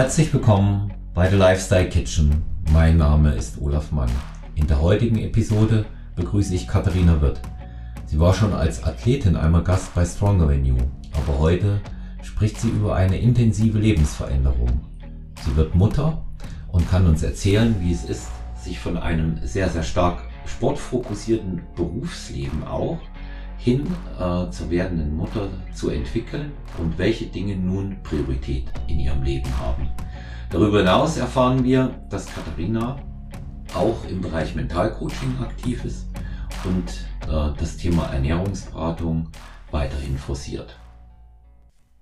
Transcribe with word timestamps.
Herzlich 0.00 0.32
willkommen 0.32 0.94
bei 1.12 1.28
The 1.28 1.36
Lifestyle 1.36 1.86
Kitchen. 1.86 2.42
Mein 2.72 2.96
Name 2.96 3.34
ist 3.34 3.60
Olaf 3.60 3.92
Mann. 3.92 4.08
In 4.54 4.66
der 4.66 4.80
heutigen 4.80 5.18
Episode 5.18 5.84
begrüße 6.16 6.54
ich 6.54 6.66
Katharina 6.66 7.20
Wirth. 7.20 7.42
Sie 8.06 8.18
war 8.18 8.32
schon 8.32 8.54
als 8.54 8.82
Athletin 8.82 9.36
einmal 9.36 9.62
Gast 9.62 9.94
bei 9.94 10.06
Stronger 10.06 10.48
Venue, 10.48 10.88
aber 11.12 11.38
heute 11.38 11.82
spricht 12.22 12.58
sie 12.58 12.70
über 12.70 12.96
eine 12.96 13.18
intensive 13.18 13.78
Lebensveränderung. 13.78 14.80
Sie 15.44 15.54
wird 15.54 15.74
Mutter 15.74 16.24
und 16.68 16.90
kann 16.90 17.06
uns 17.06 17.22
erzählen, 17.22 17.76
wie 17.80 17.92
es 17.92 18.06
ist, 18.06 18.30
sich 18.56 18.80
von 18.80 18.96
einem 18.96 19.38
sehr, 19.42 19.68
sehr 19.68 19.82
stark 19.82 20.22
sportfokussierten 20.46 21.60
Berufsleben 21.76 22.64
auch 22.64 23.00
hin 23.60 23.86
äh, 24.18 24.50
zur 24.50 24.70
werdenden 24.70 25.14
Mutter 25.14 25.48
zu 25.74 25.90
entwickeln 25.90 26.52
und 26.78 26.96
welche 26.96 27.26
Dinge 27.26 27.56
nun 27.56 28.02
Priorität 28.02 28.64
in 28.88 29.00
ihrem 29.00 29.22
Leben 29.22 29.58
haben. 29.58 29.88
Darüber 30.50 30.78
hinaus 30.78 31.18
erfahren 31.18 31.62
wir, 31.62 32.00
dass 32.08 32.26
Katharina 32.26 32.96
auch 33.74 34.04
im 34.08 34.22
Bereich 34.22 34.54
Mentalcoaching 34.54 35.38
aktiv 35.40 35.84
ist 35.84 36.06
und 36.64 36.88
äh, 37.28 37.54
das 37.58 37.76
Thema 37.76 38.06
Ernährungsberatung 38.06 39.28
weiterhin 39.70 40.16
forciert. 40.16 40.78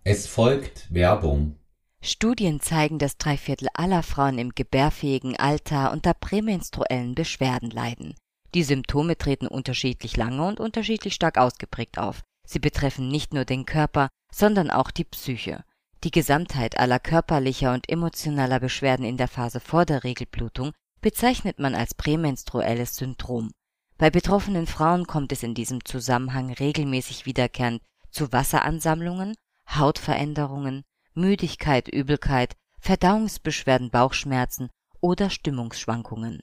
Es 0.04 0.26
folgt 0.26 0.86
Werbung. 0.94 1.56
Studien 2.00 2.60
zeigen, 2.60 2.98
dass 2.98 3.18
drei 3.18 3.36
Viertel 3.36 3.68
aller 3.74 4.04
Frauen 4.04 4.38
im 4.38 4.50
gebärfähigen 4.50 5.36
Alter 5.36 5.92
unter 5.92 6.14
prämenstruellen 6.14 7.16
Beschwerden 7.16 7.70
leiden. 7.70 8.14
Die 8.54 8.62
Symptome 8.62 9.18
treten 9.18 9.46
unterschiedlich 9.46 10.16
lange 10.16 10.46
und 10.46 10.60
unterschiedlich 10.60 11.14
stark 11.14 11.38
ausgeprägt 11.38 11.98
auf. 11.98 12.22
Sie 12.46 12.58
betreffen 12.58 13.08
nicht 13.08 13.34
nur 13.34 13.44
den 13.44 13.66
Körper, 13.66 14.08
sondern 14.32 14.70
auch 14.70 14.90
die 14.90 15.04
Psyche. 15.04 15.64
Die 16.04 16.10
Gesamtheit 16.10 16.78
aller 16.78 16.98
körperlicher 16.98 17.74
und 17.74 17.90
emotionaler 17.90 18.60
Beschwerden 18.60 19.04
in 19.04 19.16
der 19.16 19.28
Phase 19.28 19.60
vor 19.60 19.84
der 19.84 20.04
Regelblutung 20.04 20.72
bezeichnet 21.00 21.58
man 21.58 21.74
als 21.74 21.94
prämenstruelles 21.94 22.96
Syndrom. 22.96 23.50
Bei 23.98 24.10
betroffenen 24.10 24.66
Frauen 24.66 25.06
kommt 25.06 25.32
es 25.32 25.42
in 25.42 25.54
diesem 25.54 25.84
Zusammenhang 25.84 26.52
regelmäßig 26.52 27.26
wiederkehrend 27.26 27.82
zu 28.10 28.32
Wasseransammlungen, 28.32 29.34
Hautveränderungen, 29.68 30.84
Müdigkeit, 31.14 31.88
Übelkeit, 31.88 32.54
Verdauungsbeschwerden, 32.80 33.90
Bauchschmerzen 33.90 34.70
oder 35.00 35.30
Stimmungsschwankungen. 35.30 36.42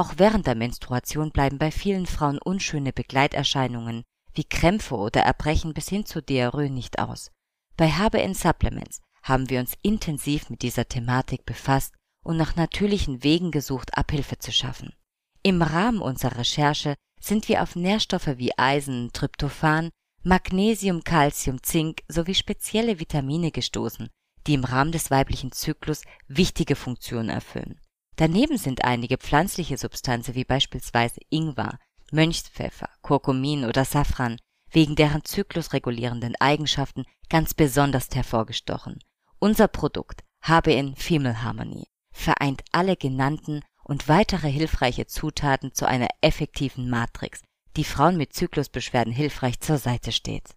Auch 0.00 0.14
während 0.16 0.46
der 0.46 0.54
Menstruation 0.54 1.30
bleiben 1.30 1.58
bei 1.58 1.70
vielen 1.70 2.06
Frauen 2.06 2.38
unschöne 2.38 2.90
Begleiterscheinungen 2.90 4.02
wie 4.32 4.44
Krämpfe 4.44 4.96
oder 4.96 5.20
Erbrechen 5.20 5.74
bis 5.74 5.90
hin 5.90 6.06
zu 6.06 6.22
Diarrhoe 6.22 6.70
nicht 6.70 6.98
aus. 6.98 7.30
Bei 7.76 7.90
HBN 7.90 8.32
Supplements 8.32 9.02
haben 9.22 9.50
wir 9.50 9.60
uns 9.60 9.74
intensiv 9.82 10.48
mit 10.48 10.62
dieser 10.62 10.88
Thematik 10.88 11.44
befasst 11.44 11.94
und 12.24 12.38
nach 12.38 12.56
natürlichen 12.56 13.22
Wegen 13.22 13.50
gesucht, 13.50 13.94
Abhilfe 13.94 14.38
zu 14.38 14.52
schaffen. 14.52 14.94
Im 15.42 15.60
Rahmen 15.60 16.00
unserer 16.00 16.38
Recherche 16.38 16.94
sind 17.20 17.50
wir 17.50 17.62
auf 17.62 17.76
Nährstoffe 17.76 18.38
wie 18.38 18.56
Eisen, 18.56 19.10
Tryptophan, 19.12 19.90
Magnesium, 20.22 21.04
Calcium, 21.04 21.62
Zink 21.62 22.00
sowie 22.08 22.34
spezielle 22.34 23.00
Vitamine 23.00 23.50
gestoßen, 23.50 24.08
die 24.46 24.54
im 24.54 24.64
Rahmen 24.64 24.92
des 24.92 25.10
weiblichen 25.10 25.52
Zyklus 25.52 26.04
wichtige 26.26 26.74
Funktionen 26.74 27.28
erfüllen. 27.28 27.78
Daneben 28.16 28.58
sind 28.58 28.84
einige 28.84 29.16
pflanzliche 29.16 29.78
Substanzen 29.78 30.34
wie 30.34 30.44
beispielsweise 30.44 31.20
Ingwer, 31.30 31.78
Mönchspfeffer, 32.12 32.88
Kurkumin 33.02 33.64
oder 33.64 33.84
Safran 33.84 34.36
wegen 34.70 34.94
deren 34.94 35.24
zyklusregulierenden 35.24 36.36
Eigenschaften 36.38 37.04
ganz 37.28 37.54
besonders 37.54 38.08
hervorgestochen. 38.12 38.98
Unser 39.38 39.68
Produkt 39.68 40.22
HBN 40.42 40.96
Female 40.96 41.42
Harmony 41.42 41.86
vereint 42.12 42.62
alle 42.72 42.96
genannten 42.96 43.62
und 43.84 44.08
weitere 44.08 44.50
hilfreiche 44.50 45.06
Zutaten 45.06 45.72
zu 45.72 45.86
einer 45.86 46.08
effektiven 46.20 46.88
Matrix, 46.88 47.42
die 47.76 47.84
Frauen 47.84 48.16
mit 48.16 48.32
Zyklusbeschwerden 48.32 49.12
hilfreich 49.12 49.60
zur 49.60 49.78
Seite 49.78 50.12
steht. 50.12 50.56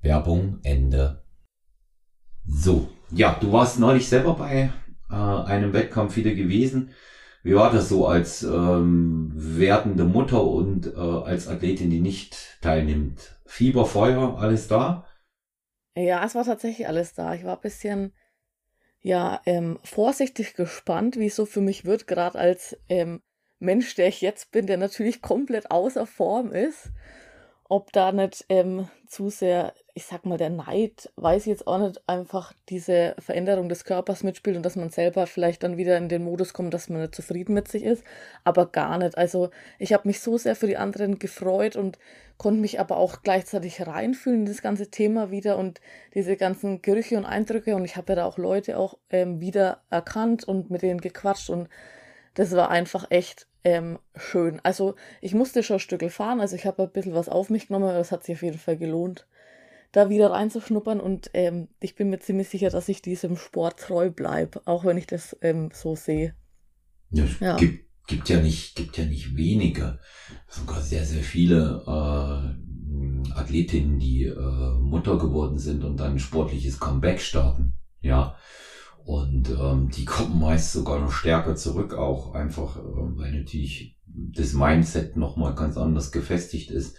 Werbung 0.00 0.58
Ende. 0.62 1.24
So, 2.44 2.90
ja, 3.10 3.34
du 3.40 3.52
warst 3.52 3.78
neulich 3.78 4.08
selber 4.08 4.34
bei 4.34 4.72
äh, 5.12 5.14
einem 5.14 5.72
Wettkampf 5.72 6.16
wieder 6.16 6.34
gewesen. 6.34 6.90
Wie 7.42 7.54
war 7.54 7.72
das 7.72 7.88
so 7.88 8.06
als 8.06 8.42
ähm, 8.42 9.32
werdende 9.34 10.04
Mutter 10.04 10.44
und 10.44 10.86
äh, 10.86 10.98
als 10.98 11.48
Athletin, 11.48 11.90
die 11.90 12.00
nicht 12.00 12.58
teilnimmt? 12.60 13.36
Fieber, 13.46 13.84
Feuer, 13.84 14.38
alles 14.38 14.68
da? 14.68 15.06
Ja, 15.94 16.24
es 16.24 16.34
war 16.34 16.44
tatsächlich 16.44 16.88
alles 16.88 17.14
da. 17.14 17.34
Ich 17.34 17.44
war 17.44 17.56
ein 17.56 17.62
bisschen, 17.62 18.12
ja, 19.00 19.40
ähm, 19.44 19.78
vorsichtig 19.84 20.54
gespannt, 20.54 21.18
wie 21.18 21.26
es 21.26 21.36
so 21.36 21.44
für 21.44 21.60
mich 21.60 21.84
wird, 21.84 22.06
gerade 22.06 22.38
als 22.38 22.78
ähm, 22.88 23.20
Mensch, 23.58 23.94
der 23.96 24.08
ich 24.08 24.20
jetzt 24.20 24.52
bin, 24.52 24.66
der 24.66 24.78
natürlich 24.78 25.20
komplett 25.20 25.70
außer 25.70 26.06
Form 26.06 26.52
ist 26.52 26.92
ob 27.72 27.90
da 27.90 28.12
nicht 28.12 28.44
ähm, 28.50 28.86
zu 29.06 29.30
sehr, 29.30 29.72
ich 29.94 30.06
sag 30.06 30.24
mal, 30.24 30.38
der 30.38 30.48
Neid, 30.48 31.12
weiß 31.16 31.42
ich 31.42 31.48
jetzt 31.48 31.66
auch 31.66 31.78
nicht, 31.78 32.00
einfach 32.08 32.54
diese 32.70 33.14
Veränderung 33.18 33.68
des 33.68 33.84
Körpers 33.84 34.22
mitspielt 34.22 34.56
und 34.56 34.64
dass 34.64 34.76
man 34.76 34.88
selber 34.88 35.26
vielleicht 35.26 35.62
dann 35.62 35.76
wieder 35.76 35.98
in 35.98 36.08
den 36.08 36.24
Modus 36.24 36.54
kommt, 36.54 36.72
dass 36.72 36.88
man 36.88 37.02
nicht 37.02 37.14
zufrieden 37.14 37.52
mit 37.52 37.68
sich 37.68 37.84
ist, 37.84 38.02
aber 38.42 38.66
gar 38.66 38.96
nicht. 38.96 39.18
Also 39.18 39.50
ich 39.78 39.92
habe 39.92 40.08
mich 40.08 40.20
so 40.20 40.38
sehr 40.38 40.56
für 40.56 40.66
die 40.66 40.78
anderen 40.78 41.18
gefreut 41.18 41.76
und 41.76 41.98
konnte 42.38 42.60
mich 42.60 42.80
aber 42.80 42.96
auch 42.96 43.22
gleichzeitig 43.22 43.86
reinfühlen 43.86 44.40
in 44.40 44.46
das 44.46 44.62
ganze 44.62 44.90
Thema 44.90 45.30
wieder 45.30 45.58
und 45.58 45.80
diese 46.14 46.36
ganzen 46.36 46.80
Gerüche 46.80 47.18
und 47.18 47.26
Eindrücke 47.26 47.76
und 47.76 47.84
ich 47.84 47.96
habe 47.96 48.12
ja 48.12 48.16
da 48.16 48.24
auch 48.24 48.38
Leute 48.38 48.78
auch 48.78 48.96
ähm, 49.10 49.40
wieder 49.40 49.82
erkannt 49.90 50.44
und 50.44 50.70
mit 50.70 50.80
denen 50.80 51.02
gequatscht 51.02 51.50
und 51.50 51.68
das 52.34 52.52
war 52.52 52.70
einfach 52.70 53.10
echt 53.10 53.46
ähm, 53.64 53.98
schön. 54.16 54.58
Also 54.62 54.94
ich 55.20 55.34
musste 55.34 55.62
schon 55.62 55.76
ein 55.76 55.80
Stück 55.80 56.10
fahren, 56.10 56.40
also 56.40 56.56
ich 56.56 56.64
habe 56.64 56.82
ein 56.82 56.90
bisschen 56.90 57.14
was 57.14 57.28
auf 57.28 57.50
mich 57.50 57.68
genommen, 57.68 57.90
aber 57.90 57.98
es 57.98 58.10
hat 58.10 58.24
sich 58.24 58.36
auf 58.36 58.42
jeden 58.42 58.58
Fall 58.58 58.78
gelohnt, 58.78 59.26
da 59.92 60.08
wieder 60.08 60.30
reinzuschnuppern 60.30 61.00
und 61.00 61.30
ähm, 61.34 61.68
ich 61.80 61.94
bin 61.94 62.10
mir 62.10 62.18
ziemlich 62.18 62.48
sicher, 62.48 62.70
dass 62.70 62.88
ich 62.88 63.02
diesem 63.02 63.36
Sport 63.36 63.78
treu 63.78 64.10
bleibe, 64.10 64.62
auch 64.64 64.84
wenn 64.84 64.96
ich 64.96 65.06
das 65.06 65.36
ähm, 65.42 65.70
so 65.72 65.94
sehe. 65.94 66.34
Ja, 67.10 67.24
ja. 67.40 67.56
Gibt, 67.56 67.84
gibt 68.06 68.28
ja 68.28 68.40
nicht, 68.40 68.74
gibt 68.74 68.96
ja 68.96 69.04
nicht 69.04 69.36
wenige, 69.36 69.98
sogar 70.48 70.80
sehr, 70.80 71.04
sehr 71.04 71.22
viele 71.22 71.84
äh, 71.86 73.32
Athletinnen, 73.34 73.98
die 73.98 74.24
äh, 74.24 74.78
Mutter 74.80 75.18
geworden 75.18 75.58
sind 75.58 75.84
und 75.84 75.98
dann 75.98 76.18
sportliches 76.18 76.80
Comeback 76.80 77.20
starten. 77.20 77.74
Ja, 78.00 78.36
und 79.04 79.50
ähm, 79.50 79.90
die 79.90 80.04
kommen 80.04 80.40
meist 80.40 80.72
sogar 80.72 81.00
noch 81.00 81.12
stärker 81.12 81.56
zurück, 81.56 81.94
auch 81.94 82.34
einfach, 82.34 82.76
äh, 82.76 82.82
weil 82.82 83.32
natürlich 83.32 83.98
das 84.06 84.52
Mindset 84.52 85.16
nochmal 85.16 85.54
ganz 85.54 85.76
anders 85.76 86.12
gefestigt 86.12 86.70
ist. 86.70 86.96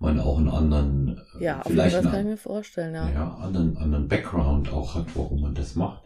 Man 0.00 0.20
auch 0.20 0.38
einen 0.38 0.48
anderen, 0.48 1.20
äh, 1.38 1.44
ja, 1.44 1.62
vielleicht 1.66 1.96
das 1.96 2.04
kann 2.04 2.20
ich 2.20 2.26
mir 2.26 2.36
vorstellen, 2.36 2.94
ja. 2.94 3.10
Ja, 3.10 3.34
anderen, 3.34 3.76
anderen 3.76 4.06
Background 4.06 4.72
auch 4.72 4.94
hat, 4.94 5.06
warum 5.14 5.42
man 5.42 5.54
das 5.54 5.74
macht. 5.74 6.04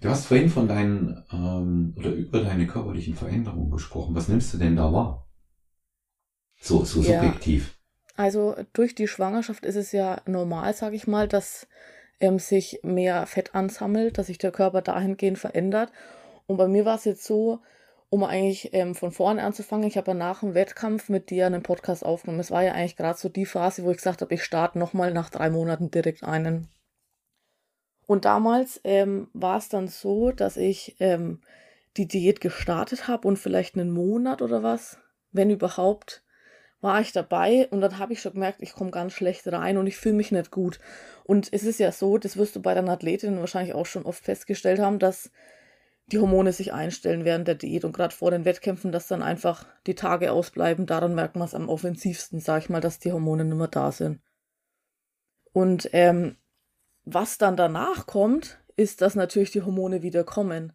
Du 0.00 0.08
hast 0.08 0.26
vorhin 0.26 0.48
von 0.48 0.68
deinen 0.68 1.24
ähm, 1.32 1.94
oder 1.96 2.10
über 2.10 2.40
deine 2.40 2.66
körperlichen 2.66 3.14
Veränderungen 3.14 3.70
gesprochen. 3.70 4.14
Was 4.14 4.28
nimmst 4.28 4.54
du 4.54 4.58
denn 4.58 4.76
da 4.76 4.92
wahr? 4.92 5.28
So, 6.60 6.84
so 6.84 7.02
subjektiv. 7.02 7.76
Ja, 8.16 8.24
also 8.24 8.56
durch 8.72 8.94
die 8.94 9.08
Schwangerschaft 9.08 9.64
ist 9.64 9.76
es 9.76 9.92
ja 9.92 10.20
normal, 10.26 10.74
sage 10.74 10.96
ich 10.96 11.06
mal, 11.06 11.28
dass 11.28 11.68
ähm, 12.20 12.38
sich 12.38 12.80
mehr 12.82 13.26
Fett 13.26 13.54
ansammelt, 13.54 14.18
dass 14.18 14.26
sich 14.26 14.38
der 14.38 14.50
Körper 14.50 14.82
dahingehend 14.82 15.38
verändert. 15.38 15.92
Und 16.46 16.56
bei 16.56 16.66
mir 16.66 16.84
war 16.84 16.96
es 16.96 17.04
jetzt 17.04 17.24
so, 17.24 17.60
um 18.10 18.24
eigentlich 18.24 18.72
ähm, 18.72 18.94
von 18.94 19.12
vorne 19.12 19.42
anzufangen, 19.42 19.86
ich 19.86 19.96
habe 19.96 20.12
ja 20.12 20.14
nach 20.14 20.40
dem 20.40 20.54
Wettkampf 20.54 21.08
mit 21.08 21.30
dir 21.30 21.46
einen 21.46 21.62
Podcast 21.62 22.04
aufgenommen. 22.04 22.40
Es 22.40 22.50
war 22.50 22.62
ja 22.62 22.72
eigentlich 22.72 22.96
gerade 22.96 23.18
so 23.18 23.28
die 23.28 23.46
Phase, 23.46 23.84
wo 23.84 23.90
ich 23.90 23.98
gesagt 23.98 24.22
habe, 24.22 24.34
ich 24.34 24.44
starte 24.44 24.78
nochmal 24.78 25.12
nach 25.12 25.30
drei 25.30 25.50
Monaten 25.50 25.90
direkt 25.90 26.24
einen. 26.24 26.68
Und 28.06 28.24
damals 28.24 28.80
ähm, 28.84 29.28
war 29.34 29.58
es 29.58 29.68
dann 29.68 29.88
so, 29.88 30.32
dass 30.32 30.56
ich 30.56 30.96
ähm, 31.00 31.42
die 31.98 32.08
Diät 32.08 32.40
gestartet 32.40 33.06
habe 33.06 33.28
und 33.28 33.38
vielleicht 33.38 33.74
einen 33.74 33.90
Monat 33.90 34.40
oder 34.40 34.62
was, 34.62 34.98
wenn 35.30 35.50
überhaupt, 35.50 36.24
war 36.80 37.00
ich 37.00 37.12
dabei 37.12 37.68
und 37.70 37.80
dann 37.80 37.98
habe 37.98 38.12
ich 38.12 38.22
schon 38.22 38.32
gemerkt, 38.32 38.62
ich 38.62 38.72
komme 38.72 38.92
ganz 38.92 39.12
schlecht 39.12 39.46
rein 39.48 39.76
und 39.76 39.86
ich 39.86 39.96
fühle 39.96 40.14
mich 40.14 40.32
nicht 40.32 40.50
gut. 40.50 40.78
Und 41.24 41.52
es 41.52 41.64
ist 41.64 41.80
ja 41.80 41.92
so, 41.92 42.18
das 42.18 42.36
wirst 42.36 42.56
du 42.56 42.62
bei 42.62 42.72
deinen 42.72 42.88
Athletinnen 42.88 43.40
wahrscheinlich 43.40 43.74
auch 43.74 43.86
schon 43.86 44.04
oft 44.04 44.24
festgestellt 44.24 44.78
haben, 44.78 44.98
dass 44.98 45.30
die 46.12 46.18
Hormone 46.18 46.52
sich 46.52 46.72
einstellen 46.72 47.24
während 47.24 47.46
der 47.48 47.54
Diät 47.54 47.84
und 47.84 47.92
gerade 47.92 48.14
vor 48.14 48.30
den 48.30 48.44
Wettkämpfen, 48.44 48.92
dass 48.92 49.08
dann 49.08 49.22
einfach 49.22 49.66
die 49.86 49.94
Tage 49.94 50.32
ausbleiben. 50.32 50.86
Daran 50.86 51.14
merkt 51.14 51.36
man 51.36 51.46
es 51.46 51.54
am 51.54 51.68
offensivsten, 51.68 52.40
sag 52.40 52.62
ich 52.62 52.70
mal, 52.70 52.80
dass 52.80 52.98
die 52.98 53.12
Hormone 53.12 53.44
nicht 53.44 53.56
mehr 53.56 53.68
da 53.68 53.92
sind. 53.92 54.20
Und 55.52 55.90
ähm, 55.92 56.36
was 57.04 57.38
dann 57.38 57.56
danach 57.56 58.06
kommt, 58.06 58.58
ist, 58.76 59.02
dass 59.02 59.14
natürlich 59.14 59.50
die 59.50 59.62
Hormone 59.62 60.02
wieder 60.02 60.24
kommen. 60.24 60.72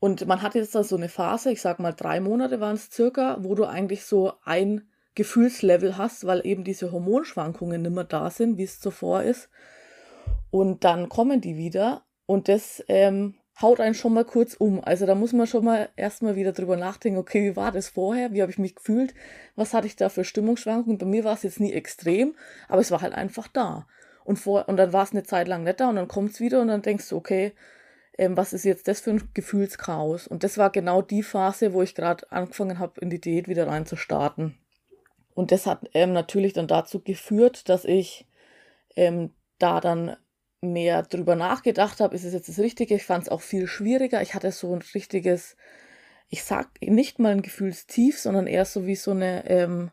Und 0.00 0.26
man 0.26 0.42
hat 0.42 0.54
jetzt 0.54 0.74
da 0.74 0.82
so 0.82 0.96
eine 0.96 1.08
Phase, 1.08 1.52
ich 1.52 1.60
sag 1.60 1.78
mal 1.78 1.92
drei 1.92 2.20
Monate 2.20 2.60
waren 2.60 2.74
es 2.74 2.90
circa, 2.90 3.38
wo 3.40 3.54
du 3.54 3.64
eigentlich 3.64 4.04
so 4.04 4.34
ein 4.44 4.88
Gefühlslevel 5.14 5.96
hast, 5.96 6.26
weil 6.26 6.44
eben 6.44 6.64
diese 6.64 6.90
Hormonschwankungen 6.90 7.82
nicht 7.82 7.94
mehr 7.94 8.04
da 8.04 8.30
sind, 8.30 8.58
wie 8.58 8.64
es 8.64 8.80
zuvor 8.80 9.22
ist. 9.22 9.48
Und 10.50 10.84
dann 10.84 11.08
kommen 11.08 11.40
die 11.40 11.56
wieder 11.56 12.04
und 12.26 12.48
das 12.48 12.82
ähm, 12.88 13.34
haut 13.60 13.80
einen 13.80 13.94
schon 13.94 14.14
mal 14.14 14.24
kurz 14.24 14.54
um. 14.54 14.82
Also 14.82 15.06
da 15.06 15.14
muss 15.14 15.32
man 15.32 15.46
schon 15.46 15.64
mal 15.64 15.88
erstmal 15.96 16.36
wieder 16.36 16.52
drüber 16.52 16.76
nachdenken, 16.76 17.18
okay, 17.18 17.50
wie 17.50 17.56
war 17.56 17.72
das 17.72 17.88
vorher? 17.88 18.32
Wie 18.32 18.42
habe 18.42 18.50
ich 18.50 18.58
mich 18.58 18.74
gefühlt? 18.74 19.14
Was 19.54 19.74
hatte 19.74 19.86
ich 19.86 19.96
da 19.96 20.08
für 20.08 20.24
Stimmungsschwankungen? 20.24 20.98
Bei 20.98 21.06
mir 21.06 21.24
war 21.24 21.34
es 21.34 21.44
jetzt 21.44 21.60
nie 21.60 21.72
extrem, 21.72 22.34
aber 22.68 22.80
es 22.80 22.90
war 22.90 23.00
halt 23.00 23.14
einfach 23.14 23.48
da. 23.48 23.86
Und, 24.24 24.38
vor, 24.38 24.68
und 24.68 24.76
dann 24.76 24.92
war 24.92 25.04
es 25.04 25.12
eine 25.12 25.22
Zeit 25.22 25.48
lang 25.48 25.64
nicht 25.64 25.80
da 25.80 25.88
und 25.88 25.96
dann 25.96 26.08
kommt 26.08 26.32
es 26.32 26.40
wieder 26.40 26.60
und 26.60 26.68
dann 26.68 26.82
denkst 26.82 27.08
du, 27.08 27.16
okay, 27.16 27.52
ähm, 28.16 28.36
was 28.36 28.52
ist 28.52 28.64
jetzt 28.64 28.88
das 28.88 29.00
für 29.00 29.10
ein 29.10 29.30
Gefühlschaos? 29.34 30.26
Und 30.26 30.44
das 30.44 30.58
war 30.58 30.70
genau 30.70 31.02
die 31.02 31.22
Phase, 31.22 31.72
wo 31.72 31.82
ich 31.82 31.94
gerade 31.94 32.30
angefangen 32.32 32.78
habe, 32.78 33.00
in 33.00 33.10
die 33.10 33.20
Diät 33.20 33.48
wieder 33.48 33.66
rein 33.66 33.86
zu 33.86 33.96
starten. 33.96 34.58
Und 35.34 35.52
das 35.52 35.66
hat 35.66 35.90
ähm, 35.94 36.12
natürlich 36.12 36.52
dann 36.52 36.68
dazu 36.68 37.00
geführt, 37.00 37.68
dass 37.68 37.84
ich 37.84 38.26
ähm, 38.96 39.30
da 39.58 39.80
dann 39.80 40.16
mehr 40.72 41.02
drüber 41.02 41.36
nachgedacht 41.36 42.00
habe, 42.00 42.14
ist 42.14 42.24
es 42.24 42.32
jetzt 42.32 42.48
das 42.48 42.58
Richtige. 42.58 42.94
Ich 42.94 43.04
fand 43.04 43.24
es 43.24 43.28
auch 43.28 43.40
viel 43.40 43.66
schwieriger. 43.66 44.22
Ich 44.22 44.34
hatte 44.34 44.50
so 44.52 44.74
ein 44.74 44.82
richtiges, 44.94 45.56
ich 46.28 46.44
sag 46.44 46.68
nicht 46.80 47.18
mal 47.18 47.32
ein 47.32 47.42
Gefühlstief, 47.42 48.18
sondern 48.18 48.46
eher 48.46 48.64
so 48.64 48.86
wie 48.86 48.96
so 48.96 49.12
eine 49.12 49.48
ähm, 49.48 49.90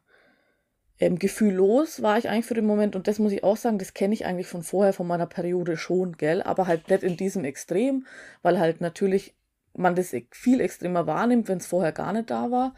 ähm, 1.01 1.17
gefühllos 1.17 2.03
war 2.03 2.17
ich 2.17 2.29
eigentlich 2.29 2.45
für 2.45 2.53
den 2.53 2.65
Moment. 2.65 2.95
Und 2.95 3.07
das 3.07 3.19
muss 3.19 3.31
ich 3.31 3.43
auch 3.43 3.57
sagen, 3.57 3.79
das 3.79 3.93
kenne 3.93 4.13
ich 4.13 4.25
eigentlich 4.25 4.47
von 4.47 4.61
vorher, 4.61 4.93
von 4.93 5.07
meiner 5.07 5.25
Periode 5.25 5.75
schon, 5.75 6.15
gell? 6.17 6.43
Aber 6.43 6.67
halt 6.67 6.89
nicht 6.89 7.03
in 7.03 7.17
diesem 7.17 7.43
Extrem, 7.43 8.05
weil 8.43 8.59
halt 8.59 8.81
natürlich 8.81 9.33
man 9.73 9.95
das 9.95 10.15
viel 10.31 10.61
extremer 10.61 11.07
wahrnimmt, 11.07 11.47
wenn 11.47 11.57
es 11.57 11.65
vorher 11.65 11.91
gar 11.91 12.13
nicht 12.13 12.29
da 12.29 12.51
war. 12.51 12.75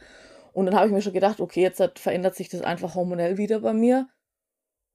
Und 0.54 0.68
dann 0.68 0.76
habe 0.76 0.88
ich 0.88 0.94
mir 0.94 1.02
schon 1.02 1.14
gedacht, 1.14 1.42
okay, 1.42 1.62
jetzt 1.62 1.80
hat, 1.80 2.00
verändert 2.00 2.36
sich 2.36 2.48
das 2.48 2.62
einfach 2.62 2.96
hormonell 2.96 3.38
wieder 3.38 3.60
bei 3.60 3.74
mir. 3.74 4.08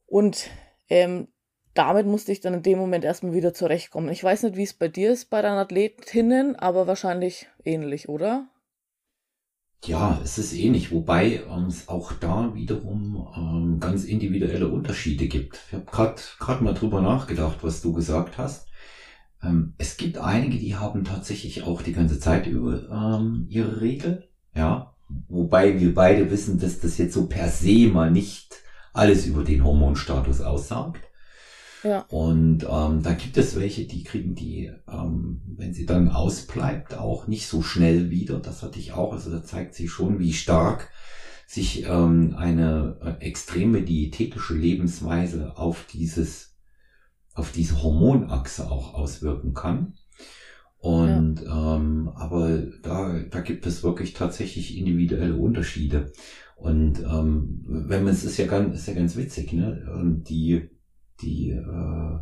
Und 0.06 0.48
ähm, 0.88 1.28
damit 1.78 2.06
musste 2.06 2.32
ich 2.32 2.40
dann 2.40 2.54
in 2.54 2.62
dem 2.64 2.76
Moment 2.76 3.04
erstmal 3.04 3.34
wieder 3.34 3.54
zurechtkommen. 3.54 4.08
Ich 4.08 4.24
weiß 4.24 4.42
nicht, 4.42 4.56
wie 4.56 4.64
es 4.64 4.74
bei 4.74 4.88
dir 4.88 5.12
ist 5.12 5.30
bei 5.30 5.42
deinen 5.42 5.58
Athletinnen, 5.58 6.56
aber 6.56 6.88
wahrscheinlich 6.88 7.46
ähnlich, 7.64 8.08
oder? 8.08 8.48
Ja, 9.84 10.20
es 10.24 10.38
ist 10.38 10.52
ähnlich, 10.54 10.90
wobei 10.90 11.40
ähm, 11.48 11.66
es 11.66 11.88
auch 11.88 12.12
da 12.12 12.52
wiederum 12.52 13.28
ähm, 13.36 13.78
ganz 13.78 14.02
individuelle 14.02 14.66
Unterschiede 14.66 15.28
gibt. 15.28 15.60
Ich 15.68 15.74
habe 15.74 16.16
gerade 16.40 16.64
mal 16.64 16.74
drüber 16.74 17.00
nachgedacht, 17.00 17.58
was 17.62 17.80
du 17.80 17.92
gesagt 17.92 18.38
hast. 18.38 18.66
Ähm, 19.40 19.74
es 19.78 19.96
gibt 19.96 20.18
einige, 20.18 20.58
die 20.58 20.74
haben 20.74 21.04
tatsächlich 21.04 21.62
auch 21.62 21.80
die 21.80 21.92
ganze 21.92 22.18
Zeit 22.18 22.48
über 22.48 22.88
ähm, 22.90 23.46
ihre 23.48 23.80
Regel, 23.80 24.28
ja, 24.52 24.96
wobei 25.28 25.78
wir 25.78 25.94
beide 25.94 26.28
wissen, 26.32 26.58
dass 26.58 26.80
das 26.80 26.98
jetzt 26.98 27.14
so 27.14 27.28
per 27.28 27.48
se 27.48 27.86
mal 27.86 28.10
nicht 28.10 28.56
alles 28.92 29.26
über 29.26 29.44
den 29.44 29.62
Hormonstatus 29.62 30.40
aussagt. 30.40 31.07
Ja. 31.84 32.00
Und 32.08 32.64
ähm, 32.64 33.02
da 33.02 33.12
gibt 33.12 33.36
es 33.36 33.56
welche, 33.56 33.86
die 33.86 34.02
kriegen 34.02 34.34
die, 34.34 34.72
ähm, 34.90 35.42
wenn 35.56 35.72
sie 35.72 35.86
dann 35.86 36.10
ausbleibt, 36.10 36.94
auch 36.94 37.26
nicht 37.26 37.46
so 37.46 37.62
schnell 37.62 38.10
wieder. 38.10 38.40
Das 38.40 38.62
hatte 38.62 38.78
ich 38.78 38.92
auch. 38.92 39.12
Also 39.12 39.30
da 39.30 39.42
zeigt 39.42 39.74
sich 39.74 39.90
schon, 39.90 40.18
wie 40.18 40.32
stark 40.32 40.90
sich 41.46 41.84
ähm, 41.86 42.34
eine 42.36 42.98
äh, 43.02 43.24
extreme 43.24 43.82
diätetische 43.82 44.54
Lebensweise 44.54 45.56
auf 45.56 45.86
dieses, 45.90 46.54
auf 47.34 47.52
diese 47.52 47.82
Hormonachse 47.82 48.70
auch 48.70 48.94
auswirken 48.94 49.54
kann. 49.54 49.94
Und 50.78 51.42
ja. 51.42 51.76
ähm, 51.76 52.10
aber 52.14 52.58
da, 52.82 53.18
da 53.30 53.40
gibt 53.40 53.66
es 53.66 53.82
wirklich 53.82 54.12
tatsächlich 54.12 54.76
individuelle 54.76 55.36
Unterschiede. 55.36 56.12
Und 56.56 57.00
ähm, 57.00 57.64
wenn 57.66 58.04
man 58.04 58.12
es 58.12 58.24
ist 58.24 58.36
ja 58.36 58.46
ganz, 58.46 58.74
ist 58.74 58.88
ja 58.88 58.94
ganz 58.94 59.16
witzig, 59.16 59.52
ne? 59.52 59.90
Und 59.94 60.28
die 60.28 60.70
die 61.20 61.50
äh, 61.50 62.18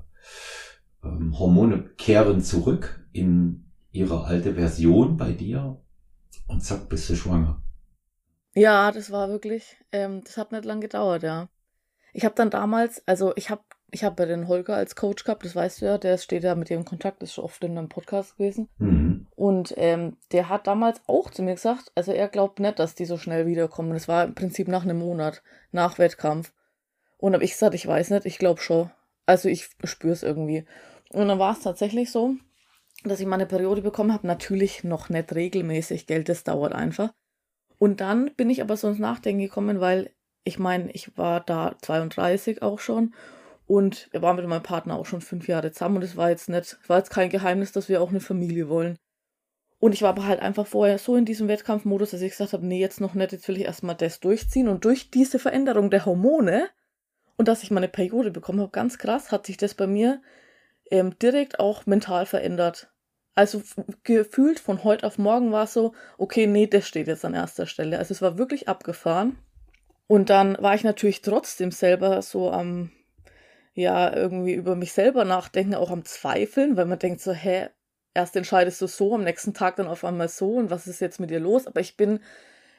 ähm, 1.05 1.39
Hormone 1.39 1.91
kehren 1.97 2.41
zurück 2.41 3.07
in 3.13 3.65
ihre 3.93 4.25
alte 4.25 4.55
Version 4.55 5.17
bei 5.17 5.33
dir 5.33 5.81
und 6.47 6.63
zack, 6.63 6.89
bist 6.89 7.09
du 7.11 7.15
schwanger. 7.15 7.63
Ja, 8.55 8.91
das 8.93 9.11
war 9.11 9.29
wirklich, 9.29 9.77
ähm, 9.93 10.23
das 10.25 10.37
hat 10.37 10.53
nicht 10.53 10.65
lang 10.65 10.81
gedauert, 10.81 11.23
ja. 11.23 11.49
Ich 12.13 12.25
habe 12.25 12.35
dann 12.35 12.51
damals, 12.51 13.03
also 13.07 13.33
ich 13.37 13.51
habe 13.51 13.63
ich 13.91 14.05
habe 14.05 14.23
ja 14.23 14.29
den 14.29 14.49
Holger 14.49 14.77
als 14.77 14.97
Coach 14.97 15.25
gehabt, 15.25 15.45
das 15.45 15.55
weißt 15.55 15.81
du 15.81 15.87
ja, 15.87 15.99
der 15.99 16.19
steht 16.19 16.45
ja 16.45 16.55
mit 16.55 16.69
dir 16.69 16.77
in 16.77 16.85
Kontakt, 16.85 17.23
ist 17.23 17.35
schon 17.35 17.45
oft 17.45 17.63
in 17.63 17.79
einem 17.79 17.89
Podcast 17.89 18.37
gewesen. 18.37 18.69
Mhm. 18.79 19.27
Und 19.37 19.75
ähm, 19.77 20.17
der 20.33 20.49
hat 20.49 20.67
damals 20.67 21.01
auch 21.07 21.31
zu 21.31 21.43
mir 21.43 21.55
gesagt, 21.55 21.93
also 21.95 22.13
er 22.13 22.29
glaubt 22.29 22.59
nicht, 22.59 22.79
dass 22.79 22.95
die 22.95 23.05
so 23.05 23.17
schnell 23.17 23.47
wiederkommen. 23.47 23.93
Das 23.93 24.09
war 24.09 24.25
im 24.25 24.35
Prinzip 24.35 24.69
nach 24.69 24.83
einem 24.83 24.99
Monat, 24.99 25.43
nach 25.73 25.99
Wettkampf. 25.99 26.53
Und 27.19 27.35
habe 27.35 27.45
ich 27.45 27.53
gesagt, 27.53 27.75
ich 27.75 27.87
weiß 27.87 28.11
nicht, 28.11 28.27
ich 28.27 28.39
glaube 28.39 28.61
schon. 28.61 28.91
Also 29.25 29.49
ich 29.49 29.69
spüre 29.85 30.13
es 30.13 30.23
irgendwie. 30.23 30.65
Und 31.13 31.29
dann 31.29 31.39
war 31.39 31.53
es 31.53 31.61
tatsächlich 31.61 32.11
so, 32.11 32.35
dass 33.05 33.21
ich 33.21 33.27
meine 33.27 33.47
Periode 33.47 33.83
bekommen 33.83 34.13
habe. 34.13 34.27
Natürlich 34.27 34.85
noch 34.85 35.09
nicht 35.09 35.35
regelmäßig, 35.35 36.07
Geld, 36.07 36.29
das 36.29 36.45
dauert 36.45 36.73
einfach. 36.73 37.13
Und 37.79 38.01
dann 38.01 38.35
bin 38.37 38.51
ich 38.51 38.63
aber 38.63 38.77
so 38.77 38.89
ins 38.89 38.99
Nachdenken 38.99 39.43
gekommen, 39.43 39.81
weil 39.81 40.11
ich 40.45 40.59
meine, 40.59 40.91
ich 40.93 41.17
war 41.19 41.41
da 41.41 41.77
32 41.83 42.63
auch 42.63 42.79
schon 42.79 43.15
und 43.67 44.09
wir 44.13 44.23
waren 44.23 44.37
mit 44.37 44.47
meinem 44.47 44.63
Partner 44.63 44.97
auch 44.97 45.07
schon 45.07 45.21
fünf 45.21 45.49
Jahre 45.49 45.73
zusammen 45.73 45.97
und 45.97 46.05
es 46.05 46.17
war 46.17 46.31
jetzt 46.31 46.49
nicht, 46.49 46.79
war 46.87 46.99
jetzt 46.99 47.11
kein 47.11 47.31
Geheimnis, 47.31 47.73
dass 47.73 47.89
wir 47.89 48.01
auch 48.01 48.11
eine 48.11 48.21
Familie 48.21 48.69
wollen. 48.69 48.97
Und 49.79 49.93
ich 49.93 50.03
war 50.03 50.11
aber 50.11 50.27
halt 50.27 50.41
einfach 50.41 50.67
vorher 50.67 50.99
so 50.99 51.17
in 51.17 51.27
diesem 51.27 51.49
Wettkampfmodus, 51.49 52.13
dass 52.13 52.23
ich 52.23 52.31
gesagt 52.31 52.55
habe, 52.55 52.67
nee, 52.67 52.81
jetzt 52.81 53.01
noch 53.01 53.15
nicht, 53.15 53.33
jetzt 53.33 53.47
will 53.49 53.59
ich 53.59 53.65
erstmal 53.65 53.97
das 53.97 54.21
durchziehen. 54.21 54.69
Und 54.69 54.85
durch 54.85 55.11
diese 55.11 55.39
Veränderung 55.39 55.91
der 55.91 56.07
Hormone 56.07 56.69
und 57.37 57.49
dass 57.49 57.63
ich 57.63 57.71
meine 57.71 57.89
Periode 57.89 58.31
bekommen 58.31 58.61
habe, 58.61 58.71
ganz 58.71 58.99
krass, 58.99 59.31
hat 59.31 59.47
sich 59.47 59.57
das 59.57 59.75
bei 59.75 59.87
mir 59.87 60.23
ähm, 60.91 61.19
direkt 61.19 61.61
auch 61.61 61.87
mental 61.87 62.27
verändert. 62.27 62.91
Also 63.35 63.63
gefühlt 64.03 64.59
von 64.59 64.83
heute 64.83 65.07
auf 65.07 65.19
morgen 65.19 65.53
war 65.53 65.65
es 65.65 65.75
so, 65.75 65.93
okay, 66.17 66.47
nee, 66.47 66.67
das 66.67 66.89
steht 66.89 67.07
jetzt 67.07 67.25
an 67.25 67.35
erster 67.35 67.67
Stelle. 67.67 67.99
Also 67.99 68.13
es 68.13 68.23
war 68.23 68.39
wirklich 68.39 68.69
abgefahren. 68.69 69.39
Und 70.07 70.31
dann 70.31 70.57
war 70.61 70.75
ich 70.75 70.85
natürlich 70.85 71.21
trotzdem 71.21 71.71
selber 71.71 72.23
so 72.23 72.51
am, 72.51 72.93
ja, 73.75 74.15
irgendwie 74.15 74.55
über 74.55 74.75
mich 74.75 74.93
selber 74.93 75.25
nachdenken, 75.25 75.75
auch 75.75 75.91
am 75.91 76.05
Zweifeln, 76.05 76.77
weil 76.77 76.87
man 76.87 76.99
denkt 76.99 77.21
so, 77.21 77.33
hä, 77.33 77.69
erst 78.15 78.37
entscheidest 78.37 78.81
du 78.81 78.87
so, 78.87 79.15
am 79.15 79.25
nächsten 79.25 79.53
Tag 79.53 79.77
dann 79.77 79.89
auf 79.89 80.05
einmal 80.05 80.29
so 80.29 80.53
und 80.53 80.71
was 80.71 80.87
ist 80.87 81.01
jetzt 81.01 81.21
mit 81.21 81.31
dir 81.31 81.41
los? 81.41 81.67
Aber 81.67 81.81
ich 81.81 81.97
bin 81.99 82.21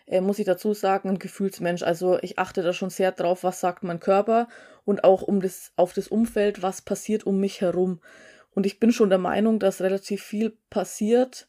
äh, 0.07 0.21
muss 0.21 0.39
ich 0.39 0.45
dazu 0.45 0.73
sagen, 0.73 1.09
ein 1.09 1.19
Gefühlsmensch. 1.19 1.83
Also 1.83 2.17
ich 2.21 2.39
achte 2.39 2.63
da 2.63 2.73
schon 2.73 2.89
sehr 2.89 3.11
drauf, 3.11 3.43
was 3.43 3.59
sagt 3.59 3.83
mein 3.83 3.99
Körper 3.99 4.47
und 4.85 5.03
auch 5.03 5.21
um 5.21 5.41
das, 5.41 5.73
auf 5.75 5.93
das 5.93 6.07
Umfeld, 6.07 6.63
was 6.63 6.81
passiert 6.81 7.25
um 7.25 7.39
mich 7.39 7.61
herum. 7.61 7.99
Und 8.55 8.65
ich 8.65 8.79
bin 8.79 8.91
schon 8.91 9.09
der 9.09 9.19
Meinung, 9.19 9.59
dass 9.59 9.81
relativ 9.81 10.23
viel 10.23 10.57
passiert, 10.69 11.47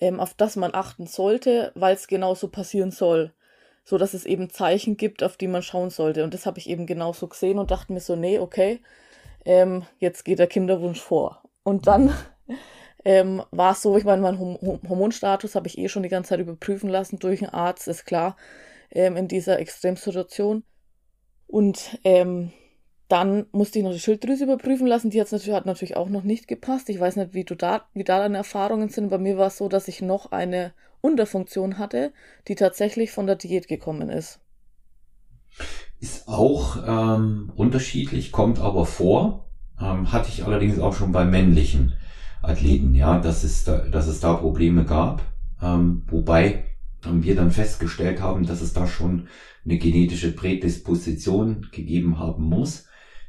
ähm, 0.00 0.18
auf 0.18 0.34
das 0.34 0.56
man 0.56 0.74
achten 0.74 1.06
sollte, 1.06 1.70
weil 1.74 1.94
es 1.94 2.08
genauso 2.08 2.48
passieren 2.48 2.90
soll. 2.90 3.32
So 3.84 3.98
dass 3.98 4.14
es 4.14 4.24
eben 4.24 4.48
Zeichen 4.48 4.96
gibt, 4.96 5.22
auf 5.22 5.36
die 5.36 5.48
man 5.48 5.62
schauen 5.62 5.90
sollte. 5.90 6.24
Und 6.24 6.34
das 6.34 6.46
habe 6.46 6.58
ich 6.58 6.68
eben 6.68 6.86
genauso 6.86 7.28
gesehen 7.28 7.58
und 7.58 7.70
dachte 7.70 7.92
mir 7.92 8.00
so, 8.00 8.16
nee, 8.16 8.38
okay, 8.38 8.80
ähm, 9.44 9.84
jetzt 9.98 10.24
geht 10.24 10.38
der 10.38 10.46
Kinderwunsch 10.46 11.00
vor. 11.00 11.42
Und 11.64 11.86
dann 11.86 12.14
ähm, 13.04 13.42
war 13.50 13.72
es 13.72 13.82
so, 13.82 13.96
ich 13.96 14.04
meine, 14.04 14.22
mein 14.22 14.38
Hormonstatus 14.38 15.54
habe 15.54 15.68
ich 15.68 15.78
eh 15.78 15.88
schon 15.88 16.02
die 16.02 16.08
ganze 16.08 16.30
Zeit 16.30 16.40
überprüfen 16.40 16.88
lassen 16.88 17.18
durch 17.18 17.42
einen 17.42 17.52
Arzt, 17.52 17.88
ist 17.88 18.04
klar, 18.04 18.36
ähm, 18.90 19.16
in 19.16 19.28
dieser 19.28 19.58
Extremsituation. 19.58 20.64
Und 21.46 21.98
ähm, 22.04 22.52
dann 23.08 23.44
musste 23.52 23.78
ich 23.78 23.84
noch 23.84 23.92
die 23.92 23.98
Schilddrüse 23.98 24.44
überprüfen 24.44 24.86
lassen. 24.86 25.10
Die 25.10 25.18
natürlich, 25.18 25.50
hat 25.50 25.66
natürlich 25.66 25.96
auch 25.96 26.08
noch 26.08 26.22
nicht 26.22 26.48
gepasst. 26.48 26.88
Ich 26.88 26.98
weiß 26.98 27.16
nicht, 27.16 27.34
wie, 27.34 27.44
du 27.44 27.54
da, 27.54 27.82
wie 27.92 28.04
da 28.04 28.18
deine 28.18 28.38
Erfahrungen 28.38 28.88
sind. 28.88 29.10
Bei 29.10 29.18
mir 29.18 29.36
war 29.36 29.48
es 29.48 29.58
so, 29.58 29.68
dass 29.68 29.88
ich 29.88 30.00
noch 30.00 30.32
eine 30.32 30.72
Unterfunktion 31.02 31.78
hatte, 31.78 32.12
die 32.48 32.54
tatsächlich 32.54 33.10
von 33.10 33.26
der 33.26 33.36
Diät 33.36 33.68
gekommen 33.68 34.08
ist. 34.08 34.40
Ist 36.00 36.26
auch 36.26 36.78
ähm, 36.86 37.52
unterschiedlich, 37.54 38.32
kommt 38.32 38.58
aber 38.60 38.86
vor. 38.86 39.44
Ähm, 39.78 40.10
hatte 40.10 40.30
ich 40.30 40.44
allerdings 40.44 40.78
auch 40.78 40.94
schon 40.94 41.12
bei 41.12 41.24
männlichen. 41.24 41.92
Athleten, 42.42 42.94
ja, 42.94 43.18
dass 43.18 43.44
es 43.44 43.64
da, 43.64 43.78
dass 43.78 44.06
es 44.06 44.20
da 44.20 44.34
Probleme 44.34 44.84
gab, 44.84 45.22
ähm, 45.62 46.02
wobei 46.08 46.64
ähm, 47.06 47.22
wir 47.22 47.36
dann 47.36 47.50
festgestellt 47.50 48.20
haben, 48.20 48.44
dass 48.44 48.60
es 48.60 48.72
da 48.72 48.86
schon 48.86 49.28
eine 49.64 49.78
genetische 49.78 50.32
Prädisposition 50.32 51.68
gegeben 51.72 52.18
haben 52.18 52.44
muss, 52.44 52.86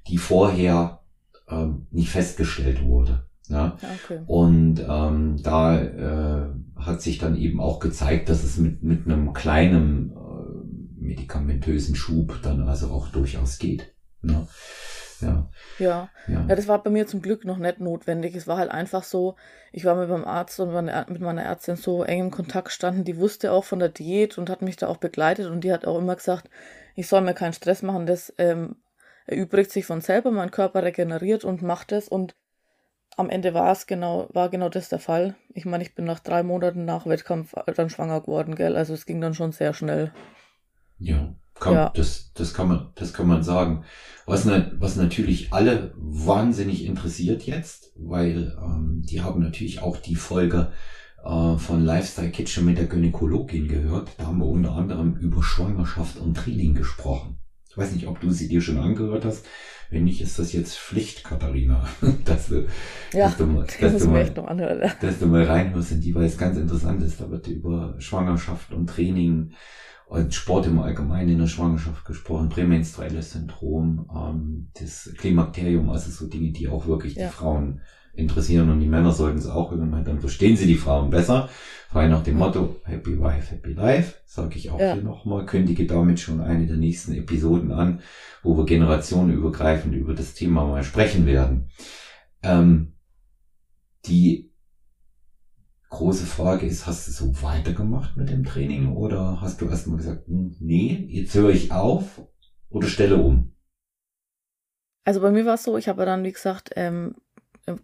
die 0.08 0.18
vorher 0.18 1.02
ähm, 1.48 1.88
nicht 1.92 2.10
festgestellt 2.10 2.84
wurde. 2.84 3.26
Ja? 3.50 3.78
Okay. 4.04 4.22
Und 4.26 4.84
ähm, 4.88 5.42
da 5.44 5.80
äh, 5.80 6.50
hat 6.76 7.02
sich 7.02 7.18
dann 7.20 7.38
eben 7.38 7.60
auch 7.60 7.80
gezeigt, 7.80 8.30
dass 8.30 8.44
es 8.44 8.58
mit, 8.58 8.84
mit 8.84 9.06
einem 9.06 9.34
kleinen 9.34 10.12
äh, 10.12 11.04
medikamentösen 11.04 11.96
Schub 11.96 12.40
dann 12.42 12.64
also 12.64 12.90
auch 12.90 13.10
durchaus 13.10 13.60
geht. 13.60 13.94
Ne? 14.22 14.48
Ja. 15.22 15.50
ja. 15.80 16.10
Ja. 16.28 16.46
ja. 16.48 16.56
das 16.56 16.68
war 16.68 16.82
bei 16.82 16.90
mir 16.90 17.08
zum 17.08 17.22
Glück 17.22 17.46
noch 17.46 17.58
nicht 17.58 17.80
notwendig. 17.80 18.36
Es 18.36 18.48
war 18.48 18.58
halt 18.58 18.72
einfach 18.72 19.04
so, 19.04 19.36
ich 19.72 19.86
war 19.86 19.96
mit 19.96 20.10
meinem 20.10 20.26
Arzt 20.26 20.60
und 20.60 20.74
mit 20.74 21.22
meiner 21.22 21.44
Ärztin 21.44 21.76
so 21.76 22.04
eng 22.04 22.20
im 22.20 22.32
Kontakt 22.32 22.72
standen, 22.72 23.04
die 23.04 23.18
wusste 23.18 23.52
auch 23.52 23.64
von 23.64 23.80
der 23.80 23.90
Diät 23.90 24.38
und 24.38 24.50
hat 24.50 24.62
mich 24.62 24.76
da 24.76 24.88
auch 24.88 24.98
begleitet 24.98 25.48
und 25.48 25.64
die 25.64 25.72
hat 25.72 25.86
auch 25.86 25.98
immer 25.98 26.16
gesagt, 26.16 26.50
ich 26.96 27.08
soll 27.08 27.22
mir 27.22 27.34
keinen 27.34 27.54
Stress 27.54 27.82
machen, 27.82 28.06
das 28.06 28.34
ähm, 28.38 28.76
erübrigt 29.26 29.72
sich 29.72 29.86
von 29.86 30.02
selber, 30.02 30.32
mein 30.32 30.52
Körper 30.52 30.84
regeneriert 30.84 31.44
und 31.44 31.62
macht 31.62 31.92
es 31.92 32.08
und 32.08 32.36
am 33.16 33.30
Ende 33.30 33.54
war 33.54 33.72
es 33.72 33.86
genau, 33.86 34.28
war 34.34 34.50
genau 34.50 34.70
das 34.70 34.90
der 34.90 35.00
Fall. 35.00 35.36
Ich 35.54 35.66
meine, 35.66 35.84
ich 35.84 35.94
bin 35.94 36.06
nach 36.06 36.20
drei 36.20 36.42
Monaten 36.42 36.86
nach 36.86 37.06
Wettkampf 37.06 37.54
dann 37.76 37.90
schwanger 37.90 38.22
geworden, 38.22 38.56
gell? 38.56 38.76
Also 38.76 38.94
es 38.94 39.06
ging 39.06 39.22
dann 39.22 39.36
schon 39.36 39.52
sehr 39.52 39.74
schnell. 39.74 40.12
Ja, 40.98 41.36
kann, 41.60 41.74
ja. 41.74 41.90
Das, 41.96 42.32
das 42.34 42.54
kann 42.54 42.68
man, 42.68 42.90
das 42.96 43.14
kann 43.14 43.28
man 43.28 43.44
sagen. 43.44 43.84
Was, 44.26 44.48
was 44.48 44.96
natürlich 44.96 45.52
alle 45.52 45.94
wahnsinnig 45.98 46.86
interessiert 46.86 47.44
jetzt, 47.44 47.92
weil 47.98 48.58
ähm, 48.64 49.02
die 49.04 49.22
haben 49.22 49.42
natürlich 49.42 49.82
auch 49.82 49.98
die 49.98 50.16
Folge 50.16 50.72
äh, 51.24 51.58
von 51.58 51.84
Lifestyle 51.84 52.32
Kitchen 52.32 52.66
mit 52.66 52.78
der 52.78 52.86
Gynäkologin 52.86 53.68
gehört. 53.68 54.12
Da 54.18 54.28
haben 54.28 54.40
wir 54.40 54.46
unter 54.46 54.74
anderem 54.74 55.16
über 55.16 55.44
Schwangerschaft 55.44 56.18
und 56.18 56.36
Training 56.36 56.76
gesprochen. 56.76 57.38
Ich 57.70 57.78
weiß 57.78 57.92
nicht, 57.94 58.08
ob 58.08 58.22
du 58.22 58.30
sie 58.30 58.48
dir 58.48 58.62
schon 58.62 58.78
angehört 58.78 59.26
hast. 59.26 59.46
Wenn 59.90 60.06
nicht, 60.06 60.22
ist 60.22 60.40
das 60.40 60.54
jetzt 60.54 60.78
Pflicht, 60.78 61.24
Katharina, 61.24 61.88
dass 62.26 62.48
du, 62.48 62.68
ja, 63.14 63.26
dass 63.26 63.38
du, 63.38 63.46
mal, 63.46 63.66
dass, 63.80 63.98
du 63.98 64.10
mal, 64.10 64.96
dass 65.02 65.20
du 65.20 65.26
mal 65.28 65.44
reinhörst 65.44 65.92
in 65.92 66.02
die, 66.02 66.16
weil 66.16 66.26
es 66.26 66.38
ganz 66.38 66.58
interessant 66.58 67.02
ist. 67.04 67.20
Da 67.20 67.30
wird 67.30 67.48
über 67.48 67.96
Schwangerschaft 68.00 68.74
und 68.74 68.88
Training 68.88 69.54
und 70.14 70.34
Sport 70.34 70.68
im 70.68 70.78
Allgemeinen 70.78 71.30
in 71.30 71.40
der 71.40 71.48
Schwangerschaft 71.48 72.06
gesprochen, 72.06 72.50
prämenstruelles 72.50 73.32
Syndrom, 73.32 74.08
ähm, 74.16 74.70
das 74.80 75.12
Klimakterium, 75.18 75.90
also 75.90 76.12
so 76.12 76.28
Dinge, 76.28 76.52
die 76.52 76.68
auch 76.68 76.86
wirklich 76.86 77.16
ja. 77.16 77.26
die 77.26 77.34
Frauen 77.34 77.82
interessieren 78.14 78.70
und 78.70 78.80
die 78.80 78.88
Männer 78.88 79.12
sollten 79.12 79.40
es 79.40 79.48
auch 79.48 79.72
weil 79.72 80.04
dann 80.04 80.20
verstehen 80.20 80.56
sie 80.56 80.68
die 80.68 80.76
Frauen 80.76 81.10
besser. 81.10 81.50
Frei 81.90 82.08
nach 82.08 82.22
dem 82.22 82.38
Motto 82.38 82.76
Happy 82.84 83.20
Wife, 83.20 83.56
Happy 83.56 83.74
Life, 83.74 84.18
sage 84.26 84.56
ich 84.56 84.70
auch 84.70 84.80
ja. 84.80 84.94
hier 84.94 85.02
nochmal, 85.02 85.48
kündige 85.48 85.88
damit 85.88 86.20
schon 86.20 86.42
eine 86.42 86.68
der 86.68 86.78
nächsten 86.78 87.14
Episoden 87.16 87.72
an, 87.72 88.02
wo 88.44 88.56
wir 88.56 88.66
generationenübergreifend 88.66 89.96
über 89.96 90.14
das 90.14 90.36
Thema 90.36 90.64
mal 90.68 90.84
sprechen 90.84 91.26
werden. 91.26 91.70
Ähm, 92.44 92.94
die 94.06 94.53
große 95.94 96.26
Frage 96.26 96.66
ist, 96.66 96.88
hast 96.88 97.08
du 97.08 97.12
so 97.12 97.42
weitergemacht 97.44 98.18
mit 98.18 98.30
dem 98.30 98.44
Training 98.44 98.94
oder 98.96 99.40
hast 99.42 99.62
du 99.62 99.70
erstmal 99.70 99.98
gesagt, 99.98 100.28
hm, 100.28 100.56
nee, 100.60 101.08
jetzt 101.10 101.34
höre 101.36 101.52
ich 101.52 101.72
auf 101.72 102.22
oder 102.70 102.88
stelle 102.88 103.18
um? 103.18 103.56
Also 105.06 105.22
bei 105.22 105.32
mir 105.32 105.46
war 105.46 105.56
es 105.56 105.64
so, 105.64 105.78
ich 105.78 105.88
habe 105.88 106.06
dann, 106.06 106.24
wie 106.24 106.32
gesagt, 106.32 106.72
ähm, 106.76 107.16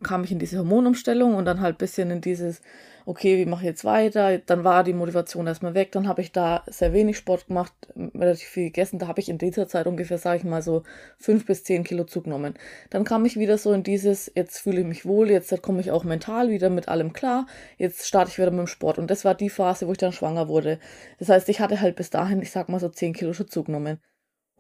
kam 0.04 0.24
ich 0.24 0.32
in 0.32 0.40
diese 0.40 0.58
Hormonumstellung 0.58 1.36
und 1.36 1.46
dann 1.46 1.62
halt 1.62 1.78
bisschen 1.78 2.10
in 2.12 2.22
dieses, 2.22 2.62
okay, 3.10 3.40
wie 3.40 3.48
mache 3.48 3.62
ich 3.62 3.66
jetzt 3.66 3.86
weiter? 3.86 4.38
Dann 4.38 4.64
war 4.64 4.84
die 4.84 4.94
Motivation 4.94 5.48
erstmal 5.48 5.74
weg. 5.74 5.92
Dann 5.92 6.08
habe 6.08 6.22
ich 6.22 6.32
da 6.32 6.64
sehr 6.68 6.94
wenig 6.94 7.18
Sport 7.18 7.48
gemacht, 7.48 7.74
relativ 7.96 8.48
viel 8.48 8.66
gegessen. 8.66 9.00
Da 9.00 9.08
habe 9.08 9.20
ich 9.20 9.30
in 9.30 9.40
dieser 9.40 9.68
Zeit 9.68 9.88
ungefähr, 9.88 10.20
sage 10.20 10.38
ich 10.38 10.44
mal, 10.44 10.62
so 10.62 10.84
fünf 11.18 11.48
bis 11.48 11.64
zehn 11.64 11.84
Kilo 11.84 12.04
zugenommen. 12.04 12.54
Dann 12.92 13.06
kam 13.06 13.26
ich 13.26 13.36
wieder 13.36 13.58
so 13.58 13.74
in 13.74 13.82
dieses, 13.82 14.32
jetzt 14.36 14.60
fühle 14.60 14.82
ich 14.82 14.86
mich 14.86 15.06
wohl, 15.08 15.32
jetzt 15.32 15.60
komme 15.64 15.82
ich 15.82 15.90
auch 15.90 16.04
mental 16.04 16.52
wieder 16.52 16.70
mit 16.70 16.88
allem 16.88 17.12
klar. 17.12 17.48
Jetzt 17.78 18.06
starte 18.06 18.30
ich 18.30 18.38
wieder 18.38 18.52
mit 18.52 18.60
dem 18.60 18.68
Sport. 18.68 19.00
Und 19.00 19.10
das 19.10 19.26
war 19.26 19.34
die 19.34 19.50
Phase, 19.50 19.88
wo 19.88 19.92
ich 19.92 19.98
dann 19.98 20.14
schwanger 20.14 20.48
wurde. 20.48 20.78
Das 21.18 21.30
heißt, 21.30 21.50
ich 21.50 21.62
hatte 21.62 21.82
halt 21.82 21.96
bis 21.96 22.12
dahin, 22.12 22.44
ich 22.44 22.52
sag 22.52 22.70
mal 22.70 22.80
so 22.80 22.90
zehn 22.90 23.14
Kilo 23.14 23.34
schon 23.34 23.48
zugenommen. 23.48 24.00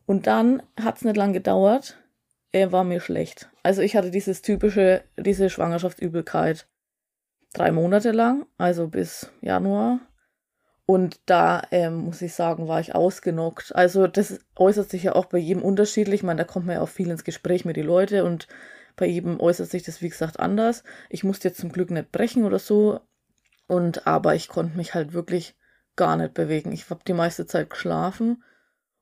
Und 0.07 0.25
dann 0.25 0.63
hat 0.75 0.97
es 0.97 1.05
nicht 1.05 1.17
lang 1.17 1.33
gedauert 1.33 1.99
er 2.51 2.71
war 2.71 2.83
mir 2.83 2.99
schlecht. 2.99 3.49
Also 3.61 3.83
ich 3.83 3.95
hatte 3.95 4.09
dieses 4.09 4.41
typische, 4.41 5.03
diese 5.17 5.51
Schwangerschaftsübelkeit 5.51 6.67
drei 7.53 7.71
Monate 7.71 8.11
lang, 8.11 8.45
also 8.57 8.87
bis 8.87 9.31
Januar. 9.41 9.99
Und 10.85 11.19
da 11.27 11.61
ähm, 11.69 11.97
muss 11.97 12.21
ich 12.21 12.33
sagen, 12.33 12.67
war 12.67 12.79
ich 12.79 12.95
ausgenockt. 12.95 13.75
Also 13.75 14.07
das 14.07 14.39
äußert 14.55 14.89
sich 14.89 15.03
ja 15.03 15.13
auch 15.13 15.25
bei 15.25 15.37
jedem 15.37 15.61
unterschiedlich. 15.61 16.21
Ich 16.21 16.23
meine, 16.23 16.39
da 16.39 16.43
kommt 16.45 16.65
man 16.65 16.77
ja 16.77 16.81
auch 16.81 16.89
viel 16.89 17.11
ins 17.11 17.23
Gespräch 17.23 17.63
mit 17.63 17.75
den 17.75 17.85
Leuten 17.85 18.25
und 18.25 18.47
bei 18.95 19.05
jedem 19.05 19.39
äußert 19.39 19.69
sich 19.69 19.83
das, 19.83 20.01
wie 20.01 20.09
gesagt, 20.09 20.39
anders. 20.39 20.83
Ich 21.09 21.23
musste 21.23 21.47
jetzt 21.47 21.61
zum 21.61 21.71
Glück 21.71 21.91
nicht 21.91 22.11
brechen 22.11 22.43
oder 22.43 22.57
so. 22.57 23.01
Und 23.67 24.07
aber 24.07 24.33
ich 24.33 24.47
konnte 24.47 24.75
mich 24.75 24.95
halt 24.95 25.13
wirklich 25.13 25.55
gar 25.95 26.17
nicht 26.17 26.33
bewegen. 26.33 26.71
Ich 26.71 26.89
habe 26.89 27.01
die 27.07 27.13
meiste 27.13 27.45
Zeit 27.45 27.69
geschlafen 27.69 28.43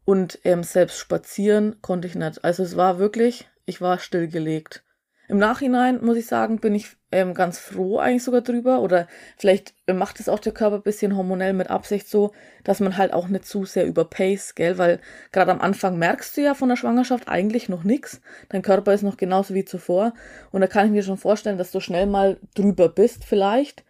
und 0.04 0.40
ähm, 0.44 0.64
selbst 0.64 0.98
spazieren 0.98 1.82
konnte 1.82 2.08
ich 2.08 2.16
nicht. 2.16 2.44
Also 2.44 2.64
es 2.64 2.76
war 2.76 3.00
wirklich, 3.00 3.50
ich 3.66 3.80
war 3.80 3.98
stillgelegt. 3.98 4.84
Im 5.30 5.40
Nachhinein 5.40 6.04
muss 6.04 6.16
ich 6.16 6.26
sagen, 6.26 6.60
bin 6.60 6.74
ich 6.74 6.88
ähm, 7.12 7.34
ganz 7.34 7.60
froh 7.60 7.98
eigentlich 7.98 8.24
sogar 8.24 8.42
drüber. 8.42 8.82
Oder 8.82 9.08
vielleicht 9.38 9.74
macht 9.86 10.22
es 10.22 10.30
auch 10.30 10.40
der 10.40 10.54
Körper 10.54 10.78
ein 10.78 10.84
bisschen 10.84 11.18
hormonell 11.18 11.52
mit 11.52 11.70
Absicht 11.70 12.08
so, 12.08 12.32
dass 12.64 12.80
man 12.80 12.98
halt 12.98 13.12
auch 13.12 13.28
nicht 13.28 13.46
zu 13.46 13.66
sehr 13.66 13.86
überpace, 13.86 14.56
gell? 14.56 14.78
Weil 14.78 15.00
gerade 15.34 15.52
am 15.52 15.60
Anfang 15.60 15.98
merkst 15.98 16.38
du 16.38 16.42
ja 16.42 16.54
von 16.54 16.70
der 16.70 16.78
Schwangerschaft 16.78 17.28
eigentlich 17.28 17.68
noch 17.68 17.84
nichts. 17.84 18.22
Dein 18.50 18.62
Körper 18.62 18.94
ist 18.94 19.04
noch 19.04 19.18
genauso 19.18 19.54
wie 19.54 19.66
zuvor. 19.66 20.14
Und 20.52 20.62
da 20.62 20.68
kann 20.68 20.86
ich 20.86 20.92
mir 20.92 21.04
schon 21.04 21.18
vorstellen, 21.18 21.58
dass 21.58 21.72
du 21.72 21.82
schnell 21.82 22.08
mal 22.08 22.40
drüber 22.56 22.88
bist 22.88 23.26
vielleicht. 23.26 23.84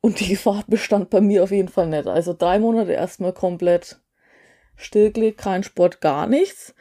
Und 0.00 0.20
die 0.20 0.28
Gefahr 0.30 0.62
bestand 0.68 1.10
bei 1.10 1.20
mir 1.20 1.42
auf 1.42 1.50
jeden 1.50 1.68
Fall 1.68 1.88
nicht. 1.88 2.06
Also 2.06 2.34
drei 2.34 2.60
Monate 2.60 2.92
erstmal 2.92 3.32
komplett 3.32 4.00
stillgelegt, 4.76 5.38
kein 5.38 5.64
Sport, 5.64 6.00
gar 6.00 6.28
nichts. 6.28 6.72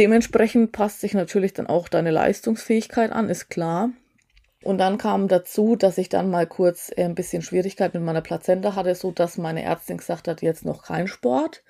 Dementsprechend 0.00 0.72
passt 0.72 1.02
sich 1.02 1.12
natürlich 1.12 1.52
dann 1.52 1.66
auch 1.66 1.86
deine 1.86 2.10
Leistungsfähigkeit 2.10 3.12
an, 3.12 3.28
ist 3.28 3.50
klar. 3.50 3.90
Und 4.62 4.78
dann 4.78 4.96
kam 4.96 5.28
dazu, 5.28 5.76
dass 5.76 5.98
ich 5.98 6.08
dann 6.08 6.30
mal 6.30 6.46
kurz 6.46 6.90
äh, 6.96 7.04
ein 7.04 7.14
bisschen 7.14 7.42
Schwierigkeit 7.42 7.92
mit 7.92 8.02
meiner 8.02 8.22
Plazenta 8.22 8.74
hatte, 8.74 8.94
so 8.94 9.10
dass 9.10 9.36
meine 9.36 9.62
Ärztin 9.62 9.98
gesagt 9.98 10.26
hat, 10.26 10.40
jetzt 10.40 10.64
noch 10.64 10.84
kein 10.84 11.06
Sport. 11.06 11.62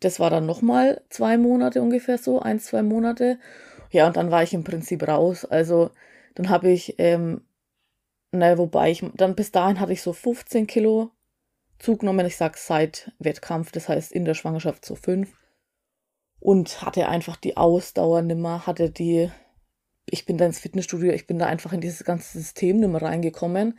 Das 0.00 0.20
war 0.20 0.28
dann 0.28 0.44
nochmal 0.44 1.00
zwei 1.08 1.38
Monate 1.38 1.80
ungefähr 1.80 2.18
so, 2.18 2.40
ein, 2.40 2.60
zwei 2.60 2.82
Monate. 2.82 3.38
Ja, 3.90 4.06
und 4.06 4.18
dann 4.18 4.30
war 4.30 4.42
ich 4.42 4.52
im 4.52 4.64
Prinzip 4.64 5.08
raus. 5.08 5.46
Also 5.46 5.92
dann 6.34 6.50
habe 6.50 6.68
ich, 6.68 6.96
ähm, 6.98 7.40
naja, 8.32 8.58
wobei 8.58 8.90
ich, 8.90 9.02
dann 9.14 9.34
bis 9.34 9.50
dahin 9.50 9.80
hatte 9.80 9.94
ich 9.94 10.02
so 10.02 10.12
15 10.12 10.66
Kilo 10.66 11.10
zugenommen. 11.78 12.26
Ich 12.26 12.36
sage 12.36 12.58
seit 12.58 13.12
Wettkampf, 13.18 13.72
das 13.72 13.88
heißt 13.88 14.12
in 14.12 14.26
der 14.26 14.34
Schwangerschaft 14.34 14.84
so 14.84 14.94
fünf. 14.94 15.41
Und 16.42 16.82
hatte 16.82 17.08
einfach 17.08 17.36
die 17.36 17.56
Ausdauer 17.56 18.20
nimmer, 18.20 18.66
hatte 18.66 18.90
die, 18.90 19.30
ich 20.06 20.26
bin 20.26 20.38
da 20.38 20.46
ins 20.46 20.58
Fitnessstudio, 20.58 21.12
ich 21.12 21.28
bin 21.28 21.38
da 21.38 21.46
einfach 21.46 21.72
in 21.72 21.80
dieses 21.80 22.02
ganze 22.02 22.36
System 22.36 22.80
nimmer 22.80 23.00
reingekommen. 23.00 23.78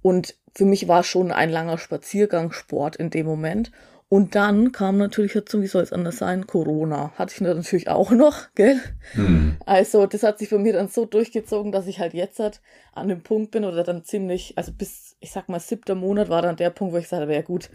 Und 0.00 0.34
für 0.54 0.64
mich 0.64 0.88
war 0.88 1.04
schon 1.04 1.30
ein 1.30 1.50
langer 1.50 1.76
Spaziergang 1.76 2.52
Sport 2.52 2.96
in 2.96 3.10
dem 3.10 3.26
Moment. 3.26 3.70
Und 4.08 4.34
dann 4.34 4.72
kam 4.72 4.96
natürlich 4.96 5.34
dazu, 5.34 5.60
wie 5.60 5.66
soll 5.66 5.82
es 5.82 5.92
anders 5.92 6.16
sein, 6.16 6.46
Corona. 6.46 7.12
Hatte 7.16 7.34
ich 7.34 7.40
natürlich 7.42 7.88
auch 7.88 8.10
noch, 8.12 8.48
gell? 8.54 8.80
Mhm. 9.14 9.58
Also 9.66 10.06
das 10.06 10.22
hat 10.22 10.38
sich 10.38 10.48
bei 10.48 10.58
mir 10.58 10.72
dann 10.72 10.88
so 10.88 11.04
durchgezogen, 11.04 11.70
dass 11.70 11.86
ich 11.86 12.00
halt 12.00 12.14
jetzt 12.14 12.40
halt 12.40 12.62
an 12.94 13.08
dem 13.08 13.22
Punkt 13.22 13.50
bin 13.50 13.66
oder 13.66 13.84
dann 13.84 14.04
ziemlich, 14.04 14.54
also 14.56 14.72
bis, 14.72 15.16
ich 15.20 15.32
sag 15.32 15.50
mal, 15.50 15.60
siebter 15.60 15.94
Monat 15.96 16.30
war 16.30 16.40
dann 16.40 16.56
der 16.56 16.70
Punkt, 16.70 16.94
wo 16.94 16.98
ich 16.98 17.08
sagte, 17.08 17.30
ja 17.30 17.42
gut, 17.42 17.68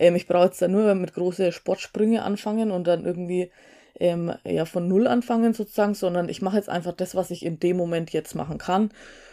ähm, 0.00 0.16
ich 0.16 0.26
brauche 0.26 0.46
jetzt 0.46 0.60
dann 0.62 0.72
nur 0.72 0.94
mit 0.94 1.14
große 1.14 1.52
Sportsprünge 1.52 2.22
anfangen 2.22 2.70
und 2.70 2.86
dann 2.86 3.04
irgendwie 3.04 3.52
ähm, 3.98 4.32
ja 4.44 4.64
von 4.64 4.88
null 4.88 5.06
anfangen 5.06 5.52
sozusagen, 5.52 5.94
sondern 5.94 6.28
ich 6.30 6.40
mache 6.40 6.56
jetzt 6.56 6.70
einfach 6.70 6.92
das, 6.92 7.14
was 7.14 7.30
ich 7.30 7.44
in 7.44 7.60
dem 7.60 7.76
Moment 7.76 8.10
jetzt 8.10 8.34
machen 8.34 8.58
kann. 8.58 8.90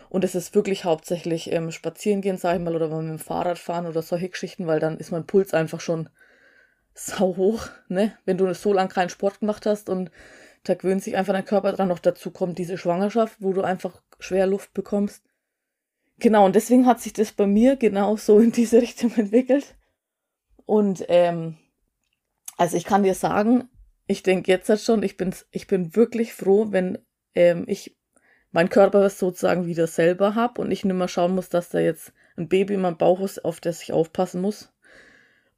Und 0.09 0.23
es 0.23 0.35
ist 0.35 0.55
wirklich 0.55 0.83
hauptsächlich 0.85 1.51
ähm, 1.51 1.71
spazieren 1.71 2.21
gehen, 2.21 2.37
sag 2.37 2.55
ich 2.57 2.61
mal, 2.61 2.75
oder 2.75 2.89
mit 2.89 3.09
dem 3.09 3.19
Fahrrad 3.19 3.57
fahren 3.57 3.87
oder 3.87 4.01
solche 4.01 4.29
Geschichten, 4.29 4.67
weil 4.67 4.79
dann 4.79 4.97
ist 4.97 5.11
mein 5.11 5.25
Puls 5.25 5.53
einfach 5.53 5.79
schon 5.79 6.09
sau 6.93 7.37
hoch, 7.37 7.67
ne? 7.87 8.13
Wenn 8.25 8.37
du 8.37 8.53
so 8.53 8.73
lange 8.73 8.89
keinen 8.89 9.09
Sport 9.09 9.39
gemacht 9.39 9.65
hast 9.65 9.89
und 9.89 10.11
da 10.63 10.73
gewöhnt 10.73 11.03
sich 11.03 11.15
einfach 11.15 11.33
dein 11.33 11.45
Körper 11.45 11.71
dran. 11.71 11.87
Noch 11.87 11.99
dazu 11.99 12.31
kommt 12.31 12.57
diese 12.57 12.77
Schwangerschaft, 12.77 13.37
wo 13.39 13.53
du 13.53 13.61
einfach 13.61 14.01
schwer 14.19 14.47
Luft 14.47 14.73
bekommst. 14.73 15.23
Genau, 16.19 16.45
und 16.45 16.55
deswegen 16.55 16.87
hat 16.87 16.99
sich 16.99 17.13
das 17.13 17.31
bei 17.31 17.47
mir 17.47 17.77
genau 17.77 18.17
so 18.17 18.39
in 18.39 18.51
diese 18.51 18.81
Richtung 18.81 19.13
entwickelt. 19.15 19.75
Und 20.67 21.05
ähm, 21.07 21.55
also 22.57 22.77
ich 22.77 22.83
kann 22.83 23.03
dir 23.03 23.15
sagen, 23.15 23.69
ich 24.05 24.21
denke 24.21 24.51
jetzt 24.51 24.69
halt 24.69 24.81
schon, 24.81 25.01
ich 25.01 25.17
bin, 25.17 25.33
ich 25.49 25.65
bin 25.65 25.95
wirklich 25.95 26.33
froh, 26.33 26.67
wenn 26.71 26.99
ähm, 27.33 27.63
ich 27.67 27.97
meinen 28.51 28.69
Körper 28.69 29.09
sozusagen 29.09 29.65
wieder 29.65 29.87
selber 29.87 30.35
habe 30.35 30.61
und 30.61 30.69
ich 30.69 30.83
nicht 30.83 30.93
mehr 30.93 31.07
schauen 31.07 31.35
muss, 31.35 31.49
dass 31.49 31.69
da 31.69 31.79
jetzt 31.79 32.11
ein 32.35 32.49
Baby 32.49 32.75
in 32.75 32.81
meinem 32.81 32.97
Bauch 32.97 33.21
ist, 33.21 33.43
auf 33.45 33.61
das 33.61 33.81
ich 33.81 33.93
aufpassen 33.93 34.41
muss 34.41 34.73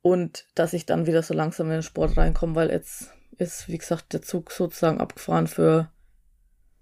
und 0.01 0.45
dass 0.53 0.73
ich 0.73 0.85
dann 0.85 1.07
wieder 1.07 1.23
so 1.23 1.33
langsam 1.33 1.67
in 1.67 1.73
den 1.73 1.83
Sport 1.83 2.15
reinkomme, 2.15 2.55
weil 2.55 2.69
jetzt 2.69 3.11
ist, 3.37 3.67
wie 3.67 3.77
gesagt, 3.77 4.13
der 4.13 4.21
Zug 4.21 4.51
sozusagen 4.51 4.99
abgefahren 4.99 5.47
für 5.47 5.91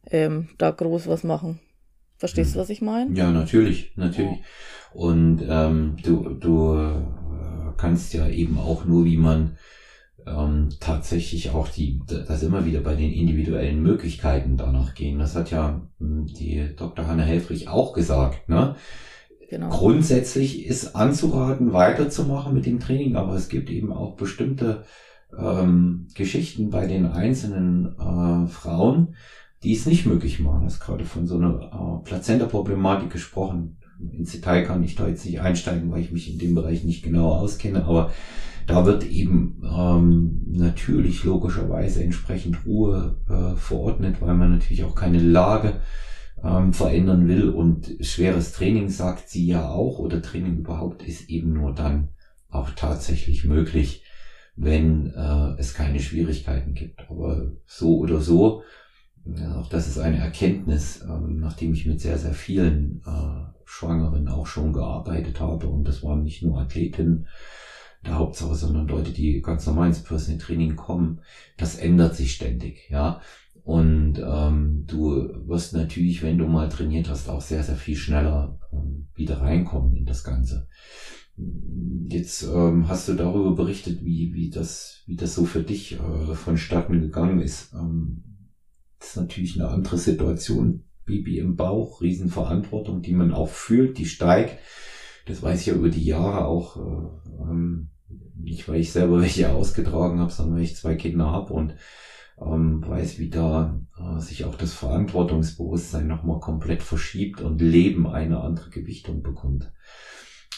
ähm, 0.09 0.49
da 0.57 0.71
groß 0.71 1.07
was 1.07 1.23
machen. 1.23 1.59
Verstehst 2.17 2.55
du, 2.55 2.59
was 2.59 2.69
ich 2.69 2.81
meine? 2.81 3.15
Ja, 3.15 3.31
natürlich, 3.31 3.95
natürlich. 3.95 4.39
Und 4.93 5.43
ähm, 5.47 5.97
du, 6.03 6.33
du 6.33 7.05
kannst 7.77 8.13
ja 8.13 8.27
eben 8.27 8.57
auch 8.57 8.85
nur, 8.85 9.05
wie 9.05 9.17
man 9.17 9.57
ähm, 10.25 10.69
tatsächlich 10.79 11.51
auch 11.51 11.69
die, 11.69 12.01
das 12.07 12.43
immer 12.43 12.65
wieder 12.65 12.81
bei 12.81 12.95
den 12.95 13.11
individuellen 13.11 13.81
Möglichkeiten 13.81 14.57
danach 14.57 14.93
gehen. 14.93 15.19
Das 15.19 15.35
hat 15.35 15.51
ja 15.51 15.81
hm, 15.99 16.27
die 16.27 16.75
Dr. 16.75 17.07
Hanne 17.07 17.23
Helfrich 17.23 17.69
auch 17.69 17.93
gesagt, 17.93 18.49
ne? 18.49 18.75
Genau. 19.49 19.69
Grundsätzlich 19.69 20.65
ist 20.65 20.95
anzuraten, 20.95 21.71
weiterzumachen 21.71 22.53
mit 22.53 22.65
dem 22.65 22.81
Training, 22.81 23.15
aber 23.15 23.33
es 23.33 23.47
gibt 23.47 23.69
eben 23.69 23.93
auch 23.93 24.17
bestimmte 24.17 24.83
ähm, 25.37 26.07
Geschichten 26.15 26.69
bei 26.69 26.85
den 26.85 27.05
einzelnen 27.05 27.97
äh, 27.97 28.47
Frauen, 28.47 29.15
die 29.63 29.73
es 29.73 29.85
nicht 29.85 30.05
möglich 30.05 30.39
machen. 30.41 30.61
Du 30.61 30.65
hast 30.65 30.81
gerade 30.81 31.05
von 31.05 31.27
so 31.27 31.37
einer 31.37 32.01
äh, 32.03 32.03
Plazenta-Problematik 32.03 33.09
gesprochen. 33.09 33.77
Ins 33.99 34.31
Detail 34.31 34.63
kann 34.63 34.83
ich 34.83 34.95
da 34.95 35.07
jetzt 35.07 35.25
nicht 35.25 35.41
einsteigen, 35.41 35.91
weil 35.91 36.01
ich 36.01 36.11
mich 36.11 36.31
in 36.31 36.39
dem 36.39 36.55
Bereich 36.55 36.83
nicht 36.83 37.03
genau 37.03 37.31
auskenne, 37.31 37.85
aber 37.85 38.11
da 38.67 38.85
wird 38.85 39.05
eben 39.05 39.63
ähm, 39.63 40.41
natürlich 40.47 41.23
logischerweise 41.23 42.03
entsprechend 42.03 42.65
Ruhe 42.65 43.17
äh, 43.29 43.55
verordnet, 43.55 44.17
weil 44.19 44.35
man 44.35 44.51
natürlich 44.51 44.83
auch 44.83 44.95
keine 44.95 45.19
Lage 45.19 45.81
ähm, 46.43 46.73
verändern 46.73 47.27
will 47.27 47.49
und 47.49 47.95
schweres 48.01 48.51
Training 48.51 48.89
sagt 48.89 49.29
sie 49.29 49.47
ja 49.47 49.69
auch 49.69 49.99
oder 49.99 50.21
Training 50.21 50.57
überhaupt 50.57 51.03
ist 51.03 51.29
eben 51.29 51.53
nur 51.53 51.73
dann 51.73 52.09
auch 52.49 52.69
tatsächlich 52.71 53.45
möglich, 53.45 54.03
wenn 54.55 55.13
äh, 55.15 55.59
es 55.59 55.73
keine 55.73 55.99
Schwierigkeiten 55.99 56.73
gibt. 56.73 57.09
Aber 57.09 57.51
so 57.65 57.97
oder 57.97 58.19
so, 58.19 58.63
ja, 59.35 59.55
auch 59.55 59.67
das 59.67 59.87
ist 59.87 59.97
eine 59.97 60.17
Erkenntnis, 60.17 61.01
ähm, 61.07 61.39
nachdem 61.39 61.73
ich 61.73 61.85
mit 61.85 61.99
sehr, 61.99 62.17
sehr 62.17 62.33
vielen 62.33 63.01
äh, 63.05 63.51
Schwangeren 63.65 64.27
auch 64.27 64.47
schon 64.47 64.73
gearbeitet 64.73 65.39
habe 65.39 65.67
und 65.67 65.87
das 65.87 66.03
waren 66.03 66.23
nicht 66.23 66.41
nur 66.43 66.59
Athletinnen 66.59 67.27
der 68.05 68.15
Hauptsache, 68.15 68.55
sondern 68.55 68.87
Leute, 68.87 69.11
die 69.11 69.41
ganz 69.41 69.65
normal 69.65 69.87
ins 69.87 70.03
Personal 70.03 70.39
Training 70.39 70.75
kommen, 70.75 71.19
das 71.57 71.75
ändert 71.75 72.15
sich 72.15 72.33
ständig, 72.33 72.89
ja. 72.89 73.21
Und 73.63 74.17
ähm, 74.25 74.85
du 74.87 75.29
wirst 75.45 75.73
natürlich, 75.73 76.23
wenn 76.23 76.37
du 76.37 76.47
mal 76.47 76.69
trainiert 76.69 77.09
hast, 77.09 77.27
auch 77.27 77.41
sehr, 77.41 77.63
sehr 77.63 77.75
viel 77.75 77.97
schneller 77.97 78.57
ähm, 78.71 79.09
wieder 79.13 79.41
reinkommen 79.41 79.97
in 79.97 80.05
das 80.05 80.23
Ganze. 80.23 80.69
Jetzt 82.07 82.43
ähm, 82.43 82.87
hast 82.87 83.09
du 83.09 83.13
darüber 83.13 83.53
berichtet, 83.55 84.05
wie, 84.05 84.33
wie, 84.33 84.49
das, 84.49 85.03
wie 85.05 85.17
das 85.17 85.35
so 85.35 85.43
für 85.43 85.63
dich 85.63 85.99
äh, 85.99 86.33
vonstatten 86.33 87.01
gegangen 87.01 87.41
ist. 87.41 87.73
Ähm, 87.73 88.23
das 88.99 89.09
ist 89.09 89.17
natürlich 89.17 89.55
eine 89.55 89.69
andere 89.69 89.97
Situation. 89.97 90.83
Baby 91.05 91.39
im 91.39 91.55
Bauch, 91.55 92.01
Riesenverantwortung, 92.01 93.01
die 93.01 93.13
man 93.13 93.31
auch 93.31 93.47
fühlt, 93.47 93.97
die 93.97 94.05
steigt. 94.05 94.59
Das 95.25 95.41
weiß 95.41 95.61
ich 95.61 95.67
ja 95.67 95.73
über 95.73 95.89
die 95.89 96.03
Jahre 96.03 96.45
auch, 96.45 96.77
äh, 96.77 97.41
ähm, 97.41 97.89
nicht 98.35 98.67
weil 98.67 98.79
ich 98.79 98.91
selber 98.91 99.19
welche 99.21 99.49
ausgetragen 99.49 100.19
habe, 100.19 100.31
sondern 100.31 100.57
weil 100.57 100.63
ich 100.63 100.75
zwei 100.75 100.95
Kinder 100.95 101.31
habe 101.31 101.53
und 101.53 101.75
ähm, 102.39 102.85
weiß, 102.85 103.17
wie 103.19 103.29
da 103.29 103.79
äh, 103.97 104.19
sich 104.19 104.45
auch 104.45 104.55
das 104.55 104.73
Verantwortungsbewusstsein 104.73 106.07
nochmal 106.07 106.39
komplett 106.39 106.83
verschiebt 106.83 107.41
und 107.41 107.61
Leben 107.61 108.05
eine 108.05 108.41
andere 108.41 108.69
Gewichtung 108.69 109.23
bekommt. 109.23 109.71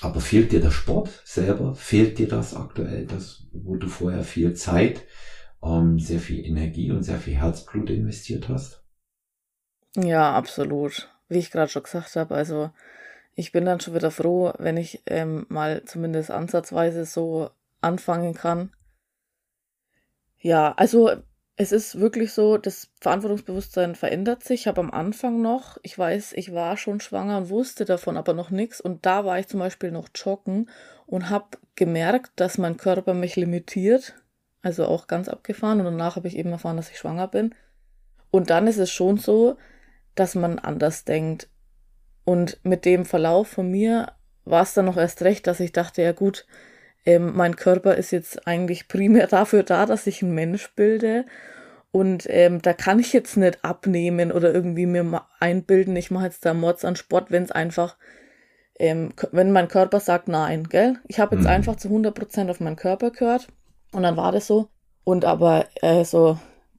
Aber 0.01 0.19
fehlt 0.22 0.51
dir 0.51 0.62
der 0.62 0.72
Sport 0.72 1.22
selber? 1.25 1.75
Fehlt 1.75 2.19
dir 2.19 2.27
das 2.27 2.55
aktuell, 2.55 3.05
das, 3.05 3.48
wo 3.51 3.75
du 3.75 3.88
vorher 3.88 4.24
viel 4.24 4.53
Zeit, 4.53 5.05
ähm, 5.63 6.00
sehr 6.00 6.20
viel 6.20 6.46
Energie 6.46 6.92
und 6.92 7.04
sehr 7.04 7.20
viel 7.20 7.36
Herzblut 7.36 7.89
investiert 7.89 8.50
hast? 8.50 8.84
Ja, 9.96 10.34
absolut. 10.34 11.10
Wie 11.28 11.39
ich 11.39 11.51
gerade 11.51 11.72
schon 11.72 11.84
gesagt 11.84 12.16
habe, 12.16 12.36
also 12.36 12.72
ich 13.36 13.51
bin 13.51 13.66
dann 13.66 13.80
schon 13.80 13.96
wieder 13.96 14.12
froh, 14.12 14.54
wenn 14.58 14.78
ich 14.78 15.01
ähm, 15.06 15.46
mal 15.50 15.84
zumindest 15.86 16.32
ansatzweise 16.32 17.06
so 17.06 17.50
anfangen 17.82 18.34
kann. 18.34 18.72
Ja, 20.38 20.74
also 20.78 21.12
es 21.56 21.74
ist 21.74 22.00
wirklich 22.00 22.32
so, 22.32 22.58
das 22.58 22.89
Verantwortungsbewusstsein 23.01 23.96
verändert 23.96 24.44
sich. 24.46 24.62
Ich 24.62 24.68
habe 24.68 24.80
am 24.80 24.92
Anfang 24.92 25.42
noch, 25.42 25.78
ich 25.84 25.98
weiß, 25.98 26.34
ich 26.34 26.54
war 26.54 26.78
schon 26.78 27.01
schwanger 27.01 27.38
und 27.38 27.50
wusste 27.50 27.84
davon 27.84 28.16
aber 28.16 28.34
noch 28.34 28.50
nichts. 28.50 28.80
Und 28.80 29.06
da 29.06 29.25
war 29.25 29.39
ich 29.39 29.48
zum 29.48 29.60
Beispiel 29.60 29.92
noch 29.92 30.08
joggen 30.16 30.70
und 31.06 31.30
habe 31.30 31.58
gemerkt, 31.75 32.32
dass 32.38 32.58
mein 32.58 32.78
Körper 32.78 33.13
mich 33.13 33.36
limitiert. 33.36 34.15
Also 34.62 34.86
auch 34.86 35.08
ganz 35.08 35.30
abgefahren. 35.30 35.80
Und 35.80 35.86
danach 35.86 36.15
habe 36.15 36.28
ich 36.28 36.38
eben 36.38 36.52
erfahren, 36.52 36.78
dass 36.78 36.89
ich 36.89 36.98
schwanger 36.98 37.28
bin. 37.28 37.56
Und 38.32 38.50
dann 38.50 38.67
ist 38.67 38.78
es 38.78 38.91
schon 38.91 39.17
so, 39.17 39.58
dass 40.15 40.36
man 40.36 40.60
anders 40.60 41.06
denkt. 41.06 41.50
Und 42.26 42.60
mit 42.63 42.86
dem 42.86 43.06
Verlauf 43.06 43.48
von 43.48 43.72
mir 43.72 44.12
war 44.45 44.63
es 44.63 44.74
dann 44.74 44.86
noch 44.86 44.98
erst 44.98 45.22
recht, 45.22 45.48
dass 45.48 45.60
ich 45.60 45.72
dachte, 45.72 46.02
ja 46.02 46.12
gut, 46.12 46.45
ähm, 47.06 47.36
mein 47.36 47.56
Körper 47.56 47.95
ist 47.95 48.12
jetzt 48.12 48.45
eigentlich 48.48 48.88
primär 48.88 49.28
dafür 49.28 49.63
da, 49.63 49.86
dass 49.86 50.08
ich 50.08 50.22
einen 50.22 50.36
Mensch 50.36 50.74
bilde. 50.76 51.26
Und 51.91 52.28
ähm, 52.30 52.62
da 52.62 52.74
kann 52.74 53.00
ich 53.00 53.13
jetzt 53.13 53.36
nicht 53.36 53.63
abnehmen 53.63 54.32
oder 54.32 54.54
irgendwie 54.54 54.86
mir 54.86 55.26
einbilden, 55.39 55.95
ich 55.95 56.12
mache 56.12 56.26
jetzt 56.26 56.45
da 56.45 56.54
Mods 56.54 56.86
an 56.86 56.95
Sport, 56.95 57.32
wenn 57.32 57.43
es 57.43 57.52
einfach, 57.52 57.98
ähm, 58.78 59.12
wenn 59.32 59.52
mein 59.52 59.69
Körper 59.69 60.00
sagt 60.00 60.28
nein, 60.28 60.65
gell? 60.65 61.00
Ich 61.08 61.19
habe 61.19 61.36
jetzt 61.36 61.45
mhm. 61.45 61.50
einfach 61.50 61.78
zu 61.78 61.88
100% 61.88 62.52
auf 62.52 62.60
meinen 62.60 62.76
Körper 62.76 63.10
gehört 63.10 63.48
und 63.91 64.04
dann 64.04 64.17
war 64.17 64.32
das 64.32 64.47
so. 64.47 64.69
Und 65.04 65.25
aber 65.25 65.65
äh, 65.82 66.04
so, 66.04 66.38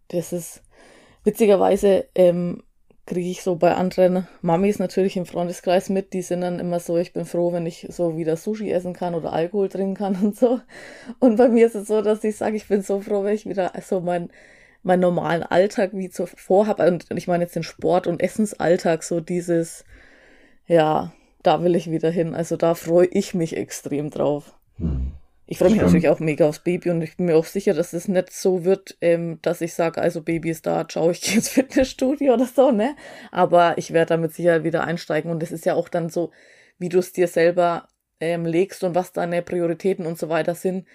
das 0.09 0.33
ist 0.33 0.62
witzigerweise, 1.25 2.07
ähm, 2.14 2.62
kriege 3.07 3.31
ich 3.31 3.42
so 3.42 3.57
bei 3.57 3.75
anderen 3.75 4.29
Mamis 4.40 4.79
natürlich 4.79 5.16
im 5.16 5.27
Freundeskreis 5.27 5.88
mit, 5.88 6.12
die 6.12 6.23
sind 6.23 6.42
dann 6.42 6.61
immer 6.61 6.79
so, 6.79 6.96
ich 6.96 7.12
bin 7.12 7.25
froh, 7.25 7.53
wenn 7.53 7.66
ich 7.66 7.88
so 7.90 8.16
wieder 8.16 8.37
Sushi 8.37 8.70
essen 8.70 8.92
kann 8.92 9.14
oder 9.14 9.33
Alkohol 9.33 9.68
trinken 9.68 9.94
kann 9.94 10.16
und 10.23 10.37
so. 10.37 10.61
Und 11.18 11.37
bei 11.37 11.49
mir 11.49 11.66
ist 11.66 11.75
es 11.75 11.88
so, 11.88 12.03
dass 12.03 12.23
ich 12.23 12.37
sage, 12.37 12.57
ich 12.57 12.68
bin 12.68 12.83
so 12.83 13.01
froh, 13.01 13.25
wenn 13.25 13.35
ich 13.35 13.46
wieder 13.46 13.73
so 13.83 14.01
mein 14.01 14.31
meinen 14.83 15.01
normalen 15.01 15.42
Alltag 15.42 15.90
wie 15.92 16.09
zuvor 16.09 16.66
habe. 16.66 16.87
Und 16.88 17.07
ich 17.11 17.29
meine 17.29 17.44
jetzt 17.44 17.57
den 17.57 17.62
Sport- 17.62 18.07
und 18.07 18.23
Essensalltag, 18.23 19.03
so 19.03 19.20
dieses, 19.20 19.85
ja, 20.66 21.12
da 21.42 21.62
will 21.62 21.75
ich 21.75 21.90
wieder 21.90 22.11
hin. 22.11 22.35
Also 22.35 22.57
da 22.57 22.75
freue 22.75 23.07
ich 23.07 23.35
mich 23.35 23.57
extrem 23.57 24.11
drauf. 24.11 24.55
Hm. 24.79 25.12
Ich 25.51 25.59
freue 25.59 25.71
mich 25.71 25.81
natürlich 25.81 26.09
auch 26.09 26.21
mega 26.21 26.49
aufs 26.49 26.61
Baby 26.61 26.91
und 26.91 27.03
ich 27.03 27.17
bin 27.17 27.27
mir 27.27 27.37
auch 27.37 27.45
sicher, 27.45 27.75
dass 27.75 27.93
es 27.93 28.07
nicht 28.07 28.33
so 28.33 28.65
wird, 28.65 28.97
ähm, 29.01 29.41
dass 29.43 29.61
ich 29.61 29.75
sage, 29.75 30.01
also 30.01 30.23
Baby 30.23 30.51
ist 30.51 30.65
da, 30.65 30.87
ciao, 30.87 31.11
ich 31.11 31.21
gehe 31.23 31.35
ins 31.35 31.49
Fitnessstudio 31.49 32.35
oder 32.35 32.47
so, 32.47 32.71
ne? 32.71 32.95
Aber 33.33 33.77
ich 33.77 33.93
werde 33.93 34.11
damit 34.11 34.33
sicher 34.33 34.63
wieder 34.63 34.85
einsteigen 34.85 35.29
und 35.29 35.43
es 35.43 35.51
ist 35.51 35.67
ja 35.67 35.75
auch 35.75 35.89
dann 35.89 36.09
so, 36.09 36.31
wie 36.79 36.89
du 36.89 37.01
es 37.01 37.13
dir 37.13 37.27
selber 37.27 37.89
ähm, 38.21 38.47
legst 38.47 38.85
und 38.85 38.95
was 38.95 39.13
deine 39.13 39.43
Prioritäten 39.43 40.07
und 40.07 40.21
so 40.21 40.29
weiter 40.29 40.55
sind, 40.55 40.87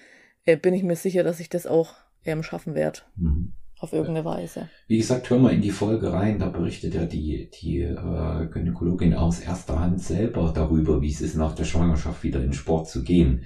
äh, 0.46 0.56
bin 0.56 0.74
ich 0.74 0.84
mir 0.84 0.96
sicher, 0.96 1.26
dass 1.26 1.42
ich 1.42 1.50
das 1.50 1.68
auch 1.68 1.96
ähm, 2.24 2.42
schaffen 2.42 2.76
werde. 2.76 3.02
Mhm. 3.18 3.52
Auf 3.86 3.94
irgendeine 3.94 4.26
Weise. 4.26 4.68
Wie 4.88 4.98
gesagt, 4.98 5.30
hör 5.30 5.38
mal 5.38 5.54
in 5.54 5.62
die 5.62 5.70
Folge 5.70 6.12
rein, 6.12 6.40
da 6.40 6.50
berichtet 6.50 6.96
ja 6.96 7.06
die, 7.06 7.52
die 7.62 7.82
äh, 7.82 8.48
Gynäkologin 8.52 9.14
aus 9.14 9.40
erster 9.40 9.80
Hand 9.80 10.02
selber 10.02 10.52
darüber, 10.56 11.04
wie 11.04 11.12
es 11.12 11.22
ist, 11.22 11.36
nach 11.36 11.54
der 11.54 11.66
Schwangerschaft 11.66 12.24
wieder 12.24 12.44
in 12.44 12.54
Sport 12.54 12.90
zu 12.90 13.04
gehen 13.04 13.46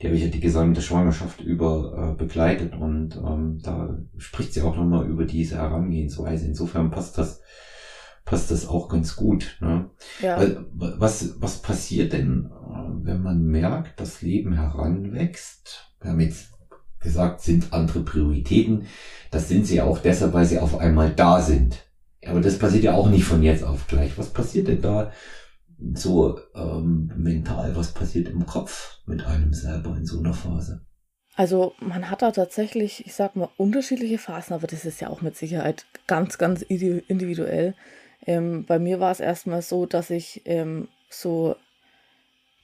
die 0.00 0.08
habe 0.08 0.16
ich 0.16 0.24
ja 0.24 0.28
die 0.28 0.40
gesamte 0.40 0.82
Schwangerschaft 0.82 1.40
über 1.40 2.12
äh, 2.12 2.18
begleitet 2.18 2.74
und 2.74 3.16
ähm, 3.16 3.60
da 3.62 3.96
spricht 4.18 4.52
sie 4.52 4.60
auch 4.60 4.76
nochmal 4.76 5.06
über 5.06 5.24
diese 5.24 5.56
Herangehensweise. 5.56 6.46
Insofern 6.46 6.90
passt 6.90 7.16
das 7.16 7.40
passt 8.26 8.50
das 8.50 8.66
auch 8.66 8.88
ganz 8.88 9.16
gut. 9.16 9.56
Ne? 9.60 9.88
Ja. 10.20 10.44
Was, 10.74 11.40
was 11.40 11.62
passiert 11.62 12.12
denn, 12.12 12.50
äh, 12.50 13.06
wenn 13.06 13.22
man 13.22 13.42
merkt, 13.46 13.98
das 13.98 14.20
Leben 14.20 14.52
heranwächst? 14.52 15.92
Wir 16.02 16.10
haben 16.10 16.20
jetzt 16.20 16.50
gesagt, 17.06 17.40
sind 17.40 17.72
andere 17.72 18.00
Prioritäten. 18.00 18.86
Das 19.30 19.48
sind 19.48 19.66
sie 19.66 19.80
auch 19.80 19.98
deshalb, 19.98 20.34
weil 20.34 20.44
sie 20.44 20.58
auf 20.58 20.78
einmal 20.78 21.10
da 21.10 21.40
sind. 21.40 21.86
Aber 22.26 22.40
das 22.40 22.58
passiert 22.58 22.84
ja 22.84 22.94
auch 22.94 23.08
nicht 23.08 23.24
von 23.24 23.42
jetzt 23.42 23.64
auf 23.64 23.86
gleich. 23.86 24.18
Was 24.18 24.30
passiert 24.30 24.68
denn 24.68 24.82
da, 24.82 25.12
so 25.94 26.40
ähm, 26.54 27.12
mental, 27.16 27.76
was 27.76 27.92
passiert 27.92 28.28
im 28.28 28.46
Kopf 28.46 28.98
mit 29.06 29.24
einem 29.24 29.52
selber 29.52 29.96
in 29.96 30.06
so 30.06 30.18
einer 30.18 30.34
Phase? 30.34 30.84
Also 31.34 31.74
man 31.80 32.10
hat 32.10 32.22
da 32.22 32.30
tatsächlich, 32.32 33.04
ich 33.06 33.14
sag 33.14 33.36
mal, 33.36 33.50
unterschiedliche 33.58 34.18
Phasen, 34.18 34.54
aber 34.54 34.66
das 34.66 34.86
ist 34.86 35.00
ja 35.00 35.08
auch 35.08 35.20
mit 35.20 35.36
Sicherheit 35.36 35.84
ganz, 36.06 36.38
ganz 36.38 36.62
individuell. 36.62 37.74
Ähm, 38.26 38.64
bei 38.66 38.78
mir 38.78 39.00
war 39.00 39.12
es 39.12 39.20
erstmal 39.20 39.60
so, 39.60 39.84
dass 39.84 40.08
ich 40.10 40.42
ähm, 40.46 40.88
so 41.10 41.56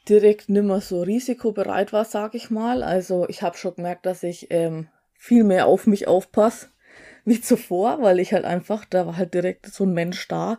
direkt 0.08 0.48
nimmer 0.48 0.80
so 0.80 1.02
risikobereit 1.02 1.92
war, 1.92 2.04
sag 2.04 2.34
ich 2.34 2.50
mal. 2.50 2.82
Also 2.82 3.26
ich 3.28 3.42
habe 3.42 3.56
schon 3.56 3.76
gemerkt, 3.76 4.06
dass 4.06 4.22
ich 4.22 4.48
ähm, 4.50 4.88
viel 5.14 5.44
mehr 5.44 5.66
auf 5.66 5.86
mich 5.86 6.08
aufpasse 6.08 6.68
wie 7.24 7.40
zuvor, 7.40 8.02
weil 8.02 8.18
ich 8.18 8.32
halt 8.32 8.44
einfach, 8.44 8.84
da 8.84 9.06
war 9.06 9.16
halt 9.16 9.34
direkt 9.34 9.66
so 9.66 9.84
ein 9.84 9.94
Mensch 9.94 10.26
da 10.28 10.58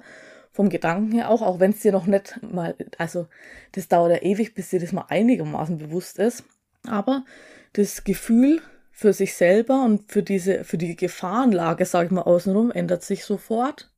vom 0.52 0.70
Gedanken 0.70 1.12
her 1.12 1.30
auch, 1.30 1.42
auch 1.42 1.60
wenn 1.60 1.72
es 1.72 1.80
dir 1.80 1.92
noch 1.92 2.06
nicht 2.06 2.40
mal, 2.44 2.76
also 3.00 3.28
das 3.72 3.88
dauert 3.88 4.12
ja 4.12 4.22
ewig, 4.22 4.54
bis 4.54 4.70
dir 4.70 4.80
das 4.80 4.92
mal 4.92 5.06
einigermaßen 5.10 5.80
bewusst 5.80 6.20
ist. 6.20 6.44
Aber 6.88 7.26
das 7.74 8.04
Gefühl 8.04 8.62
für 8.92 9.14
sich 9.14 9.34
selber 9.34 9.84
und 9.84 10.12
für 10.12 10.22
diese, 10.22 10.64
für 10.64 10.78
die 10.78 10.96
Gefahrenlage, 10.96 11.86
sage 11.86 12.06
ich 12.06 12.12
mal, 12.12 12.22
außenrum, 12.22 12.70
ändert 12.70 13.04
sich 13.04 13.26
sofort. 13.26 13.90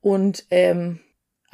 Und 0.00 0.46
ähm, 0.50 0.98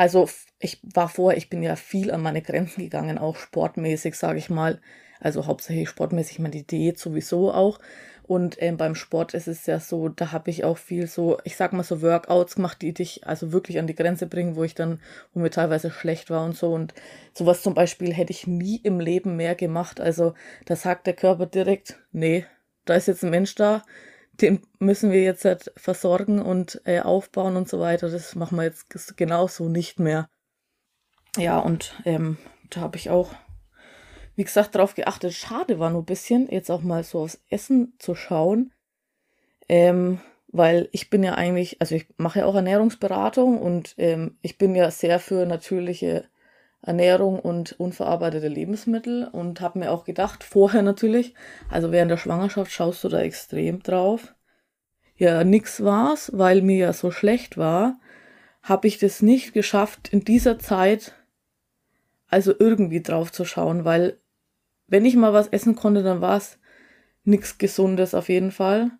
also 0.00 0.30
ich 0.58 0.80
war 0.94 1.10
vorher, 1.10 1.36
ich 1.36 1.50
bin 1.50 1.62
ja 1.62 1.76
viel 1.76 2.10
an 2.10 2.22
meine 2.22 2.40
Grenzen 2.40 2.80
gegangen, 2.80 3.18
auch 3.18 3.36
sportmäßig, 3.36 4.14
sage 4.14 4.38
ich 4.38 4.48
mal. 4.48 4.80
Also 5.20 5.44
hauptsächlich 5.44 5.90
sportmäßig, 5.90 6.38
meine 6.38 6.62
Diät 6.62 6.98
sowieso 6.98 7.52
auch. 7.52 7.78
Und 8.22 8.56
ähm, 8.62 8.78
beim 8.78 8.94
Sport 8.94 9.34
ist 9.34 9.46
es 9.46 9.66
ja 9.66 9.78
so, 9.78 10.08
da 10.08 10.32
habe 10.32 10.48
ich 10.48 10.64
auch 10.64 10.78
viel 10.78 11.06
so, 11.06 11.36
ich 11.44 11.54
sag 11.54 11.74
mal 11.74 11.82
so 11.82 12.00
Workouts 12.00 12.54
gemacht, 12.54 12.80
die 12.80 12.94
dich 12.94 13.26
also 13.26 13.52
wirklich 13.52 13.78
an 13.78 13.86
die 13.86 13.94
Grenze 13.94 14.26
bringen, 14.26 14.56
wo 14.56 14.64
ich 14.64 14.74
dann, 14.74 15.00
wo 15.34 15.40
mir 15.40 15.50
teilweise 15.50 15.90
schlecht 15.90 16.30
war 16.30 16.46
und 16.46 16.56
so. 16.56 16.72
Und 16.72 16.94
sowas 17.34 17.60
zum 17.60 17.74
Beispiel 17.74 18.14
hätte 18.14 18.32
ich 18.32 18.46
nie 18.46 18.80
im 18.82 19.00
Leben 19.00 19.36
mehr 19.36 19.54
gemacht. 19.54 20.00
Also 20.00 20.32
da 20.64 20.76
sagt 20.76 21.08
der 21.08 21.14
Körper 21.14 21.44
direkt, 21.44 21.98
nee, 22.10 22.46
da 22.86 22.94
ist 22.94 23.06
jetzt 23.06 23.22
ein 23.22 23.28
Mensch 23.28 23.54
da, 23.54 23.82
den 24.40 24.60
müssen 24.78 25.10
wir 25.10 25.22
jetzt 25.22 25.44
halt 25.44 25.72
versorgen 25.76 26.40
und 26.40 26.80
äh, 26.84 27.00
aufbauen 27.00 27.56
und 27.56 27.68
so 27.68 27.80
weiter. 27.80 28.08
Das 28.08 28.34
machen 28.34 28.56
wir 28.56 28.64
jetzt 28.64 29.16
genauso 29.16 29.68
nicht 29.68 29.98
mehr. 29.98 30.28
Ja, 31.36 31.58
und 31.58 31.94
ähm, 32.04 32.38
da 32.70 32.80
habe 32.80 32.96
ich 32.96 33.10
auch, 33.10 33.32
wie 34.34 34.44
gesagt, 34.44 34.74
darauf 34.74 34.94
geachtet. 34.94 35.32
Schade 35.34 35.78
war 35.78 35.90
nur 35.90 36.02
ein 36.02 36.06
bisschen, 36.06 36.48
jetzt 36.50 36.70
auch 36.70 36.82
mal 36.82 37.04
so 37.04 37.20
aufs 37.20 37.40
Essen 37.48 37.94
zu 37.98 38.14
schauen. 38.14 38.72
Ähm, 39.68 40.20
weil 40.52 40.88
ich 40.90 41.10
bin 41.10 41.22
ja 41.22 41.34
eigentlich, 41.34 41.80
also 41.80 41.94
ich 41.94 42.06
mache 42.16 42.40
ja 42.40 42.46
auch 42.46 42.56
Ernährungsberatung 42.56 43.60
und 43.60 43.94
ähm, 43.98 44.36
ich 44.42 44.58
bin 44.58 44.74
ja 44.74 44.90
sehr 44.90 45.20
für 45.20 45.46
natürliche 45.46 46.24
Ernährung 46.82 47.38
und 47.38 47.78
unverarbeitete 47.78 48.48
Lebensmittel 48.48 49.28
und 49.30 49.60
habe 49.60 49.78
mir 49.78 49.90
auch 49.90 50.04
gedacht, 50.04 50.44
vorher 50.44 50.82
natürlich, 50.82 51.34
also 51.70 51.92
während 51.92 52.10
der 52.10 52.16
Schwangerschaft 52.16 52.72
schaust 52.72 53.04
du 53.04 53.08
da 53.08 53.20
extrem 53.20 53.82
drauf. 53.82 54.34
Ja, 55.16 55.44
nix 55.44 55.84
war's, 55.84 56.30
weil 56.34 56.62
mir 56.62 56.78
ja 56.78 56.92
so 56.92 57.10
schlecht 57.10 57.58
war, 57.58 58.00
habe 58.62 58.88
ich 58.88 58.98
das 58.98 59.20
nicht 59.20 59.52
geschafft, 59.52 60.08
in 60.12 60.24
dieser 60.24 60.58
Zeit 60.58 61.14
also 62.28 62.54
irgendwie 62.58 63.02
drauf 63.02 63.32
zu 63.32 63.44
schauen, 63.44 63.84
weil 63.84 64.18
wenn 64.86 65.04
ich 65.04 65.16
mal 65.16 65.32
was 65.32 65.48
essen 65.48 65.76
konnte, 65.76 66.02
dann 66.02 66.20
war 66.20 66.36
es 66.36 66.58
nichts 67.24 67.58
Gesundes 67.58 68.14
auf 68.14 68.28
jeden 68.28 68.52
Fall. 68.52 68.92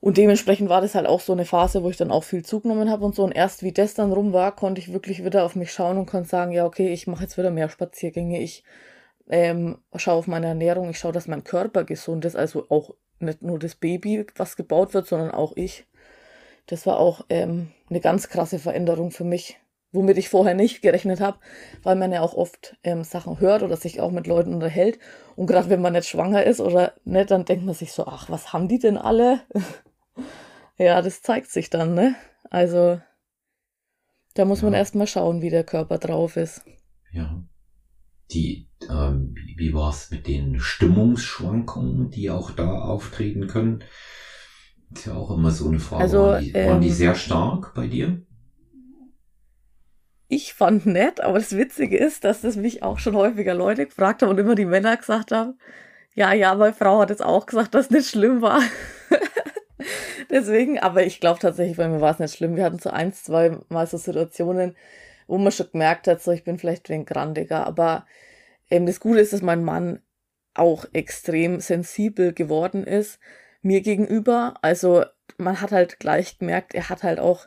Und 0.00 0.16
dementsprechend 0.16 0.70
war 0.70 0.80
das 0.80 0.94
halt 0.94 1.06
auch 1.06 1.20
so 1.20 1.32
eine 1.32 1.44
Phase, 1.44 1.82
wo 1.82 1.90
ich 1.90 1.98
dann 1.98 2.10
auch 2.10 2.24
viel 2.24 2.42
zugenommen 2.42 2.90
habe 2.90 3.04
und 3.04 3.14
so. 3.14 3.22
Und 3.22 3.32
erst 3.32 3.62
wie 3.62 3.72
das 3.72 3.94
dann 3.94 4.12
rum 4.12 4.32
war, 4.32 4.56
konnte 4.56 4.80
ich 4.80 4.92
wirklich 4.92 5.24
wieder 5.24 5.44
auf 5.44 5.56
mich 5.56 5.72
schauen 5.72 5.98
und 5.98 6.06
konnte 6.06 6.28
sagen, 6.28 6.52
ja, 6.52 6.64
okay, 6.64 6.90
ich 6.92 7.06
mache 7.06 7.24
jetzt 7.24 7.36
wieder 7.36 7.50
mehr 7.50 7.68
Spaziergänge. 7.68 8.40
Ich 8.40 8.64
ähm, 9.28 9.78
schaue 9.96 10.14
auf 10.14 10.26
meine 10.26 10.46
Ernährung, 10.46 10.90
ich 10.90 10.98
schaue, 10.98 11.12
dass 11.12 11.28
mein 11.28 11.44
Körper 11.44 11.84
gesund 11.84 12.24
ist. 12.24 12.34
Also 12.34 12.66
auch 12.70 12.94
nicht 13.18 13.42
nur 13.42 13.58
das 13.58 13.74
Baby, 13.74 14.26
was 14.36 14.56
gebaut 14.56 14.94
wird, 14.94 15.06
sondern 15.06 15.32
auch 15.32 15.52
ich. 15.56 15.84
Das 16.66 16.86
war 16.86 16.98
auch 16.98 17.26
ähm, 17.28 17.68
eine 17.90 18.00
ganz 18.00 18.28
krasse 18.28 18.58
Veränderung 18.58 19.10
für 19.10 19.24
mich, 19.24 19.58
womit 19.92 20.16
ich 20.16 20.30
vorher 20.30 20.54
nicht 20.54 20.80
gerechnet 20.80 21.20
habe, 21.20 21.38
weil 21.82 21.96
man 21.96 22.12
ja 22.12 22.22
auch 22.22 22.34
oft 22.34 22.76
ähm, 22.84 23.04
Sachen 23.04 23.40
hört 23.40 23.62
oder 23.62 23.76
sich 23.76 24.00
auch 24.00 24.12
mit 24.12 24.26
Leuten 24.26 24.54
unterhält. 24.54 24.98
Und 25.36 25.46
gerade 25.46 25.68
wenn 25.68 25.82
man 25.82 25.92
nicht 25.92 26.08
schwanger 26.08 26.44
ist 26.44 26.60
oder 26.60 26.94
nicht, 27.04 27.30
dann 27.30 27.44
denkt 27.44 27.66
man 27.66 27.74
sich 27.74 27.92
so, 27.92 28.06
ach, 28.06 28.30
was 28.30 28.52
haben 28.54 28.68
die 28.68 28.78
denn 28.78 28.96
alle? 28.96 29.40
Ja, 30.76 31.02
das 31.02 31.22
zeigt 31.22 31.50
sich 31.50 31.70
dann, 31.70 31.94
ne? 31.94 32.14
Also, 32.48 33.00
da 34.34 34.44
muss 34.44 34.62
man 34.62 34.72
erstmal 34.72 35.06
schauen, 35.06 35.42
wie 35.42 35.50
der 35.50 35.64
Körper 35.64 35.98
drauf 35.98 36.36
ist. 36.36 36.62
Ja. 37.12 37.42
Die, 38.32 38.68
ähm, 38.88 39.34
wie, 39.34 39.56
wie 39.58 39.74
war 39.74 39.90
es 39.90 40.10
mit 40.10 40.26
den 40.26 40.60
Stimmungsschwankungen, 40.60 42.10
die 42.10 42.30
auch 42.30 42.50
da 42.52 42.80
auftreten 42.80 43.48
können? 43.48 43.84
Ist 44.94 45.06
ja 45.06 45.14
auch 45.14 45.30
immer 45.30 45.50
so 45.50 45.68
eine 45.68 45.80
Frage. 45.80 46.02
Also, 46.02 46.22
waren, 46.22 46.42
die, 46.44 46.52
ähm, 46.52 46.68
waren 46.70 46.80
die 46.80 46.88
ähm, 46.88 46.94
sehr 46.94 47.14
stark 47.14 47.74
bei 47.74 47.86
dir? 47.86 48.22
Ich 50.28 50.54
fand 50.54 50.86
nett, 50.86 51.20
aber 51.20 51.38
das 51.38 51.56
Witzige 51.56 51.98
ist, 51.98 52.22
dass 52.22 52.42
das 52.42 52.54
mich 52.54 52.84
auch 52.84 53.00
schon 53.00 53.16
häufiger 53.16 53.54
Leute 53.54 53.86
gefragt 53.86 54.22
haben 54.22 54.30
und 54.30 54.38
immer 54.38 54.54
die 54.54 54.64
Männer 54.64 54.96
gesagt 54.96 55.32
haben, 55.32 55.58
ja, 56.14 56.32
ja, 56.32 56.54
meine 56.54 56.72
Frau 56.72 57.00
hat 57.00 57.10
jetzt 57.10 57.24
auch 57.24 57.46
gesagt, 57.46 57.74
dass 57.74 57.86
es 57.86 57.90
nicht 57.90 58.08
schlimm 58.08 58.40
war. 58.40 58.62
Deswegen, 60.30 60.78
aber 60.78 61.04
ich 61.04 61.20
glaube 61.20 61.40
tatsächlich, 61.40 61.76
bei 61.76 61.88
mir 61.88 62.00
war 62.00 62.12
es 62.12 62.18
nicht 62.20 62.36
schlimm. 62.36 62.56
Wir 62.56 62.64
hatten 62.64 62.78
so 62.78 62.90
eins, 62.90 63.24
zwei 63.24 63.58
Mal 63.68 63.86
so 63.86 63.98
Situationen, 63.98 64.76
wo 65.26 65.38
man 65.38 65.52
schon 65.52 65.70
gemerkt 65.72 66.06
hat, 66.06 66.22
so 66.22 66.30
ich 66.30 66.44
bin 66.44 66.58
vielleicht 66.58 66.88
wegen 66.88 67.04
grandiger. 67.04 67.66
Aber 67.66 68.06
eben 68.70 68.86
das 68.86 69.00
Gute 69.00 69.20
ist, 69.20 69.32
dass 69.32 69.42
mein 69.42 69.64
Mann 69.64 70.00
auch 70.54 70.84
extrem 70.92 71.60
sensibel 71.60 72.32
geworden 72.32 72.84
ist 72.84 73.18
mir 73.62 73.80
gegenüber. 73.80 74.54
Also 74.62 75.04
man 75.38 75.60
hat 75.60 75.72
halt 75.72 75.98
gleich 75.98 76.38
gemerkt, 76.38 76.74
er 76.74 76.88
hat 76.88 77.02
halt 77.02 77.18
auch 77.18 77.46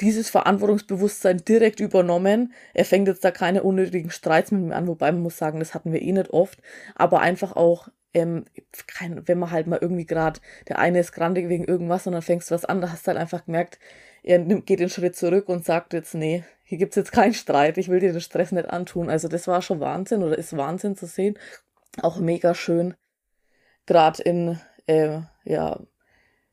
dieses 0.00 0.30
Verantwortungsbewusstsein 0.30 1.44
direkt 1.44 1.80
übernommen. 1.80 2.54
Er 2.72 2.84
fängt 2.84 3.08
jetzt 3.08 3.24
da 3.24 3.30
keine 3.30 3.62
unnötigen 3.62 4.10
Streits 4.10 4.50
mit 4.50 4.62
mir 4.62 4.74
an, 4.74 4.86
wobei 4.86 5.12
man 5.12 5.22
muss 5.22 5.36
sagen, 5.36 5.58
das 5.58 5.74
hatten 5.74 5.92
wir 5.92 6.00
eh 6.00 6.12
nicht 6.12 6.30
oft, 6.30 6.60
aber 6.94 7.20
einfach 7.20 7.54
auch 7.54 7.88
ähm, 8.14 8.44
kein, 8.86 9.26
wenn 9.28 9.38
man 9.38 9.50
halt 9.50 9.66
mal 9.66 9.78
irgendwie 9.80 10.06
gerade, 10.06 10.40
der 10.68 10.78
eine 10.78 11.00
ist 11.00 11.12
grandig 11.12 11.48
wegen 11.48 11.64
irgendwas 11.64 12.06
und 12.06 12.12
dann 12.12 12.22
fängst 12.22 12.50
du 12.50 12.54
was 12.54 12.64
an, 12.64 12.80
da 12.80 12.90
hast 12.90 13.06
du 13.06 13.08
halt 13.08 13.18
einfach 13.18 13.44
gemerkt, 13.44 13.78
er 14.22 14.38
nimmt, 14.38 14.66
geht 14.66 14.80
den 14.80 14.90
Schritt 14.90 15.16
zurück 15.16 15.48
und 15.48 15.64
sagt 15.64 15.92
jetzt, 15.92 16.14
nee, 16.14 16.44
hier 16.64 16.78
gibt's 16.78 16.96
jetzt 16.96 17.12
keinen 17.12 17.34
Streit, 17.34 17.78
ich 17.78 17.88
will 17.88 18.00
dir 18.00 18.12
den 18.12 18.20
Stress 18.20 18.52
nicht 18.52 18.68
antun. 18.70 19.08
Also 19.08 19.28
das 19.28 19.46
war 19.48 19.62
schon 19.62 19.80
Wahnsinn 19.80 20.22
oder 20.22 20.36
ist 20.36 20.56
Wahnsinn 20.56 20.96
zu 20.96 21.06
sehen. 21.06 21.38
Auch 22.02 22.18
mega 22.18 22.54
schön. 22.54 22.94
Gerade 23.86 24.22
in, 24.22 24.60
äh, 24.86 25.20
ja, 25.44 25.80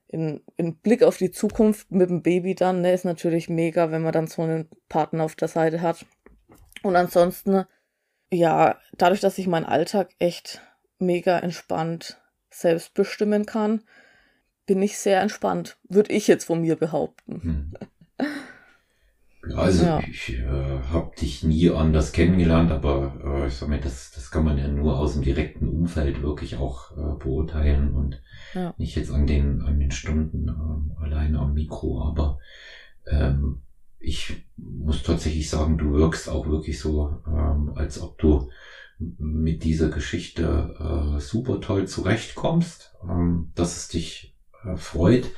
in, 0.08 0.41
in 0.56 0.78
Blick 0.78 1.04
auf 1.04 1.17
die 1.17 1.32
Zukunft 1.32 1.91
mit 1.91 2.10
dem 2.10 2.24
Baby 2.24 2.56
dann, 2.56 2.82
ne, 2.82 2.93
ist 2.93 3.06
natürlich 3.06 3.50
mega, 3.50 3.91
wenn 3.91 4.02
man 4.02 4.13
dann 4.13 4.28
so 4.28 4.41
einen 4.41 4.70
Partner 4.89 5.24
auf 5.24 5.36
der 5.36 5.50
Seite 5.50 5.82
hat. 5.82 6.06
Und 6.82 6.96
ansonsten, 6.96 7.65
ja, 8.32 8.80
dadurch, 8.98 9.20
dass 9.20 9.38
ich 9.38 9.48
meinen 9.48 9.65
Alltag 9.65 10.10
echt 10.20 10.62
mega 10.99 11.39
entspannt 11.39 12.19
selbst 12.49 12.93
bestimmen 12.93 13.45
kann, 13.45 13.81
bin 14.65 14.81
ich 14.81 14.97
sehr 14.97 15.21
entspannt, 15.21 15.77
würde 15.88 16.12
ich 16.13 16.27
jetzt 16.27 16.45
von 16.45 16.62
mir 16.62 16.75
behaupten. 16.75 17.41
Hm. 17.41 18.27
Also 19.55 19.86
ja. 19.86 20.01
ich 20.10 20.33
äh, 20.39 20.43
habe 20.45 21.15
dich 21.15 21.43
nie 21.43 21.69
anders 21.69 22.12
kennengelernt, 22.12 22.71
aber 22.71 23.13
äh, 23.23 23.47
ich 23.47 23.53
sag 23.53 23.69
mal, 23.69 23.79
das, 23.79 24.12
das 24.12 24.31
kann 24.31 24.43
man 24.43 24.57
ja 24.57 24.67
nur 24.67 24.99
aus 24.99 25.13
dem 25.13 25.21
direkten 25.21 25.69
Umfeld 25.69 26.21
wirklich 26.21 26.57
auch 26.57 26.91
äh, 26.91 27.17
beurteilen 27.17 27.93
und 27.93 28.21
ja. 28.53 28.73
nicht 28.77 28.95
jetzt 28.95 29.12
an 29.12 29.27
den 29.27 29.62
an 29.62 29.79
den 29.79 29.91
Stunden 29.91 30.49
äh, 30.49 31.03
alleine 31.03 31.39
am 31.39 31.53
Mikro. 31.53 32.03
Aber 32.03 32.39
ähm, 33.10 33.62
ich 33.99 34.47
muss 34.57 35.03
tatsächlich 35.03 35.49
sagen, 35.49 35.77
du 35.77 35.93
wirkst 35.93 36.29
auch 36.29 36.47
wirklich 36.47 36.79
so, 36.79 37.21
ähm, 37.27 37.71
als 37.75 38.01
ob 38.01 38.17
du 38.17 38.49
mit 38.99 39.63
dieser 39.63 39.89
Geschichte 39.89 40.73
äh, 40.79 41.19
super 41.19 41.60
toll 41.60 41.86
zurechtkommst, 41.86 42.93
ähm, 43.07 43.51
dass 43.53 43.75
es 43.75 43.88
dich 43.88 44.33
äh, 44.63 44.75
freut. 44.75 45.29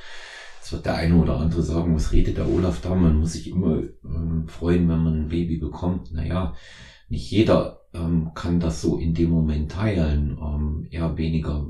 Es 0.62 0.72
wird 0.72 0.86
der 0.86 0.94
eine 0.94 1.16
oder 1.16 1.36
andere 1.36 1.62
sagen, 1.62 1.94
was 1.94 2.12
redet 2.12 2.36
der 2.36 2.48
Olaf 2.48 2.80
da? 2.80 2.94
Man 2.94 3.16
muss 3.16 3.32
sich 3.32 3.48
immer 3.48 3.82
ähm, 4.04 4.46
freuen, 4.46 4.88
wenn 4.88 5.02
man 5.02 5.14
ein 5.22 5.28
Baby 5.28 5.56
bekommt. 5.56 6.10
Naja, 6.12 6.52
nicht 7.08 7.30
jeder 7.30 7.80
ähm, 7.92 8.30
kann 8.34 8.60
das 8.60 8.80
so 8.80 8.96
in 8.96 9.14
dem 9.14 9.30
Moment 9.30 9.70
teilen. 9.70 10.38
Ähm, 10.40 10.86
eher 10.90 11.16
weniger 11.16 11.66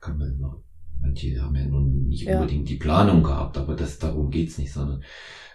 kann 0.00 0.18
man 0.18 0.34
immer. 0.34 0.60
Manche 1.00 1.40
haben 1.40 1.54
ja 1.54 1.66
nun 1.66 2.06
nicht 2.08 2.24
ja. 2.24 2.38
unbedingt 2.38 2.68
die 2.68 2.76
Planung 2.76 3.22
gehabt, 3.22 3.58
aber 3.58 3.74
das 3.74 3.98
darum 3.98 4.30
geht's 4.30 4.58
nicht, 4.58 4.72
sondern 4.72 5.02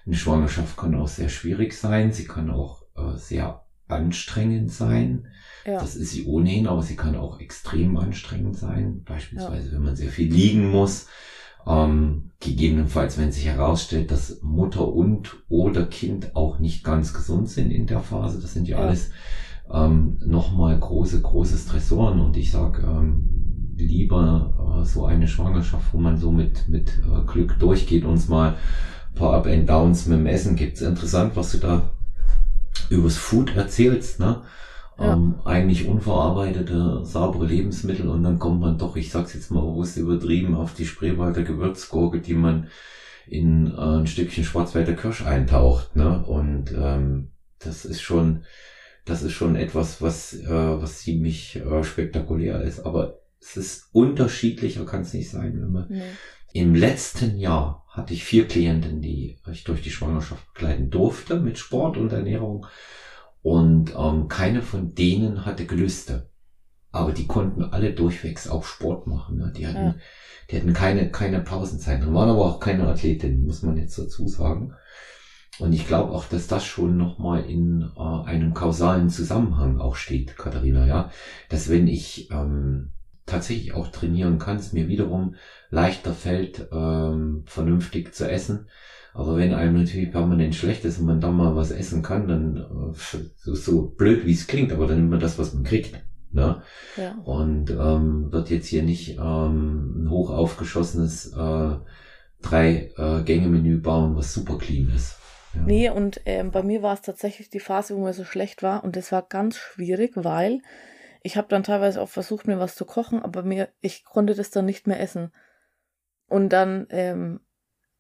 eine 0.05 0.15
Schwangerschaft 0.15 0.77
kann 0.77 0.95
auch 0.95 1.07
sehr 1.07 1.29
schwierig 1.29 1.73
sein. 1.73 2.11
Sie 2.11 2.25
kann 2.25 2.49
auch 2.49 2.83
äh, 2.95 3.15
sehr 3.15 3.63
anstrengend 3.89 4.71
sein. 4.71 5.28
Ja. 5.65 5.80
Das 5.80 5.95
ist 5.95 6.12
sie 6.12 6.25
ohnehin, 6.25 6.67
aber 6.67 6.82
sie 6.82 6.95
kann 6.95 7.15
auch 7.15 7.39
extrem 7.39 7.97
anstrengend 7.97 8.56
sein. 8.56 9.04
Beispielsweise, 9.04 9.67
ja. 9.67 9.73
wenn 9.73 9.84
man 9.84 9.95
sehr 9.95 10.10
viel 10.10 10.32
liegen 10.32 10.69
muss. 10.69 11.08
Ähm, 11.67 12.32
gegebenenfalls, 12.39 13.17
wenn 13.17 13.32
sich 13.32 13.45
herausstellt, 13.45 14.12
dass 14.12 14.41
Mutter 14.41 14.88
und 14.88 15.36
oder 15.49 15.86
Kind 15.86 16.36
auch 16.36 16.60
nicht 16.60 16.84
ganz 16.84 17.13
gesund 17.13 17.49
sind 17.49 17.71
in 17.71 17.86
der 17.86 17.99
Phase. 17.99 18.39
Das 18.39 18.54
sind 18.54 18.67
ja, 18.67 18.80
ja. 18.80 18.86
alles 18.86 19.12
ähm, 19.71 20.17
nochmal 20.25 20.80
große, 20.80 21.21
große 21.21 21.58
Stressoren. 21.58 22.21
Und 22.21 22.38
ich 22.38 22.52
sage 22.52 22.82
ähm, 22.84 23.75
lieber 23.78 24.82
äh, 24.82 24.86
so 24.86 25.06
eine 25.06 25.28
Schwangerschaft, 25.28 25.93
wo 25.93 25.97
man 25.97 26.17
so 26.17 26.32
mit, 26.32 26.67
mit 26.69 26.89
äh, 26.99 27.25
Glück 27.25 27.60
durchgeht 27.60 28.06
und 28.06 28.15
es 28.15 28.30
mal 28.30 28.56
ein 29.10 29.15
paar 29.15 29.34
Up 29.34 29.45
and 29.45 29.69
Downs 29.69 30.06
mit 30.08 30.19
dem 30.19 30.25
Essen 30.25 30.56
gibt. 30.56 30.82
Interessant, 30.82 31.36
was 31.36 31.52
du 31.52 31.58
da 31.58 31.89
übers 32.89 33.17
Food 33.17 33.55
erzählst, 33.55 34.19
ne? 34.19 34.43
Ja. 34.97 35.13
Ähm, 35.13 35.35
eigentlich 35.45 35.87
unverarbeitete, 35.87 37.05
saubere 37.05 37.45
Lebensmittel 37.45 38.09
und 38.09 38.21
dann 38.23 38.37
kommt 38.37 38.59
man 38.59 38.77
doch, 38.77 38.97
ich 38.97 39.11
sag's 39.11 39.33
jetzt 39.33 39.49
mal 39.49 39.61
bewusst 39.61 39.95
übertrieben, 39.97 40.55
auf 40.55 40.73
die 40.73 40.85
Spreewalder 40.85 41.43
Gewürzgurke, 41.43 42.19
die 42.19 42.33
man 42.33 42.67
in 43.25 43.67
äh, 43.67 43.79
ein 43.79 44.07
Stückchen 44.07 44.43
Schwarzwälder 44.43 44.93
Kirsch 44.93 45.25
eintaucht, 45.25 45.95
ne? 45.95 46.23
Und 46.25 46.73
ähm, 46.73 47.29
das 47.59 47.85
ist 47.85 48.01
schon, 48.01 48.43
das 49.05 49.21
ist 49.23 49.33
schon 49.33 49.55
etwas, 49.55 50.01
was, 50.01 50.33
äh, 50.33 50.49
was 50.49 50.99
ziemlich 50.99 51.55
äh, 51.57 51.83
spektakulär 51.83 52.61
ist. 52.61 52.81
Aber 52.81 53.19
es 53.39 53.55
ist 53.55 53.89
unterschiedlicher, 53.93 54.85
kann 54.85 55.01
es 55.01 55.13
nicht 55.13 55.29
sein, 55.29 55.61
wenn 55.61 55.71
man 55.71 55.85
nee. 55.89 56.01
Im 56.53 56.75
letzten 56.75 57.38
Jahr 57.38 57.85
hatte 57.89 58.13
ich 58.13 58.23
vier 58.23 58.47
Klienten, 58.47 59.01
die 59.01 59.38
ich 59.51 59.63
durch 59.63 59.81
die 59.81 59.91
Schwangerschaft 59.91 60.53
begleiten 60.53 60.89
durfte 60.89 61.39
mit 61.39 61.57
Sport 61.57 61.97
und 61.97 62.12
Ernährung. 62.12 62.65
Und 63.41 63.93
ähm, 63.97 64.27
keine 64.27 64.62
von 64.62 64.93
denen 64.95 65.45
hatte 65.45 65.65
Gelüste. 65.65 66.29
Aber 66.91 67.12
die 67.12 67.27
konnten 67.27 67.63
alle 67.63 67.93
durchwegs 67.93 68.47
auch 68.47 68.63
Sport 68.63 69.07
machen. 69.07 69.38
Ne? 69.38 69.53
Die 69.55 69.67
hatten, 69.67 69.85
ja. 69.85 69.95
die 70.49 70.57
hatten 70.57 70.73
keine, 70.73 71.12
keine 71.12 71.39
Pausenzeiten, 71.39 72.13
waren 72.13 72.29
aber 72.29 72.45
auch 72.45 72.59
keine 72.59 72.88
Athletinnen, 72.88 73.45
muss 73.45 73.62
man 73.62 73.77
jetzt 73.77 73.97
dazu 73.97 74.27
sagen. 74.27 74.73
Und 75.59 75.73
ich 75.73 75.88
glaube 75.88 76.13
auch, 76.13 76.25
dass 76.25 76.47
das 76.47 76.65
schon 76.65 76.97
nochmal 76.97 77.43
in 77.43 77.91
äh, 77.95 78.25
einem 78.25 78.53
kausalen 78.53 79.09
Zusammenhang 79.09 79.79
auch 79.79 79.95
steht, 79.95 80.38
Katharina, 80.38 80.88
ja. 80.88 81.12
Dass 81.49 81.69
wenn 81.69 81.88
ich 81.88 82.31
ähm, 82.31 82.93
tatsächlich 83.29 83.73
auch 83.73 83.87
trainieren 83.87 84.39
kann, 84.39 84.57
es 84.57 84.73
mir 84.73 84.87
wiederum 84.87 85.35
leichter 85.69 86.13
fällt, 86.13 86.67
ähm, 86.71 87.43
vernünftig 87.45 88.13
zu 88.13 88.29
essen. 88.29 88.67
Aber 89.13 89.37
wenn 89.37 89.53
einem 89.53 89.75
natürlich 89.75 90.11
permanent 90.11 90.55
schlecht 90.55 90.85
ist 90.85 90.99
und 90.99 91.05
man 91.05 91.21
da 91.21 91.31
mal 91.31 91.55
was 91.55 91.71
essen 91.71 92.01
kann, 92.03 92.27
dann 92.27 92.57
äh, 92.57 93.19
so, 93.35 93.55
so 93.55 93.89
blöd 93.89 94.25
wie 94.25 94.33
es 94.33 94.47
klingt, 94.47 94.71
aber 94.71 94.87
dann 94.87 94.97
nimmt 94.97 95.11
man 95.11 95.19
das, 95.19 95.39
was 95.39 95.53
man 95.53 95.63
kriegt. 95.63 96.03
Ne? 96.31 96.61
Ja. 96.95 97.17
Und 97.23 97.71
ähm, 97.71 98.31
wird 98.31 98.49
jetzt 98.49 98.67
hier 98.67 98.83
nicht 98.83 99.17
ähm, 99.17 100.03
ein 100.03 100.09
hoch 100.09 100.29
aufgeschossenes 100.29 101.33
äh, 101.33 101.75
drei 102.41 102.91
äh, 102.97 103.77
bauen, 103.77 104.15
was 104.15 104.33
super 104.33 104.57
clean 104.57 104.91
ist. 104.95 105.17
Ja. 105.55 105.61
Nee, 105.61 105.89
und 105.89 106.21
ähm, 106.25 106.51
bei 106.51 106.61
mir 106.61 106.83
war 106.83 106.93
es 106.93 107.01
tatsächlich 107.01 107.49
die 107.49 107.59
Phase, 107.59 107.95
wo 107.95 108.03
mir 108.03 108.13
so 108.13 108.23
schlecht 108.23 108.61
war 108.61 108.83
und 108.83 108.95
das 108.95 109.11
war 109.11 109.23
ganz 109.23 109.57
schwierig, 109.57 110.11
weil 110.15 110.61
ich 111.21 111.38
habe 111.38 111.47
dann 111.49 111.63
teilweise 111.63 112.01
auch 112.01 112.10
versucht, 112.10 112.47
mir 112.47 112.60
was 112.60 112.75
zu 112.75 112.86
kochen, 112.86 113.21
aber 113.21 113.43
mir, 113.43 113.69
ich 113.82 114.05
konnte 114.05 114.36
das 114.36 114.51
dann 114.51 114.65
nicht 114.65 114.88
mehr 114.88 114.99
essen. 114.99 115.32
Und 116.27 116.49
dann 116.49 116.88
ähm, 116.89 117.41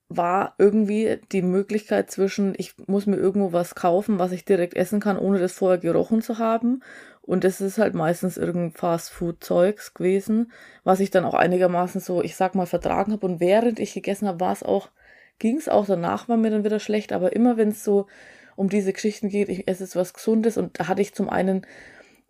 war 0.07 0.55
irgendwie 0.57 1.19
die 1.31 1.41
Möglichkeit 1.41 2.09
zwischen, 2.09 2.55
ich 2.57 2.75
muss 2.87 3.05
mir 3.05 3.17
irgendwo 3.17 3.53
was 3.53 3.75
kaufen, 3.75 4.17
was 4.19 4.31
ich 4.31 4.45
direkt 4.45 4.75
essen 4.75 4.99
kann, 4.99 5.17
ohne 5.17 5.39
das 5.39 5.53
vorher 5.53 5.77
gerochen 5.77 6.21
zu 6.21 6.39
haben. 6.39 6.81
Und 7.21 7.43
das 7.43 7.61
ist 7.61 7.77
halt 7.77 7.93
meistens 7.93 8.37
irgendein 8.37 8.71
Fast-Food-Zeugs 8.71 9.93
gewesen, 9.93 10.51
was 10.83 10.99
ich 10.99 11.11
dann 11.11 11.25
auch 11.25 11.35
einigermaßen 11.35 12.01
so, 12.01 12.23
ich 12.23 12.35
sag 12.35 12.55
mal, 12.55 12.65
vertragen 12.65 13.11
habe. 13.11 13.25
Und 13.25 13.39
während 13.39 13.79
ich 13.79 13.93
gegessen 13.93 14.27
habe, 14.27 14.39
war 14.39 14.53
es 14.53 14.63
auch, 14.63 14.89
ging 15.37 15.57
es 15.57 15.69
auch 15.69 15.85
danach, 15.85 16.27
war 16.27 16.37
mir 16.37 16.49
dann 16.49 16.63
wieder 16.63 16.79
schlecht. 16.79 17.13
Aber 17.13 17.35
immer 17.35 17.57
wenn 17.57 17.69
es 17.69 17.83
so 17.83 18.07
um 18.55 18.67
diese 18.67 18.93
Geschichten 18.93 19.29
geht, 19.29 19.47
ich 19.49 19.67
esse 19.67 19.83
jetzt 19.83 19.95
was 19.95 20.13
Gesundes 20.13 20.57
und 20.57 20.79
da 20.79 20.87
hatte 20.87 21.01
ich 21.01 21.13
zum 21.13 21.29
einen 21.29 21.67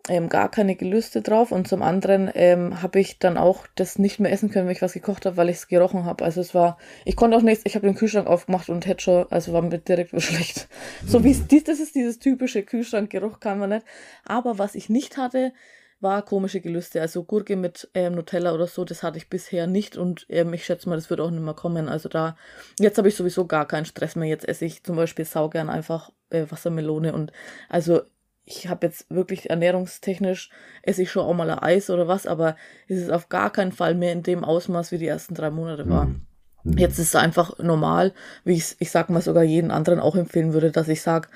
ähm, 0.08 0.28
gar 0.28 0.50
keine 0.50 0.76
Gelüste 0.76 1.22
drauf 1.22 1.52
und 1.52 1.68
zum 1.68 1.82
anderen 1.82 2.30
ähm, 2.34 2.82
habe 2.82 3.00
ich 3.00 3.18
dann 3.18 3.36
auch 3.36 3.66
das 3.74 3.98
nicht 3.98 4.18
mehr 4.18 4.32
essen 4.32 4.50
können, 4.50 4.66
wenn 4.66 4.74
ich 4.74 4.82
was 4.82 4.94
gekocht 4.94 5.26
habe, 5.26 5.36
weil 5.36 5.50
ich 5.50 5.56
es 5.56 5.68
gerochen 5.68 6.04
habe. 6.04 6.24
Also 6.24 6.40
es 6.40 6.54
war, 6.54 6.78
ich 7.04 7.16
konnte 7.16 7.36
auch 7.36 7.42
nichts, 7.42 7.64
ich 7.66 7.74
habe 7.74 7.86
den 7.86 7.94
Kühlschrank 7.94 8.26
aufgemacht 8.26 8.70
und 8.70 8.86
hätte 8.86 9.02
schon, 9.02 9.26
also 9.30 9.52
war 9.52 9.62
mir 9.62 9.78
direkt 9.78 10.10
schlecht. 10.22 10.68
So 11.06 11.22
wie 11.24 11.32
es, 11.32 11.40
mhm. 11.40 11.64
das 11.64 11.80
ist 11.80 11.94
dieses 11.94 12.18
typische 12.18 12.62
Kühlschrankgeruch, 12.62 13.40
kann 13.40 13.58
man 13.58 13.70
nicht. 13.70 13.86
Aber 14.24 14.58
was 14.58 14.74
ich 14.74 14.88
nicht 14.88 15.16
hatte, 15.16 15.52
war 16.00 16.22
komische 16.22 16.60
Gelüste. 16.60 17.00
Also 17.00 17.24
Gurke 17.24 17.56
mit 17.56 17.90
ähm, 17.94 18.14
Nutella 18.14 18.52
oder 18.54 18.66
so, 18.66 18.84
das 18.84 19.02
hatte 19.02 19.18
ich 19.18 19.28
bisher 19.28 19.66
nicht 19.66 19.96
und 19.96 20.26
ähm, 20.28 20.52
ich 20.54 20.64
schätze 20.64 20.88
mal, 20.88 20.96
das 20.96 21.10
wird 21.10 21.20
auch 21.20 21.30
nicht 21.30 21.42
mehr 21.42 21.54
kommen. 21.54 21.88
Also 21.88 22.08
da, 22.08 22.36
jetzt 22.78 22.98
habe 22.98 23.08
ich 23.08 23.16
sowieso 23.16 23.46
gar 23.46 23.68
keinen 23.68 23.84
Stress 23.84 24.16
mehr. 24.16 24.28
Jetzt 24.28 24.48
esse 24.48 24.64
ich 24.64 24.82
zum 24.82 24.96
Beispiel 24.96 25.26
saugern 25.26 25.68
einfach 25.68 26.10
äh, 26.30 26.46
Wassermelone 26.48 27.12
und 27.12 27.32
also 27.68 28.00
ich 28.50 28.68
habe 28.68 28.86
jetzt 28.86 29.06
wirklich 29.10 29.50
ernährungstechnisch, 29.50 30.50
esse 30.82 31.02
ich 31.02 31.10
schon 31.10 31.24
auch 31.24 31.34
mal 31.34 31.50
ein 31.50 31.58
Eis 31.58 31.90
oder 31.90 32.08
was, 32.08 32.26
aber 32.26 32.56
es 32.88 32.98
ist 32.98 33.10
auf 33.10 33.28
gar 33.28 33.50
keinen 33.50 33.72
Fall 33.72 33.94
mehr 33.94 34.12
in 34.12 34.22
dem 34.22 34.44
Ausmaß, 34.44 34.92
wie 34.92 34.98
die 34.98 35.06
ersten 35.06 35.34
drei 35.34 35.50
Monate 35.50 35.88
waren. 35.88 36.26
Mhm. 36.64 36.78
Jetzt 36.78 36.98
ist 36.98 37.08
es 37.08 37.16
einfach 37.16 37.58
normal, 37.58 38.12
wie 38.44 38.54
ich 38.54 38.76
ich 38.78 38.90
sag 38.90 39.08
mal 39.10 39.22
sogar 39.22 39.42
jeden 39.42 39.70
anderen 39.70 40.00
auch 40.00 40.16
empfehlen 40.16 40.52
würde, 40.52 40.70
dass 40.70 40.88
ich 40.88 41.02
sage, 41.02 41.28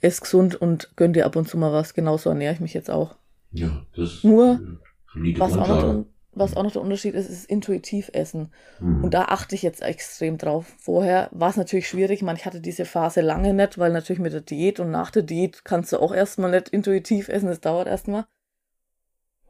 ess 0.00 0.20
gesund 0.20 0.54
und 0.54 0.90
gönn 0.96 1.12
dir 1.12 1.26
ab 1.26 1.36
und 1.36 1.48
zu 1.48 1.56
mal 1.56 1.72
was. 1.72 1.94
Genauso 1.94 2.30
ernähre 2.30 2.54
ich 2.54 2.60
mich 2.60 2.74
jetzt 2.74 2.90
auch. 2.90 3.16
Ja, 3.52 3.86
das 3.96 4.22
Nur, 4.22 4.78
was 5.14 5.56
auch 5.56 5.68
noch 5.68 6.04
was 6.36 6.54
auch 6.54 6.62
noch 6.62 6.72
der 6.72 6.82
Unterschied 6.82 7.14
ist, 7.14 7.30
ist 7.30 7.48
intuitiv 7.48 8.10
essen. 8.12 8.52
Mhm. 8.78 9.04
Und 9.04 9.14
da 9.14 9.24
achte 9.24 9.54
ich 9.54 9.62
jetzt 9.62 9.82
extrem 9.82 10.36
drauf. 10.36 10.66
Vorher 10.78 11.30
war 11.32 11.48
es 11.48 11.56
natürlich 11.56 11.88
schwierig. 11.88 12.22
Meine, 12.22 12.38
ich 12.38 12.44
hatte 12.44 12.60
diese 12.60 12.84
Phase 12.84 13.22
lange 13.22 13.54
nicht, 13.54 13.78
weil 13.78 13.90
natürlich 13.90 14.20
mit 14.20 14.34
der 14.34 14.42
Diät 14.42 14.78
und 14.78 14.90
nach 14.90 15.10
der 15.10 15.22
Diät 15.22 15.64
kannst 15.64 15.92
du 15.92 15.98
auch 15.98 16.14
erstmal 16.14 16.50
nicht 16.50 16.68
intuitiv 16.68 17.28
essen. 17.28 17.48
Das 17.48 17.60
dauert 17.60 17.88
erstmal. 17.88 18.26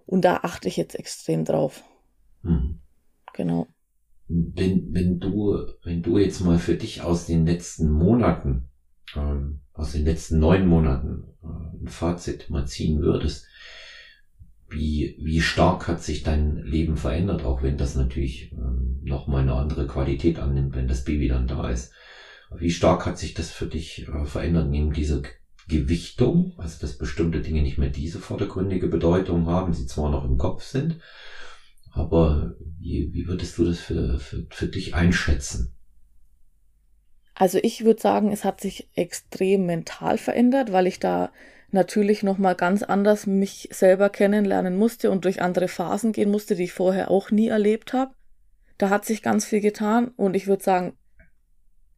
Und 0.07 0.25
da 0.25 0.38
achte 0.44 0.68
ich 0.68 0.77
jetzt 0.77 0.94
extrem 0.94 1.44
drauf. 1.44 1.83
Mhm. 2.42 2.79
Genau. 3.35 3.66
Wenn, 4.29 4.94
wenn 4.94 5.18
du, 5.18 5.59
wenn 5.83 6.03
du 6.03 6.18
jetzt 6.18 6.40
mal 6.40 6.59
für 6.59 6.77
dich 6.77 7.03
aus 7.03 7.27
den 7.27 7.46
letzten 7.46 7.90
Monaten, 7.90 8.68
ähm, 9.16 9.61
aus 9.72 9.92
den 9.92 10.05
letzten 10.05 10.38
neun 10.38 10.66
Monaten 10.68 11.25
äh, 11.42 11.83
ein 11.83 11.88
Fazit 11.88 12.49
mal 12.49 12.66
ziehen 12.66 13.01
würdest, 13.01 13.46
wie, 14.68 15.16
wie 15.20 15.40
stark 15.40 15.87
hat 15.88 16.02
sich 16.02 16.22
dein 16.22 16.59
Leben 16.59 16.96
verändert, 16.96 17.44
auch 17.44 17.62
wenn 17.62 17.76
das 17.76 17.94
natürlich 17.94 18.52
ähm, 18.52 19.00
nochmal 19.02 19.42
eine 19.42 19.55
andere 19.55 19.87
Qualität 19.87 20.38
annimmt, 20.38 20.74
wenn 20.74 20.88
das 20.88 21.05
Baby 21.05 21.29
dann 21.29 21.46
da 21.46 21.70
ist. 21.70 21.92
Wie 22.57 22.70
stark 22.70 23.07
hat 23.07 23.18
sich 23.18 23.35
das 23.35 23.50
für 23.50 23.66
dich 23.66 24.09
äh, 24.09 24.24
verändert, 24.24 24.68
neben 24.68 24.92
dieser 24.92 25.22
Gewichtung, 25.68 26.55
also 26.59 26.81
dass 26.81 26.98
bestimmte 26.98 27.40
Dinge 27.40 27.62
nicht 27.62 27.79
mehr 27.79 27.90
diese 27.90 28.18
vordergründige 28.18 28.88
Bedeutung 28.88 29.46
haben, 29.46 29.72
sie 29.72 29.87
zwar 29.87 30.11
noch 30.11 30.24
im 30.24 30.38
Kopf 30.38 30.62
sind, 30.62 31.00
aber 31.92 32.55
wie, 32.79 33.11
wie 33.12 33.26
würdest 33.26 33.57
du 33.59 33.64
das 33.64 33.79
für, 33.81 34.18
für, 34.18 34.46
für 34.50 34.66
dich 34.66 34.94
einschätzen? 34.94 35.74
Also 37.35 37.59
ich 37.62 37.85
würde 37.85 38.00
sagen, 38.00 38.33
es 38.33 38.44
hat 38.44 38.61
sich 38.61 38.88
extrem 38.94 39.66
mental 39.66 40.18
verändert, 40.18 40.72
weil 40.72 40.87
ich 40.87 41.00
da 41.00 41.33
natürlich 41.77 42.25
nochmal 42.25 42.57
ganz 42.57 42.83
anders 42.83 43.27
mich 43.27 43.69
selber 43.71 44.11
kennenlernen 44.11 44.77
musste 44.77 45.11
und 45.12 45.25
durch 45.25 45.41
andere 45.41 45.69
Phasen 45.69 46.12
gehen 46.12 46.31
musste, 46.31 46.57
die 46.57 46.65
ich 46.65 46.73
vorher 46.73 47.11
auch 47.11 47.31
nie 47.31 47.49
erlebt 47.49 47.93
habe. 47.93 48.12
Da 48.79 48.91
hat 48.91 49.05
sich 49.05 49.23
ganz 49.23 49.45
viel 49.45 49.61
getan 49.61 50.09
und 50.17 50.35
ich 50.35 50.49
würde 50.49 50.65
sagen, 50.65 50.99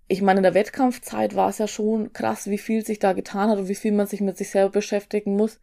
ich 0.06 0.22
meine, 0.22 0.38
in 0.38 0.42
der 0.42 0.54
Wettkampfzeit 0.54 1.34
war 1.34 1.48
es 1.48 1.58
ja 1.58 1.68
schon 1.68 2.12
krass, 2.12 2.48
wie 2.48 2.58
viel 2.58 2.84
sich 2.84 2.98
da 2.98 3.12
getan 3.12 3.50
hat 3.50 3.58
und 3.58 3.68
wie 3.68 3.74
viel 3.74 3.92
man 3.92 4.06
sich 4.06 4.20
mit 4.20 4.36
sich 4.36 4.50
selber 4.50 4.70
beschäftigen 4.70 5.36
muss 5.36 5.60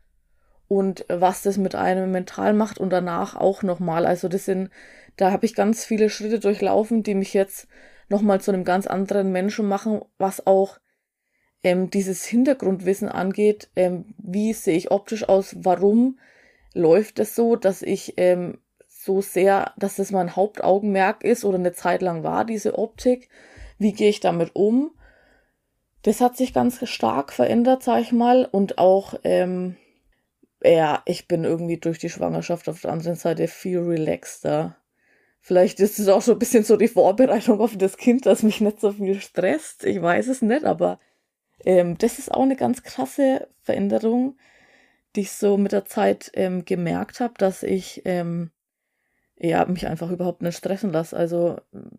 und 0.67 1.06
was 1.10 1.41
das 1.41 1.58
mit 1.58 1.75
einem 1.75 2.12
mental 2.12 2.54
macht 2.54 2.80
und 2.80 2.91
danach 2.91 3.36
auch 3.36 3.63
nochmal. 3.63 4.06
Also 4.06 4.28
das 4.28 4.45
sind, 4.45 4.69
da 5.17 5.32
habe 5.32 5.45
ich 5.45 5.56
ganz 5.56 5.86
viele 5.86 6.10
Schritte 6.10 6.39
durchlaufen, 6.39 7.04
die 7.04 7.15
mich 7.15 7.34
jetzt 7.34 7.67
nochmal 8.10 8.41
zu 8.41 8.51
einem 8.51 8.63
ganz 8.63 8.88
anderen 8.88 9.32
Menschen 9.32 9.67
machen, 9.67 10.01
was 10.17 10.45
auch 10.45 10.78
ähm, 11.65 11.89
dieses 11.89 12.23
Hintergrundwissen 12.25 13.10
angeht, 13.10 13.69
ähm, 13.75 14.06
wie 14.19 14.54
sehe 14.54 14.78
ich 14.78 14.91
optisch 14.91 15.28
aus, 15.28 15.56
warum 15.58 16.19
läuft 16.75 17.17
es 17.17 17.36
so, 17.36 17.56
dass 17.56 17.82
ich 17.82 18.13
ähm, 18.17 18.60
so 18.88 19.21
sehr, 19.21 19.73
dass 19.75 19.95
das 19.95 20.12
mein 20.12 20.36
Hauptaugenmerk 20.36 21.23
ist 21.23 21.43
oder 21.43 21.58
eine 21.58 21.73
Zeit 21.73 22.04
lang 22.04 22.21
war, 22.21 22.45
diese 22.45 22.78
Optik, 22.78 23.30
wie 23.80 23.93
gehe 23.93 24.10
ich 24.10 24.19
damit 24.19 24.51
um. 24.56 24.91
Das 26.04 26.21
hat 26.21 26.38
sich 26.38 26.54
ganz 26.54 26.88
stark 26.88 27.34
verändert, 27.34 27.82
sag 27.82 27.99
ich 28.01 28.12
mal, 28.12 28.45
und 28.45 28.78
auch, 28.78 29.15
ähm, 29.23 29.75
ja, 30.63 31.01
ich 31.06 31.28
bin 31.28 31.45
irgendwie 31.45 31.78
durch 31.78 31.97
die 31.97 32.12
Schwangerschaft 32.12 32.69
auf 32.69 32.82
der 32.82 32.91
anderen 32.91 33.17
Seite 33.17 33.47
viel 33.47 33.80
relaxter. 33.80 34.78
Vielleicht 35.41 35.80
ist 35.80 35.97
es 35.97 36.10
auch 36.10 36.21
so 36.21 36.34
ein 36.34 36.39
bisschen 36.39 36.63
so 36.63 36.78
die 36.78 36.88
Vorbereitung 36.88 37.60
auf 37.60 37.75
das 37.75 37.97
Kind, 37.97 38.28
dass 38.28 38.43
mich 38.43 38.62
nicht 38.62 38.80
so 38.80 38.91
viel 38.91 39.19
stresst. 39.19 39.84
Ich 39.84 39.99
weiß 39.99 40.28
es 40.28 40.43
nicht, 40.43 40.63
aber 40.63 40.99
ähm, 41.63 41.97
das 41.97 42.19
ist 42.19 42.33
auch 42.33 42.43
eine 42.43 42.55
ganz 42.55 42.83
krasse 42.83 43.47
Veränderung, 43.61 44.37
die 45.15 45.21
ich 45.21 45.31
so 45.31 45.57
mit 45.57 45.71
der 45.71 45.85
Zeit 45.85 46.31
ähm, 46.33 46.65
gemerkt 46.65 47.19
habe, 47.19 47.35
dass 47.37 47.63
ich 47.63 48.01
ähm, 48.05 48.51
ja, 49.37 49.65
mich 49.65 49.87
einfach 49.87 50.11
überhaupt 50.11 50.41
nicht 50.41 50.57
stressen 50.57 50.91
lasse. 50.91 51.15
Also 51.15 51.57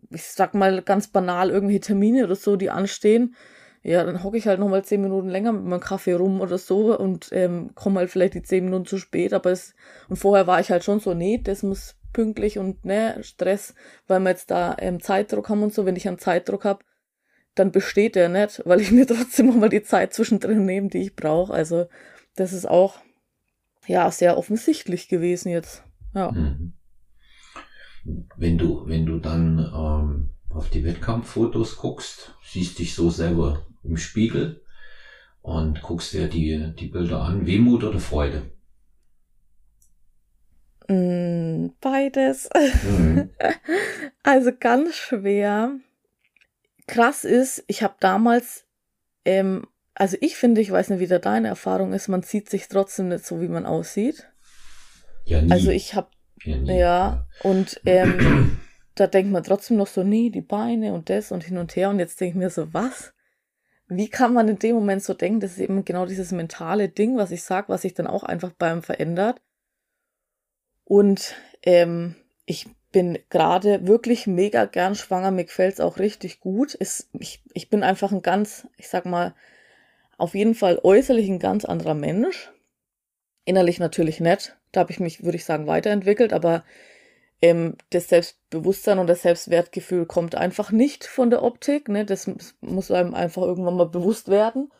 ich 0.09 0.23
sag 0.23 0.53
mal 0.53 0.81
ganz 0.81 1.07
banal 1.07 1.49
irgendwelche 1.49 1.81
Termine 1.81 2.23
oder 2.23 2.35
so, 2.35 2.55
die 2.55 2.69
anstehen. 2.69 3.35
Ja, 3.83 4.03
dann 4.03 4.23
hocke 4.23 4.37
ich 4.37 4.47
halt 4.47 4.59
nochmal 4.59 4.83
zehn 4.83 5.01
Minuten 5.01 5.29
länger 5.29 5.53
mit 5.53 5.63
meinem 5.63 5.79
Kaffee 5.79 6.13
rum 6.13 6.41
oder 6.41 6.57
so 6.57 6.97
und 6.97 7.29
ähm, 7.31 7.71
komme 7.75 7.99
halt 7.99 8.09
vielleicht 8.09 8.33
die 8.33 8.41
zehn 8.41 8.65
Minuten 8.65 8.85
zu 8.85 8.97
spät. 8.97 9.33
Aber 9.33 9.51
es, 9.51 9.75
und 10.09 10.17
vorher 10.17 10.47
war 10.47 10.59
ich 10.59 10.71
halt 10.71 10.83
schon 10.83 10.99
so, 10.99 11.13
nee, 11.13 11.39
das 11.41 11.63
muss 11.63 11.95
pünktlich 12.11 12.57
und 12.57 12.83
ne, 12.83 13.17
Stress, 13.21 13.75
weil 14.07 14.19
wir 14.21 14.31
jetzt 14.31 14.49
da 14.51 14.75
ähm, 14.79 14.99
Zeitdruck 14.99 15.49
haben 15.49 15.63
und 15.63 15.73
so. 15.73 15.85
Wenn 15.85 15.95
ich 15.95 16.07
einen 16.07 16.17
Zeitdruck 16.17 16.65
habe, 16.65 16.83
dann 17.59 17.71
besteht 17.71 18.15
der 18.15 18.29
nicht, 18.29 18.61
weil 18.65 18.81
ich 18.81 18.91
mir 18.91 19.07
trotzdem 19.07 19.47
nochmal 19.47 19.69
die 19.69 19.83
Zeit 19.83 20.13
zwischendrin 20.13 20.65
nehme, 20.65 20.89
die 20.89 20.99
ich 20.99 21.15
brauche. 21.15 21.53
Also 21.53 21.87
das 22.35 22.53
ist 22.53 22.67
auch 22.67 22.99
ja 23.87 24.09
sehr 24.11 24.37
offensichtlich 24.37 25.07
gewesen 25.07 25.49
jetzt. 25.49 25.83
Ja. 26.13 26.31
Mhm. 26.31 26.73
Wenn 28.37 28.57
du, 28.57 28.87
wenn 28.87 29.05
du 29.05 29.19
dann 29.19 29.59
ähm, 29.59 30.29
auf 30.49 30.69
die 30.69 30.83
Wettkampffotos 30.83 31.77
guckst, 31.77 32.35
siehst 32.43 32.79
dich 32.79 32.95
so 32.95 33.09
selber 33.09 33.65
im 33.83 33.97
Spiegel 33.97 34.61
und 35.41 35.81
guckst 35.81 36.13
dir 36.13 36.27
die, 36.27 36.73
die 36.79 36.87
Bilder 36.87 37.21
an, 37.21 37.45
Wehmut 37.45 37.83
oder 37.83 37.99
Freude? 37.99 38.51
Mm, 40.87 41.71
beides. 41.81 42.49
Mhm. 42.53 43.29
also 44.23 44.51
ganz 44.57 44.95
schwer 44.95 45.79
krass 46.87 47.23
ist, 47.23 47.63
ich 47.67 47.83
habe 47.83 47.95
damals, 47.99 48.65
ähm, 49.25 49.67
also 49.93 50.17
ich 50.21 50.35
finde, 50.35 50.61
ich 50.61 50.71
weiß 50.71 50.89
nicht, 50.89 50.99
wie 50.99 51.07
da 51.07 51.19
deine 51.19 51.49
Erfahrung 51.49 51.93
ist, 51.93 52.07
man 52.07 52.23
sieht 52.23 52.49
sich 52.49 52.67
trotzdem 52.67 53.09
nicht 53.09 53.25
so, 53.25 53.41
wie 53.41 53.47
man 53.47 53.65
aussieht. 53.65 54.27
Ja, 55.25 55.41
nie. 55.41 55.51
Also 55.51 55.71
ich 55.71 55.93
habe, 55.93 56.09
ja, 56.43 56.73
ja, 56.73 57.27
und 57.43 57.81
ähm, 57.85 58.59
da 58.95 59.07
denkt 59.07 59.31
man 59.31 59.43
trotzdem 59.43 59.77
noch 59.77 59.87
so, 59.87 60.03
nee, 60.03 60.29
die 60.29 60.41
Beine 60.41 60.93
und 60.93 61.09
das 61.09 61.31
und 61.31 61.43
hin 61.43 61.57
und 61.57 61.75
her. 61.75 61.89
Und 61.89 61.99
jetzt 61.99 62.19
denke 62.19 62.31
ich 62.31 62.43
mir 62.43 62.49
so, 62.49 62.73
was? 62.73 63.13
Wie 63.87 64.09
kann 64.09 64.33
man 64.33 64.47
in 64.47 64.59
dem 64.59 64.75
Moment 64.75 65.03
so 65.03 65.13
denken? 65.13 65.39
Das 65.39 65.51
ist 65.51 65.59
eben 65.59 65.85
genau 65.85 66.05
dieses 66.05 66.31
mentale 66.31 66.89
Ding, 66.89 67.17
was 67.17 67.31
ich 67.31 67.43
sage, 67.43 67.69
was 67.69 67.83
sich 67.83 67.93
dann 67.93 68.07
auch 68.07 68.23
einfach 68.23 68.51
beim 68.51 68.81
verändert. 68.81 69.41
Und 70.83 71.35
ähm, 71.63 72.15
ich 72.45 72.67
bin 72.97 73.19
gerade 73.29 73.85
wirklich 73.85 74.25
mega 74.25 74.65
gern 74.65 74.95
schwanger. 74.95 75.29
Mir 75.29 75.43
gefällt's 75.43 75.79
auch 75.79 75.99
richtig 75.99 76.39
gut. 76.39 76.73
Ist, 76.73 77.09
ich, 77.13 77.43
ich 77.53 77.69
bin 77.69 77.83
einfach 77.83 78.11
ein 78.11 78.23
ganz, 78.23 78.67
ich 78.75 78.89
sag 78.89 79.05
mal, 79.05 79.35
auf 80.17 80.33
jeden 80.33 80.55
Fall 80.55 80.79
äußerlich 80.81 81.29
ein 81.29 81.37
ganz 81.37 81.63
anderer 81.63 81.93
Mensch. 81.93 82.51
Innerlich 83.45 83.77
natürlich 83.77 84.19
nett. 84.19 84.57
Da 84.71 84.79
habe 84.79 84.91
ich 84.91 84.99
mich, 84.99 85.23
würde 85.23 85.35
ich 85.35 85.45
sagen, 85.45 85.67
weiterentwickelt, 85.67 86.33
aber 86.33 86.63
ähm, 87.39 87.75
das 87.91 88.09
Selbstbewusstsein 88.09 88.97
und 88.97 89.05
das 89.05 89.21
Selbstwertgefühl 89.21 90.07
kommt 90.07 90.33
einfach 90.33 90.71
nicht 90.71 91.05
von 91.05 91.29
der 91.29 91.43
Optik. 91.43 91.89
Ne? 91.89 92.03
Das 92.03 92.27
muss 92.61 92.89
einem 92.89 93.13
einfach 93.13 93.43
irgendwann 93.43 93.77
mal 93.77 93.89
bewusst 93.89 94.27
werden. 94.27 94.71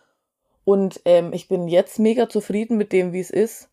Und 0.66 1.02
ähm, 1.06 1.34
ich 1.34 1.48
bin 1.48 1.68
jetzt 1.68 2.00
mega 2.00 2.30
zufrieden 2.30 2.78
mit 2.78 2.94
dem, 2.94 3.14
wie 3.14 3.20
es 3.20 3.30
ist. 3.30 3.70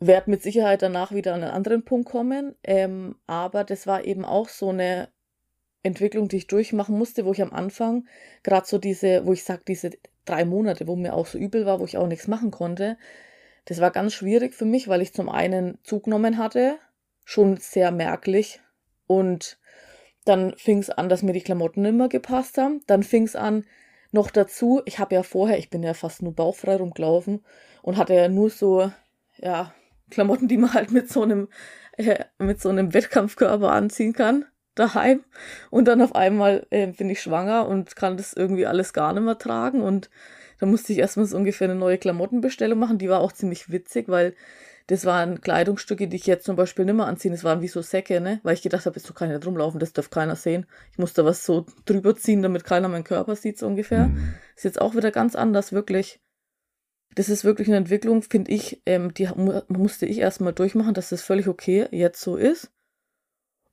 Werd 0.00 0.28
mit 0.28 0.42
Sicherheit 0.42 0.82
danach 0.82 1.12
wieder 1.12 1.34
an 1.34 1.42
einen 1.42 1.52
anderen 1.52 1.84
Punkt 1.84 2.08
kommen. 2.08 2.54
Ähm, 2.62 3.16
aber 3.26 3.64
das 3.64 3.86
war 3.86 4.04
eben 4.04 4.24
auch 4.24 4.48
so 4.48 4.70
eine 4.70 5.08
Entwicklung, 5.82 6.28
die 6.28 6.36
ich 6.36 6.46
durchmachen 6.46 6.96
musste, 6.96 7.24
wo 7.24 7.32
ich 7.32 7.42
am 7.42 7.52
Anfang 7.52 8.06
gerade 8.42 8.66
so 8.66 8.78
diese, 8.78 9.26
wo 9.26 9.32
ich 9.32 9.44
sag, 9.44 9.64
diese 9.66 9.90
drei 10.24 10.44
Monate, 10.44 10.86
wo 10.86 10.96
mir 10.96 11.14
auch 11.14 11.26
so 11.26 11.38
übel 11.38 11.66
war, 11.66 11.80
wo 11.80 11.84
ich 11.84 11.96
auch 11.96 12.06
nichts 12.06 12.28
machen 12.28 12.50
konnte, 12.50 12.96
das 13.64 13.80
war 13.80 13.90
ganz 13.90 14.14
schwierig 14.14 14.54
für 14.54 14.64
mich, 14.64 14.88
weil 14.88 15.02
ich 15.02 15.12
zum 15.12 15.28
einen 15.28 15.78
zugenommen 15.82 16.38
hatte, 16.38 16.78
schon 17.24 17.58
sehr 17.58 17.90
merklich. 17.90 18.60
Und 19.06 19.58
dann 20.24 20.54
fing 20.56 20.78
es 20.78 20.90
an, 20.90 21.08
dass 21.08 21.22
mir 21.22 21.32
die 21.32 21.42
Klamotten 21.42 21.84
immer 21.84 22.08
gepasst 22.08 22.56
haben. 22.56 22.80
Dann 22.86 23.02
fing 23.02 23.24
es 23.24 23.36
an, 23.36 23.64
noch 24.10 24.30
dazu, 24.30 24.80
ich 24.86 24.98
habe 24.98 25.14
ja 25.14 25.22
vorher, 25.22 25.58
ich 25.58 25.68
bin 25.68 25.82
ja 25.82 25.92
fast 25.92 26.22
nur 26.22 26.34
bauchfrei 26.34 26.76
rumgelaufen 26.76 27.44
und 27.82 27.98
hatte 27.98 28.14
ja 28.14 28.28
nur 28.28 28.48
so, 28.48 28.90
ja, 29.36 29.74
Klamotten, 30.10 30.48
die 30.48 30.56
man 30.56 30.74
halt 30.74 30.90
mit 30.90 31.10
so 31.10 31.22
einem, 31.22 31.48
äh, 31.96 32.24
mit 32.38 32.60
so 32.60 32.68
einem 32.68 32.94
Wettkampfkörper 32.94 33.70
anziehen 33.70 34.12
kann, 34.12 34.44
daheim. 34.74 35.24
Und 35.70 35.86
dann 35.86 36.02
auf 36.02 36.14
einmal 36.14 36.66
äh, 36.70 36.86
bin 36.88 37.10
ich 37.10 37.20
schwanger 37.20 37.68
und 37.68 37.96
kann 37.96 38.16
das 38.16 38.32
irgendwie 38.32 38.66
alles 38.66 38.92
gar 38.92 39.12
nicht 39.12 39.22
mehr 39.22 39.38
tragen. 39.38 39.82
Und 39.82 40.10
da 40.60 40.66
musste 40.66 40.92
ich 40.92 40.98
erstmal 40.98 41.26
so 41.26 41.36
ungefähr 41.36 41.68
eine 41.68 41.78
neue 41.78 41.98
Klamottenbestellung 41.98 42.78
machen. 42.78 42.98
Die 42.98 43.08
war 43.08 43.20
auch 43.20 43.32
ziemlich 43.32 43.70
witzig, 43.70 44.08
weil 44.08 44.34
das 44.88 45.04
waren 45.04 45.42
Kleidungsstücke, 45.42 46.08
die 46.08 46.16
ich 46.16 46.26
jetzt 46.26 46.46
zum 46.46 46.56
Beispiel 46.56 46.86
nicht 46.86 46.94
mehr 46.94 47.06
anziehen. 47.06 47.32
Das 47.32 47.44
waren 47.44 47.60
wie 47.60 47.68
so 47.68 47.82
Säcke, 47.82 48.20
ne? 48.22 48.40
Weil 48.42 48.54
ich 48.54 48.62
gedacht 48.62 48.86
habe, 48.86 48.96
jetzt 48.96 49.14
kann 49.14 49.28
ich 49.28 49.36
nicht 49.36 49.46
rumlaufen, 49.46 49.78
das 49.78 49.92
darf 49.92 50.08
keiner 50.08 50.34
sehen. 50.34 50.66
Ich 50.92 50.98
musste 50.98 51.26
was 51.26 51.44
so 51.44 51.66
drüber 51.84 52.16
ziehen, 52.16 52.42
damit 52.42 52.64
keiner 52.64 52.88
meinen 52.88 53.04
Körper 53.04 53.36
sieht, 53.36 53.58
so 53.58 53.66
ungefähr. 53.66 54.06
Mhm. 54.06 54.34
Ist 54.56 54.64
jetzt 54.64 54.80
auch 54.80 54.94
wieder 54.94 55.10
ganz 55.10 55.36
anders, 55.36 55.72
wirklich. 55.72 56.20
Das 57.18 57.28
ist 57.28 57.44
wirklich 57.44 57.66
eine 57.66 57.78
Entwicklung, 57.78 58.22
finde 58.22 58.52
ich, 58.52 58.80
ähm, 58.86 59.12
die 59.12 59.28
musste 59.66 60.06
ich 60.06 60.18
erstmal 60.18 60.52
durchmachen, 60.52 60.94
dass 60.94 61.08
das 61.08 61.20
völlig 61.20 61.48
okay 61.48 61.88
jetzt 61.90 62.20
so 62.20 62.36
ist. 62.36 62.70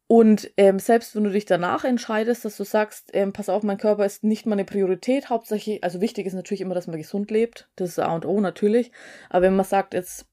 Und 0.07 0.51
ähm, 0.57 0.79
selbst 0.79 1.15
wenn 1.15 1.25
du 1.25 1.29
dich 1.29 1.45
danach 1.45 1.83
entscheidest, 1.83 2.43
dass 2.43 2.57
du 2.57 2.63
sagst, 2.63 3.11
ähm, 3.13 3.33
pass 3.33 3.49
auf, 3.49 3.61
mein 3.61 3.77
Körper 3.77 4.03
ist 4.03 4.23
nicht 4.23 4.47
meine 4.47 4.65
Priorität, 4.65 5.29
hauptsächlich, 5.29 5.83
also 5.83 6.01
wichtig 6.01 6.25
ist 6.25 6.33
natürlich 6.33 6.61
immer, 6.61 6.73
dass 6.73 6.87
man 6.87 6.97
gesund 6.97 7.29
lebt, 7.29 7.69
das 7.75 7.89
ist 7.89 7.99
A 7.99 8.15
und 8.15 8.25
O 8.25 8.41
natürlich, 8.41 8.91
aber 9.29 9.43
wenn 9.43 9.55
man 9.55 9.63
sagt, 9.63 9.93
jetzt 9.93 10.25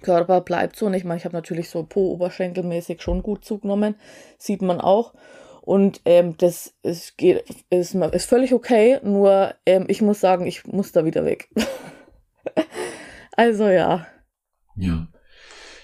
Körper 0.00 0.40
bleibt 0.40 0.76
so. 0.76 0.86
Und 0.86 0.94
ich 0.94 1.02
meine, 1.02 1.18
ich 1.18 1.24
habe 1.24 1.34
natürlich 1.34 1.68
so 1.68 1.82
Po-Oberschenkelmäßig 1.82 3.02
schon 3.02 3.24
gut 3.24 3.44
zugenommen. 3.44 3.96
Sieht 4.38 4.62
man 4.62 4.80
auch. 4.80 5.14
Und 5.62 6.00
ähm, 6.04 6.36
das 6.38 6.74
ist, 6.84 7.18
geht, 7.18 7.44
ist, 7.70 7.96
ist 7.96 8.28
völlig 8.28 8.54
okay. 8.54 9.00
Nur 9.02 9.52
ähm, 9.66 9.86
ich 9.88 10.00
muss 10.00 10.20
sagen, 10.20 10.46
ich 10.46 10.64
muss 10.68 10.92
da 10.92 11.04
wieder 11.04 11.24
weg. 11.24 11.48
also 13.36 13.68
ja. 13.68 14.06
Ja. 14.76 15.08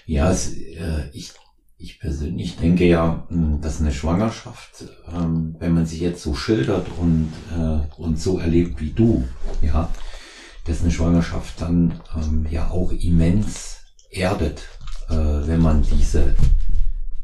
Ja, 0.05 0.31
es, 0.31 0.53
äh, 0.55 1.09
ich, 1.11 1.33
ich 1.77 1.99
persönlich 1.99 2.55
denke 2.57 2.85
ja, 2.85 3.27
hm, 3.29 3.61
dass 3.61 3.81
eine 3.81 3.91
Schwangerschaft, 3.91 4.85
ähm, 5.13 5.55
wenn 5.59 5.73
man 5.73 5.85
sie 5.85 5.99
jetzt 5.99 6.23
so 6.23 6.33
schildert 6.33 6.87
und, 6.97 7.33
äh, 7.51 7.79
und 8.01 8.19
so 8.19 8.39
erlebt 8.39 8.79
wie 8.79 8.91
du, 8.91 9.27
ja, 9.61 9.89
dass 10.65 10.81
eine 10.81 10.91
Schwangerschaft 10.91 11.61
dann 11.61 11.99
ähm, 12.15 12.47
ja 12.49 12.69
auch 12.71 12.91
immens 12.91 13.79
erdet, 14.09 14.63
äh, 15.09 15.15
wenn 15.15 15.61
man 15.61 15.81
diese, 15.83 16.35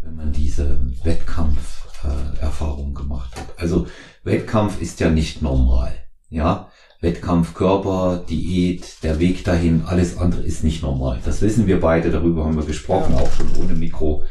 wenn 0.01 0.15
man 0.15 0.31
diese 0.33 0.77
Wettkampferfahrung 1.03 2.91
äh, 2.91 2.93
gemacht 2.93 3.35
hat. 3.37 3.57
Also 3.57 3.87
Wettkampf 4.23 4.81
ist 4.81 4.99
ja 4.99 5.09
nicht 5.09 5.41
normal, 5.41 5.93
ja. 6.29 6.69
Wettkampf, 7.03 7.53
Körper, 7.53 8.23
Diät, 8.27 9.03
der 9.03 9.19
Weg 9.19 9.43
dahin, 9.43 9.83
alles 9.85 10.17
andere 10.17 10.41
ist 10.41 10.63
nicht 10.63 10.81
normal. 10.81 11.19
Das 11.25 11.41
wissen 11.41 11.67
wir 11.67 11.79
beide, 11.79 12.09
darüber 12.09 12.45
haben 12.45 12.55
wir 12.55 12.65
gesprochen, 12.65 13.13
ja. 13.15 13.21
auch 13.21 13.31
schon 13.31 13.49
ohne 13.61 13.73
Mikro. 13.73 14.23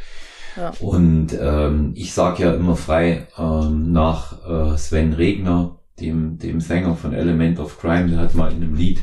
Ja. 0.57 0.71
Und 0.79 1.37
ähm, 1.39 1.93
ich 1.95 2.13
sage 2.13 2.43
ja 2.43 2.53
immer 2.53 2.75
frei 2.75 3.27
ähm, 3.37 3.91
nach 3.91 4.73
äh, 4.73 4.77
Sven 4.77 5.13
Regner, 5.13 5.79
dem, 5.99 6.39
dem 6.39 6.59
Sänger 6.59 6.95
von 6.95 7.13
Element 7.13 7.59
of 7.59 7.79
Crime, 7.79 8.09
der 8.09 8.19
hat 8.19 8.33
mal 8.33 8.51
in 8.51 8.63
einem 8.63 8.75
Lied 8.75 9.01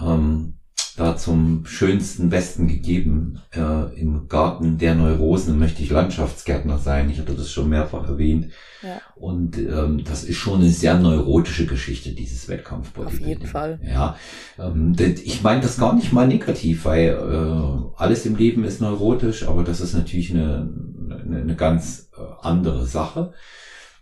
ähm, 0.00 0.57
da 0.98 1.16
zum 1.16 1.64
schönsten, 1.66 2.28
besten 2.28 2.66
gegeben. 2.66 3.40
Äh, 3.54 4.00
Im 4.00 4.28
Garten 4.28 4.78
der 4.78 4.94
Neurosen 4.94 5.58
möchte 5.58 5.82
ich 5.82 5.90
Landschaftsgärtner 5.90 6.78
sein. 6.78 7.08
Ich 7.10 7.18
hatte 7.18 7.34
das 7.34 7.50
schon 7.50 7.68
mehrfach 7.68 8.08
erwähnt. 8.08 8.52
Ja. 8.82 9.00
Und 9.14 9.58
ähm, 9.58 10.02
das 10.04 10.24
ist 10.24 10.36
schon 10.36 10.60
eine 10.60 10.70
sehr 10.70 10.98
neurotische 10.98 11.66
Geschichte, 11.66 12.12
dieses 12.12 12.48
Wettkampf. 12.48 12.96
Auf 12.98 13.18
jeden 13.20 13.46
Fall. 13.46 13.80
Ja, 13.82 14.16
ähm, 14.58 14.94
ich 14.98 15.42
meine 15.42 15.60
das 15.60 15.78
gar 15.78 15.94
nicht 15.94 16.12
mal 16.12 16.26
negativ, 16.26 16.84
weil 16.84 17.10
äh, 17.10 17.94
alles 17.96 18.26
im 18.26 18.36
Leben 18.36 18.64
ist 18.64 18.80
neurotisch, 18.80 19.46
aber 19.46 19.64
das 19.64 19.80
ist 19.80 19.94
natürlich 19.94 20.30
eine, 20.30 20.68
eine, 21.10 21.40
eine 21.40 21.56
ganz 21.56 22.10
äh, 22.16 22.20
andere 22.42 22.86
Sache. 22.86 23.32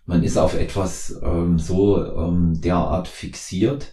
Man 0.06 0.22
ist 0.22 0.38
auf 0.38 0.54
etwas 0.58 1.20
ähm, 1.22 1.58
so 1.58 2.04
ähm, 2.04 2.60
derart 2.60 3.08
fixiert, 3.08 3.92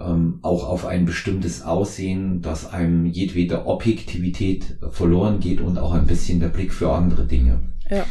ähm, 0.00 0.38
auch 0.42 0.68
auf 0.68 0.84
ein 0.84 1.04
bestimmtes 1.04 1.62
Aussehen, 1.62 2.42
dass 2.42 2.70
einem 2.72 3.06
jedwede 3.06 3.66
Objektivität 3.66 4.78
verloren 4.90 5.40
geht 5.40 5.60
und 5.60 5.78
auch 5.78 5.92
ein 5.92 6.06
bisschen 6.06 6.40
der 6.40 6.48
Blick 6.48 6.72
für 6.72 6.92
andere 6.92 7.26
Dinge. 7.26 7.72
Ja. 7.90 8.04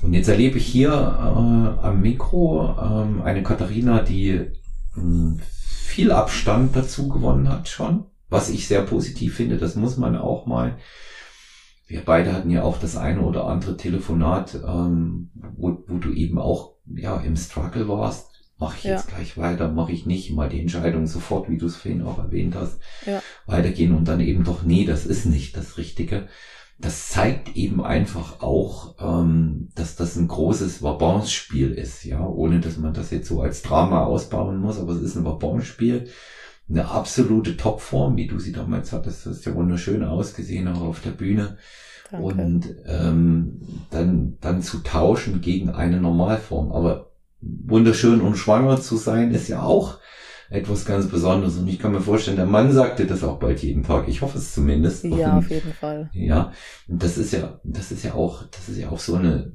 Und 0.00 0.12
jetzt 0.14 0.28
erlebe 0.28 0.58
ich 0.58 0.66
hier 0.66 0.90
äh, 0.90 1.86
am 1.86 2.00
Mikro 2.00 2.74
äh, 2.76 3.22
eine 3.24 3.42
Katharina, 3.42 4.00
die 4.00 4.30
äh, 4.30 4.52
viel 5.86 6.12
Abstand 6.12 6.76
dazu 6.76 7.08
gewonnen 7.08 7.48
hat 7.48 7.68
schon, 7.68 8.04
was 8.28 8.48
ich 8.48 8.68
sehr 8.68 8.82
positiv 8.82 9.34
finde. 9.34 9.56
Das 9.56 9.74
muss 9.74 9.96
man 9.96 10.16
auch 10.16 10.46
mal. 10.46 10.76
Wir 11.86 12.02
beide 12.04 12.34
hatten 12.34 12.50
ja 12.50 12.62
auch 12.62 12.78
das 12.78 12.96
eine 12.96 13.22
oder 13.22 13.46
andere 13.46 13.76
Telefonat, 13.76 14.54
ähm, 14.54 15.30
wo, 15.56 15.82
wo 15.86 15.98
du 15.98 16.12
eben 16.12 16.38
auch 16.38 16.74
ja 16.86 17.16
im 17.18 17.36
Struggle 17.36 17.88
warst 17.88 18.27
mache 18.58 18.76
ich 18.78 18.84
ja. 18.84 18.96
jetzt 18.96 19.08
gleich 19.08 19.38
weiter, 19.38 19.70
mache 19.70 19.92
ich 19.92 20.06
nicht, 20.06 20.32
mal 20.32 20.48
die 20.48 20.60
Entscheidung 20.60 21.06
sofort, 21.06 21.48
wie 21.48 21.58
du 21.58 21.66
es 21.66 21.76
vorhin 21.76 22.02
auch 22.02 22.18
erwähnt 22.18 22.54
hast, 22.54 22.80
ja. 23.06 23.22
weitergehen 23.46 23.94
und 23.94 24.06
dann 24.08 24.20
eben 24.20 24.44
doch, 24.44 24.62
nee, 24.62 24.84
das 24.84 25.06
ist 25.06 25.26
nicht 25.26 25.56
das 25.56 25.78
Richtige. 25.78 26.28
Das 26.80 27.08
zeigt 27.08 27.56
eben 27.56 27.82
einfach 27.82 28.40
auch, 28.40 28.94
ähm, 29.00 29.68
dass 29.74 29.96
das 29.96 30.14
ein 30.16 30.28
großes 30.28 30.80
Vabonspiel 30.82 31.72
ist, 31.72 32.04
ja, 32.04 32.24
ohne 32.24 32.60
dass 32.60 32.78
man 32.78 32.94
das 32.94 33.10
jetzt 33.10 33.28
so 33.28 33.40
als 33.40 33.62
Drama 33.62 34.04
ausbauen 34.04 34.58
muss, 34.58 34.78
aber 34.78 34.92
es 34.92 35.02
ist 35.02 35.16
ein 35.16 35.24
Vabonspiel, 35.24 36.08
eine 36.68 36.88
absolute 36.88 37.56
Topform, 37.56 38.16
wie 38.16 38.26
du 38.26 38.38
sie 38.38 38.52
damals 38.52 38.92
hattest, 38.92 39.26
das 39.26 39.38
ist 39.38 39.46
ja 39.46 39.54
wunderschön 39.54 40.04
ausgesehen 40.04 40.68
auch 40.68 40.82
auf 40.82 41.00
der 41.00 41.10
Bühne. 41.10 41.56
Danke. 42.10 42.26
Und 42.26 42.76
ähm, 42.86 43.60
dann, 43.90 44.38
dann 44.40 44.62
zu 44.62 44.78
tauschen 44.78 45.40
gegen 45.40 45.70
eine 45.70 46.00
Normalform. 46.00 46.72
Aber 46.72 47.07
wunderschön 47.40 48.20
und 48.20 48.36
schwanger 48.36 48.80
zu 48.80 48.96
sein, 48.96 49.32
ist 49.32 49.48
ja 49.48 49.62
auch 49.62 49.98
etwas 50.50 50.84
ganz 50.84 51.08
Besonderes. 51.08 51.56
Und 51.56 51.68
ich 51.68 51.78
kann 51.78 51.92
mir 51.92 52.00
vorstellen, 52.00 52.36
der 52.36 52.46
Mann 52.46 52.72
sagte 52.72 53.06
das 53.06 53.22
auch 53.22 53.38
bald 53.38 53.62
jeden 53.62 53.82
Tag. 53.82 54.08
Ich 54.08 54.22
hoffe 54.22 54.38
es 54.38 54.54
zumindest. 54.54 55.04
Ja, 55.04 55.32
und, 55.32 55.38
auf 55.38 55.50
jeden 55.50 55.72
Fall. 55.72 56.10
Ja, 56.12 56.52
das 56.86 57.18
ist 57.18 57.32
ja, 57.32 57.60
das 57.64 57.92
ist 57.92 58.04
ja 58.04 58.14
auch, 58.14 58.44
das 58.50 58.68
ist 58.68 58.78
ja 58.78 58.88
auch 58.90 58.98
so 58.98 59.16
eine, 59.16 59.52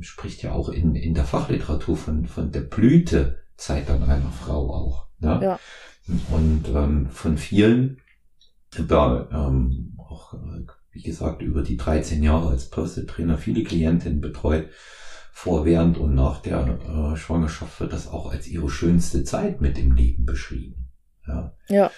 spricht 0.00 0.42
ja 0.42 0.52
auch 0.52 0.68
in, 0.68 0.94
in 0.94 1.14
der 1.14 1.24
Fachliteratur 1.24 1.96
von, 1.96 2.26
von 2.26 2.50
der 2.50 2.60
Blütezeit 2.60 3.88
an 3.90 4.02
einer 4.02 4.30
Frau 4.30 4.72
auch. 4.72 5.06
Ja. 5.20 5.40
ja. 5.40 5.60
Und 6.30 6.64
ähm, 6.74 7.08
von 7.10 7.36
vielen, 7.36 7.98
da 8.86 9.28
ähm, 9.32 9.96
auch, 9.98 10.34
wie 10.90 11.02
gesagt, 11.02 11.42
über 11.42 11.62
die 11.62 11.76
13 11.76 12.22
Jahre 12.22 12.48
als 12.48 12.70
Personal 12.70 13.06
Trainer 13.06 13.38
viele 13.38 13.62
Klientinnen 13.62 14.20
betreut, 14.20 14.68
vor, 15.32 15.64
während 15.64 15.98
und 15.98 16.14
nach 16.14 16.40
der 16.40 16.60
äh, 16.66 17.16
Schwangerschaft 17.16 17.80
wird 17.80 17.92
das 17.92 18.08
auch 18.08 18.30
als 18.30 18.48
ihre 18.48 18.70
schönste 18.70 19.24
Zeit 19.24 19.60
mit 19.60 19.76
dem 19.76 19.92
Leben 19.92 20.26
beschrieben. 20.26 20.90
Ja. 21.26 21.52
ja. 21.68 21.90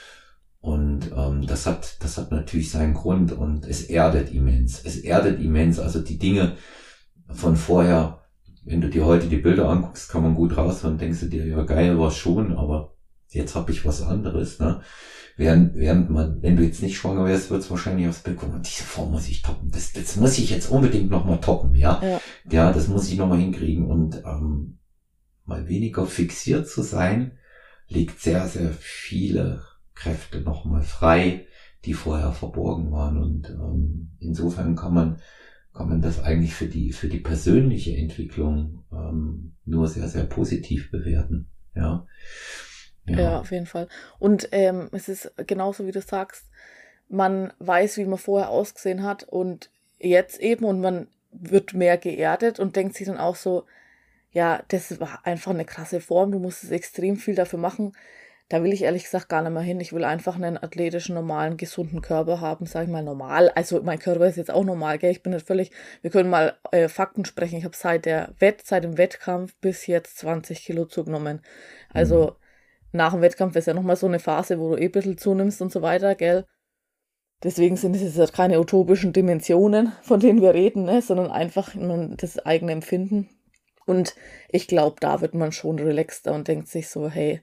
Und 0.61 1.11
ähm, 1.17 1.47
das 1.47 1.67
hat, 1.67 1.97
das 2.03 2.19
hat 2.19 2.31
natürlich 2.31 2.71
seinen 2.71 2.95
Grund 2.95 3.33
und 3.33 3.67
es 3.67 3.83
erdet 3.85 4.31
immens. 4.33 4.83
Es 4.85 4.99
erdet 4.99 5.41
immens. 5.41 5.79
Also 5.79 6.01
die 6.01 6.19
Dinge 6.19 6.57
von 7.31 7.57
vorher, 7.57 8.21
wenn 8.65 8.83
du 8.83 8.91
dir 8.91 9.07
heute 9.07 9.27
die 9.27 9.39
Bilder 9.39 9.69
anguckst, 9.69 10.11
kann 10.11 10.23
man 10.23 10.35
gut 10.35 10.57
raus 10.57 10.85
und 10.85 11.01
denkst 11.01 11.21
du 11.21 11.27
dir, 11.27 11.47
ja 11.47 11.63
geil 11.63 11.99
war 11.99 12.11
schon, 12.11 12.57
aber 12.57 12.95
jetzt 13.31 13.55
habe 13.55 13.73
ich 13.73 13.85
was 13.85 14.03
anderes, 14.03 14.59
ne? 14.59 14.81
Während, 15.37 15.75
während 15.75 16.11
man, 16.11 16.43
wenn 16.43 16.57
du 16.57 16.63
jetzt 16.63 16.83
nicht 16.83 16.99
schwanger 16.99 17.25
wärst, 17.25 17.51
wird 17.51 17.63
es 17.63 17.71
wahrscheinlich 17.71 18.07
aufs 18.09 18.23
Bild 18.23 18.37
kommen, 18.37 18.63
diese 18.63 18.83
Form 18.83 19.13
muss 19.13 19.29
ich 19.29 19.41
toppen, 19.41 19.71
das, 19.71 19.93
das 19.93 20.17
muss 20.17 20.37
ich 20.37 20.51
jetzt 20.51 20.71
unbedingt 20.71 21.11
nochmal 21.11 21.41
toppen, 21.41 21.75
ja? 21.75 22.01
ja? 22.03 22.21
Ja, 22.51 22.73
das 22.73 22.89
muss 22.89 23.11
ich 23.11 23.17
nochmal 23.17 23.39
hinkriegen 23.39 23.87
und 23.87 24.23
ähm, 24.27 24.79
mal 25.47 25.67
weniger 25.69 26.07
fixiert 26.07 26.69
zu 26.69 26.83
sein, 26.83 27.39
legt 27.89 28.21
sehr, 28.21 28.47
sehr 28.49 28.71
viele 28.73 29.63
Kräfte 29.95 30.41
nochmal 30.41 30.83
frei, 30.83 31.47
die 31.85 31.95
vorher 31.95 32.33
verborgen 32.33 32.91
waren 32.93 33.19
und 33.19 33.49
ähm, 33.51 34.11
insofern 34.19 34.77
kann 34.77 34.95
man 34.95 35.21
kann 35.73 35.89
man 35.89 36.03
das 36.03 36.21
eigentlich 36.21 36.55
für 36.55 36.67
die 36.67 36.93
für 36.93 37.09
die 37.09 37.21
persönliche 37.21 37.97
Entwicklung 37.97 38.85
ähm, 38.93 39.55
nur 39.65 39.89
sehr 39.89 40.09
sehr 40.09 40.25
positiv 40.25 40.91
bewerten, 40.91 41.49
ja. 41.75 42.07
Ja, 43.07 43.21
ja 43.21 43.41
auf 43.41 43.51
jeden 43.51 43.67
Fall. 43.67 43.89
Und 44.19 44.49
ähm, 44.53 44.89
es 44.93 45.09
ist 45.09 45.33
genauso, 45.47 45.87
wie 45.87 45.93
du 45.93 46.01
sagst, 46.01 46.47
man 47.09 47.53
weiß, 47.59 47.99
wie 47.99 48.05
man 48.05 48.19
vorher 48.19 48.51
ausgesehen 48.51 49.03
hat 49.03 49.25
und 49.25 49.71
jetzt 49.99 50.41
eben 50.41 50.65
und 50.65 50.81
man 50.81 51.09
wird 51.33 51.75
mehr 51.75 51.99
geerdet 51.99 52.59
und 52.59 52.77
denkt 52.77 52.97
sich 52.97 53.07
dann 53.07 53.19
auch 53.19 53.37
so, 53.37 53.65
ja, 54.33 54.63
das 54.69 55.01
war 55.01 55.21
einfach 55.25 55.51
eine 55.51 55.65
krasse 55.65 56.01
Form, 56.01 56.31
du 56.31 56.39
musstest 56.39 56.73
extrem 56.73 57.17
viel 57.17 57.35
dafür 57.35 57.59
machen. 57.59 57.93
Da 58.49 58.65
will 58.65 58.73
ich 58.73 58.83
ehrlich 58.83 59.05
gesagt 59.05 59.29
gar 59.29 59.43
nicht 59.43 59.53
mehr 59.53 59.63
hin. 59.63 59.79
Ich 59.79 59.93
will 59.93 60.03
einfach 60.03 60.35
einen 60.35 60.61
athletischen, 60.61 61.15
normalen, 61.15 61.57
gesunden 61.57 62.03
Körper 62.03 62.41
haben, 62.41 62.67
sag 62.67 62.83
ich 62.83 62.89
mal 62.89 63.03
normal. 63.03 63.49
Also 63.51 63.81
mein 63.81 64.01
Körper 64.01 64.27
ist 64.27 64.37
jetzt 64.37 64.51
auch 64.51 64.65
normal, 64.65 64.99
gell? 64.99 65.13
Ich 65.13 65.23
bin 65.23 65.33
nicht 65.33 65.47
völlig, 65.47 65.71
wir 66.03 66.11
können 66.11 66.31
mal 66.31 66.57
äh, 66.73 66.89
Fakten 66.89 67.25
sprechen. 67.25 67.59
Ich 67.59 67.65
habe 67.65 67.77
seit 67.77 68.07
der 68.07 68.31
Wett, 68.41 68.63
seit 68.67 68.83
dem 68.83 68.99
Wettkampf 68.99 69.55
bis 69.61 69.87
jetzt 69.87 70.19
20 70.19 70.65
Kilo 70.65 70.85
zugenommen. 70.87 71.43
Also 71.93 72.33
mhm 72.33 72.40
nach 72.93 73.13
dem 73.13 73.23
Wettkampf 73.23 73.57
ist 73.57 73.67
ja 73.67 73.75
nochmal 73.75 73.97
so 73.97 74.07
eine 74.07 74.19
Phase, 74.19 74.59
wo 74.59 74.71
du 74.71 74.77
eh 74.81 74.87
ein 74.87 74.93
bisschen 74.93 75.19
zunimmst 75.19 75.63
und 75.63 75.73
so 75.73 75.83
weiter, 75.83 76.15
gell? 76.15 76.45
Deswegen 77.43 77.77
sind 77.77 77.97
es 77.97 78.17
jetzt 78.17 78.35
keine 78.35 78.61
utopischen 78.61 79.13
Dimensionen, 79.13 79.93
von 80.03 80.21
denen 80.21 80.43
wir 80.43 80.53
reden, 80.53 80.85
ne? 80.85 81.01
sondern 81.01 81.31
einfach 81.31 81.75
das 82.17 82.39
eigene 82.39 82.73
Empfinden. 82.73 83.31
Und 83.87 84.15
ich 84.51 84.69
glaube, 84.69 84.97
da 85.01 85.23
wird 85.23 85.35
man 85.35 85.53
schon 85.53 85.79
relaxter 85.79 86.35
und 86.35 86.49
denkt 86.49 86.69
sich 86.69 86.89
so, 86.89 87.09
hey, 87.09 87.41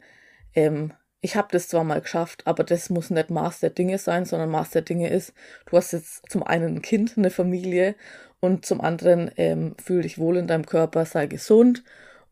ähm, 0.54 0.94
ich 1.20 1.36
habe 1.36 1.48
das 1.52 1.68
zwar 1.68 1.84
mal 1.84 2.00
geschafft, 2.00 2.46
aber 2.46 2.64
das 2.64 2.92
muss 2.92 3.10
nicht 3.10 3.32
Maß 3.32 3.60
der 3.60 3.72
Dinge 3.72 3.98
sein, 3.98 4.26
sondern 4.26 4.52
Maß 4.52 4.70
der 4.70 4.84
Dinge 4.84 5.10
ist, 5.10 5.34
du 5.66 5.76
hast 5.76 5.94
jetzt 5.94 6.30
zum 6.30 6.44
einen 6.44 6.76
ein 6.76 6.82
Kind, 6.84 7.18
eine 7.18 7.32
Familie 7.32 7.96
und 8.40 8.68
zum 8.68 8.82
anderen 8.82 9.32
ähm, 9.36 9.76
fühl 9.84 10.04
dich 10.04 10.20
wohl 10.20 10.38
in 10.38 10.48
deinem 10.48 10.68
Körper, 10.68 11.06
sei 11.06 11.26
gesund. 11.26 11.84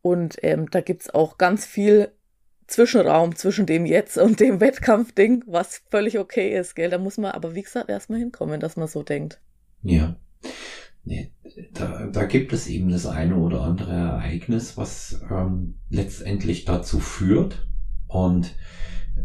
Und 0.03 0.38
ähm, 0.43 0.70
da 0.70 0.82
gibt's 0.82 1.09
auch 1.09 1.39
ganz 1.39 1.66
viel 1.66 2.11
Zwischenraum 2.68 3.36
zwischen 3.36 3.66
dem 3.66 3.86
Jetzt 3.86 4.18
und 4.18 4.39
dem 4.39 4.59
Wettkampfding, 4.59 5.43
was 5.47 5.82
völlig 5.89 6.18
okay 6.18 6.57
ist, 6.57 6.76
gell? 6.76 6.89
Da 6.89 6.97
muss 6.97 7.18
man 7.18 7.32
aber, 7.32 7.55
wie 7.55 7.61
gesagt, 7.61 7.89
erstmal 7.89 8.20
hinkommen, 8.20 8.59
dass 8.59 8.76
man 8.76 8.88
so 8.88 9.03
denkt. 9.03 9.39
Ja. 9.84 10.16
Nee, 11.03 11.32
da, 11.74 12.07
da 12.07 12.24
gibt 12.26 12.51
es 12.51 12.68
eben 12.68 12.89
das 12.89 13.05
eine 13.05 13.36
oder 13.36 13.61
andere 13.61 13.91
Ereignis, 13.91 14.76
was 14.76 15.22
ähm, 15.30 15.76
letztendlich 15.89 16.66
dazu 16.66 16.99
führt. 16.99 17.68
Und 18.07 18.55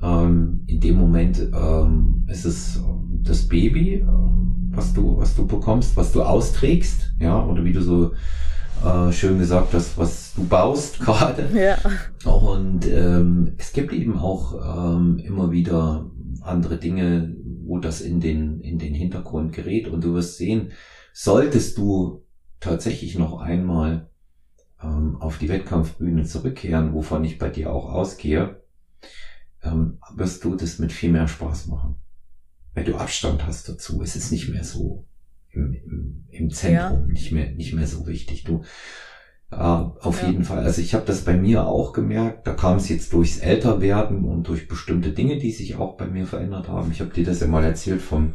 ähm, 0.03 0.65
in 0.67 0.81
dem 0.81 0.97
Moment 0.97 1.41
ähm, 1.41 2.27
ist 2.29 2.45
es 2.45 2.77
ähm, 2.77 3.21
das 3.23 3.49
Baby, 3.49 3.95
äh, 3.95 4.07
was 4.73 4.93
du, 4.93 5.17
was 5.17 5.35
du 5.35 5.47
bekommst, 5.47 5.97
was 5.97 6.13
du 6.13 6.23
austrägst, 6.23 7.15
ja, 7.19 7.45
oder 7.45 7.65
wie 7.65 7.73
du 7.73 7.81
so 7.81 8.13
äh, 8.85 9.13
schön 9.13 9.39
gesagt 9.39 9.75
hast, 9.75 9.99
was 9.99 10.35
du 10.35 10.45
baust 10.45 11.01
gerade. 11.01 11.49
Ja. 11.55 11.79
Und 12.31 12.87
ähm, 12.87 13.55
es 13.59 13.73
gibt 13.73 13.93
eben 13.93 14.19
auch 14.19 14.97
ähm, 14.97 15.19
immer 15.19 15.51
wieder 15.51 16.11
andere 16.43 16.79
Dinge, 16.79 17.35
wo 17.65 17.79
das 17.79 18.01
in 18.01 18.21
den, 18.21 18.61
in 18.61 18.79
den 18.79 18.95
Hintergrund 18.95 19.53
gerät. 19.53 19.89
Und 19.89 20.03
du 20.03 20.15
wirst 20.15 20.39
sehen, 20.39 20.73
solltest 21.13 21.79
du 21.79 22.25
tatsächlich 22.59 23.19
noch 23.19 23.41
einmal 23.41 24.11
ähm, 24.83 25.17
auf 25.21 25.39
die 25.39 25.49
Wettkampfbühne 25.49 26.25
zurückkehren, 26.25 26.95
wovon 26.95 27.25
ich 27.25 27.39
bei 27.39 27.49
dir 27.49 27.73
auch 27.73 27.91
ausgehe, 27.93 28.63
ähm, 29.63 29.99
wirst 30.15 30.45
du 30.45 30.55
das 30.57 30.79
mit 30.79 30.93
viel 30.93 31.11
mehr 31.11 31.29
Spaß 31.29 31.67
machen. 31.67 31.97
Weil 32.75 32.85
du 32.85 32.97
Abstand 32.97 33.47
hast 33.47 33.69
dazu. 33.69 34.01
Es 34.03 34.17
ist 34.17 34.31
nicht 34.31 34.49
mehr 34.49 34.65
so 34.65 35.07
im, 35.53 35.75
im, 35.75 36.25
im 36.29 36.51
Zentrum, 36.51 37.01
ja. 37.01 37.13
nicht 37.13 37.33
mehr, 37.33 37.51
nicht 37.51 37.73
mehr 37.73 37.87
so 37.87 38.07
wichtig. 38.07 38.45
Du, 38.45 38.63
ja, 39.51 39.97
auf 40.01 40.23
ja. 40.23 40.29
jeden 40.29 40.45
Fall. 40.45 40.61
Also 40.61 40.81
ich 40.81 40.95
habe 40.95 41.05
das 41.07 41.25
bei 41.25 41.37
mir 41.37 41.67
auch 41.67 41.93
gemerkt. 41.93 42.47
Da 42.47 42.55
kam 42.55 42.77
es 42.77 42.89
jetzt 42.89 43.13
durchs 43.13 43.39
Älterwerden 43.39 44.25
und 44.25 44.47
durch 44.47 44.69
bestimmte 44.69 45.11
Dinge, 45.11 45.39
die 45.39 45.51
sich 45.51 45.77
auch 45.77 45.97
bei 45.97 46.07
mir 46.07 46.27
verändert 46.27 46.69
haben. 46.69 46.93
Ich 46.93 47.01
habe 47.01 47.13
dir 47.13 47.25
das 47.25 47.41
ja 47.41 47.47
mal 47.47 47.65
erzählt 47.65 48.01
vom 48.01 48.35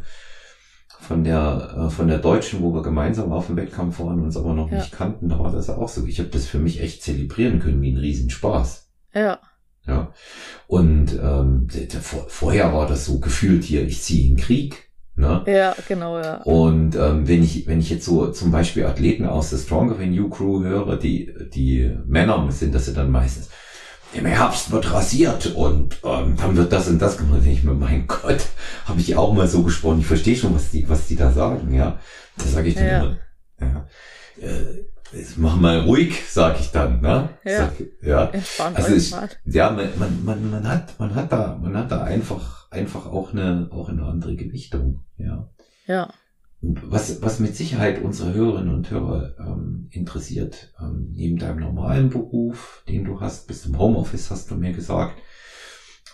von 0.99 1.23
der 1.23 1.75
äh, 1.77 1.89
von 1.89 2.07
der 2.07 2.19
Deutschen, 2.19 2.61
wo 2.61 2.73
wir 2.73 2.81
gemeinsam 2.81 3.31
auf 3.31 3.47
dem 3.47 3.57
Wettkampf 3.57 3.99
waren, 3.99 4.21
uns 4.21 4.37
aber 4.37 4.53
noch 4.53 4.71
ja. 4.71 4.77
nicht 4.77 4.91
kannten. 4.91 5.29
Da 5.29 5.39
war 5.39 5.51
das 5.51 5.69
auch 5.69 5.89
so. 5.89 6.05
Ich 6.05 6.19
habe 6.19 6.29
das 6.29 6.45
für 6.47 6.59
mich 6.59 6.81
echt 6.81 7.01
zelebrieren 7.01 7.59
können 7.59 7.81
wie 7.81 7.91
ein 7.91 7.97
Riesenspaß. 7.97 8.89
Ja. 9.13 9.39
Ja. 9.87 10.13
Und 10.67 11.17
ähm, 11.21 11.67
vorher 12.27 12.73
war 12.73 12.87
das 12.87 13.05
so 13.05 13.19
gefühlt 13.19 13.63
hier, 13.63 13.85
ich 13.85 14.01
ziehe 14.01 14.31
in 14.31 14.37
Krieg. 14.37 14.84
Ne? 15.17 15.43
Ja, 15.47 15.75
genau, 15.87 16.19
ja. 16.19 16.41
Und 16.43 16.95
ähm, 16.95 17.27
wenn 17.27 17.41
ich 17.41 17.67
wenn 17.67 17.79
ich 17.79 17.89
jetzt 17.89 18.05
so 18.05 18.31
zum 18.31 18.51
Beispiel 18.51 18.85
Athleten 18.85 19.25
aus 19.25 19.49
der 19.49 19.57
Stronger 19.57 19.97
Than 19.97 20.13
You 20.13 20.29
Crew 20.29 20.61
höre, 20.63 20.97
die 20.97 21.33
die 21.53 21.89
Männer 22.05 22.45
sind 22.51 22.75
das 22.75 22.87
ja 22.87 22.93
dann 22.93 23.11
meistens. 23.11 23.49
Im 24.13 24.25
Herbst 24.25 24.71
wird 24.71 24.93
rasiert 24.93 25.55
und 25.55 25.97
ähm, 26.03 26.35
dann 26.37 26.55
wird 26.55 26.71
das 26.71 26.87
und 26.87 27.01
das 27.01 27.17
gemacht. 27.17 27.39
Und 27.39 27.47
ich 27.47 27.63
mir, 27.63 27.73
mein 27.73 28.07
Gott, 28.07 28.45
habe 28.85 28.99
ich 28.99 29.15
auch 29.15 29.33
mal 29.33 29.47
so 29.47 29.63
gesprochen. 29.63 29.99
Ich 29.99 30.05
verstehe 30.05 30.35
schon, 30.35 30.53
was 30.53 30.71
die 30.71 30.87
was 30.89 31.07
die 31.07 31.15
da 31.15 31.31
sagen, 31.31 31.73
ja. 31.73 31.99
Das 32.37 32.51
sage 32.53 32.67
ich 32.67 32.75
dann 32.75 32.85
ja. 32.85 32.99
immer. 32.99 33.17
Ja. 33.61 33.87
Äh, 34.41 34.74
mach 35.37 35.55
mal 35.55 35.79
ruhig, 35.81 36.23
sag 36.29 36.59
ich 36.59 36.71
dann, 36.71 37.01
ne? 37.01 37.29
Ja. 37.43 37.57
Sag, 37.57 37.73
ja. 38.01 38.25
Entspannt 38.25 38.77
also 38.77 38.95
ich, 38.95 39.13
ja, 39.45 39.71
man, 39.71 39.89
man, 39.97 40.25
man, 40.25 40.51
man 40.51 40.67
hat, 40.67 40.99
man 40.99 41.15
hat 41.15 41.31
da, 41.31 41.57
man 41.61 41.77
hat 41.77 41.91
da 41.91 42.03
einfach, 42.03 42.71
einfach 42.71 43.05
auch 43.07 43.31
eine, 43.31 43.69
auch 43.71 43.89
eine 43.89 44.03
andere 44.03 44.35
Gewichtung, 44.35 45.03
ja. 45.17 45.49
Ja. 45.87 46.13
Was, 46.61 47.21
was 47.21 47.39
mit 47.39 47.55
Sicherheit 47.55 48.01
unsere 48.01 48.33
Hörerinnen 48.33 48.73
und 48.73 48.89
Hörer 48.89 49.35
ähm, 49.39 49.87
interessiert, 49.91 50.73
ähm, 50.79 51.11
neben 51.11 51.37
deinem 51.37 51.59
normalen 51.59 52.09
Beruf, 52.09 52.83
den 52.89 53.03
du 53.03 53.21
hast, 53.21 53.47
bis 53.47 53.61
zum 53.61 53.77
Homeoffice 53.77 54.31
hast 54.31 54.49
du 54.49 54.55
mir 54.55 54.73
gesagt, 54.73 55.15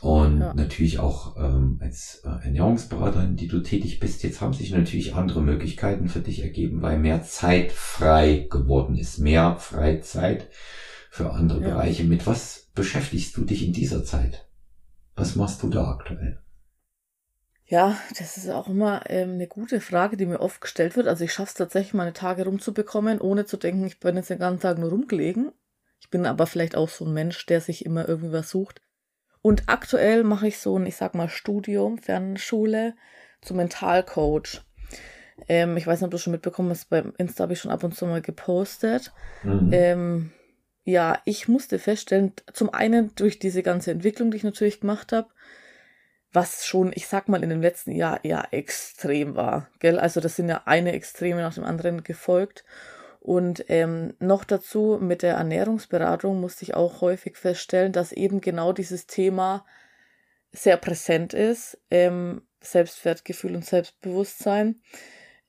und 0.02 0.40
ja. 0.40 0.54
natürlich 0.56 0.98
auch 0.98 1.38
ähm, 1.38 1.78
als 1.80 2.24
äh, 2.26 2.46
Ernährungsberaterin, 2.46 3.36
die 3.36 3.48
du 3.48 3.60
tätig 3.60 4.00
bist, 4.00 4.24
jetzt 4.24 4.42
haben 4.42 4.54
sich 4.54 4.72
natürlich 4.72 5.14
andere 5.14 5.44
Möglichkeiten 5.44 6.10
für 6.10 6.22
dich 6.22 6.42
ergeben, 6.42 6.82
weil 6.82 6.98
mehr 6.98 7.22
Zeit 7.24 7.72
frei 7.72 8.48
geworden 8.50 8.98
ist, 8.98 9.20
mehr 9.20 9.58
Freizeit 9.58 10.50
für 11.12 11.32
andere 11.32 11.62
ja. 11.62 11.70
Bereiche. 11.70 12.04
Mit 12.04 12.26
was 12.26 12.72
beschäftigst 12.74 13.38
du 13.38 13.46
dich 13.46 13.64
in 13.64 13.74
dieser 13.74 14.04
Zeit? 14.04 14.48
Was 15.16 15.36
machst 15.36 15.62
du 15.62 15.70
da 15.70 15.92
aktuell? 15.92 16.42
Ja, 17.66 17.96
das 18.18 18.38
ist 18.38 18.50
auch 18.50 18.68
immer 18.68 19.04
ähm, 19.08 19.34
eine 19.34 19.48
gute 19.48 19.80
Frage, 19.82 20.18
die 20.18 20.26
mir 20.26 20.40
oft 20.40 20.62
gestellt 20.62 20.96
wird. 20.96 21.08
Also 21.08 21.26
ich 21.26 21.32
schaffe 21.32 21.50
es 21.50 21.54
tatsächlich, 21.54 21.94
meine 21.94 22.14
Tage 22.14 22.46
rumzubekommen, 22.46 23.22
ohne 23.22 23.46
zu 23.46 23.56
denken, 23.56 23.86
ich 23.86 24.00
bin 24.00 24.16
jetzt 24.16 24.32
den 24.32 24.40
ganzen 24.40 24.62
Tag 24.62 24.80
nur 24.80 24.90
rumgelegen. 24.90 25.52
Ich 26.00 26.10
bin 26.10 26.26
aber 26.26 26.48
vielleicht 26.48 26.76
auch 26.76 26.90
so 26.90 27.06
ein 27.06 27.14
Mensch, 27.14 27.46
der 27.46 27.62
sich 27.62 27.86
immer 27.86 28.10
irgendwie 28.10 28.34
was 28.34 28.50
sucht. 28.50 28.82
Und 29.42 29.64
aktuell 29.68 30.24
mache 30.24 30.48
ich 30.48 30.60
so 30.60 30.78
ein, 30.78 30.86
ich 30.86 30.96
sag 30.96 31.16
mal, 31.16 31.30
Studium, 31.30 31.98
Fernschule 31.98 32.96
zum 33.42 33.58
Mentalcoach. 33.58 34.62
Ähm, 35.48 35.78
ich 35.78 35.88
weiß 35.88 36.00
nicht, 36.00 36.06
ob 36.06 36.12
du 36.12 36.18
schon 36.18 36.32
mitbekommen 36.32 36.70
hast, 36.70 36.90
beim 36.90 37.14
Insta 37.18 37.44
habe 37.44 37.54
ich 37.54 37.60
schon 37.60 37.72
ab 37.72 37.84
und 37.84 37.96
zu 37.96 38.06
mal 38.06 38.22
gepostet. 38.22 39.12
Mhm. 39.44 39.70
Ähm, 39.72 40.32
ja, 40.84 41.20
ich 41.26 41.48
musste 41.48 41.80
feststellen, 41.80 42.34
zum 42.54 42.74
einen 42.74 43.14
durch 43.16 43.40
diese 43.40 43.64
ganze 43.64 43.92
Entwicklung, 43.92 44.32
die 44.32 44.38
ich 44.38 44.44
natürlich 44.44 44.82
gemacht 44.82 45.12
habe, 45.12 45.30
was 46.34 46.66
schon, 46.66 46.92
ich 46.94 47.08
sag 47.08 47.28
mal, 47.28 47.44
in 47.44 47.50
dem 47.50 47.62
letzten 47.62 47.92
Jahr 47.92 48.20
ja 48.24 48.48
extrem 48.52 49.36
war. 49.36 49.68
Gell? 49.80 50.00
Also 50.00 50.22
das 50.22 50.36
sind 50.36 50.50
ja 50.50 50.64
eine 50.66 50.94
Extreme 50.94 51.42
nach 51.42 51.54
dem 51.54 51.64
anderen 51.64 52.04
gefolgt. 52.04 52.64
Und 53.22 53.66
ähm, 53.68 54.16
noch 54.18 54.44
dazu 54.44 54.98
mit 55.00 55.22
der 55.22 55.36
Ernährungsberatung 55.36 56.42
musste 56.42 56.64
ich 56.64 56.74
auch 56.74 57.02
häufig 57.02 57.38
feststellen, 57.38 57.92
dass 57.94 58.12
eben 58.12 58.42
genau 58.42 58.74
dieses 58.74 59.06
Thema 59.06 59.64
sehr 60.52 60.76
präsent 60.78 61.36
ist. 61.36 61.78
Ähm, 61.92 62.42
Selbstwertgefühl 62.62 63.56
und 63.56 63.64
Selbstbewusstsein. 63.64 64.82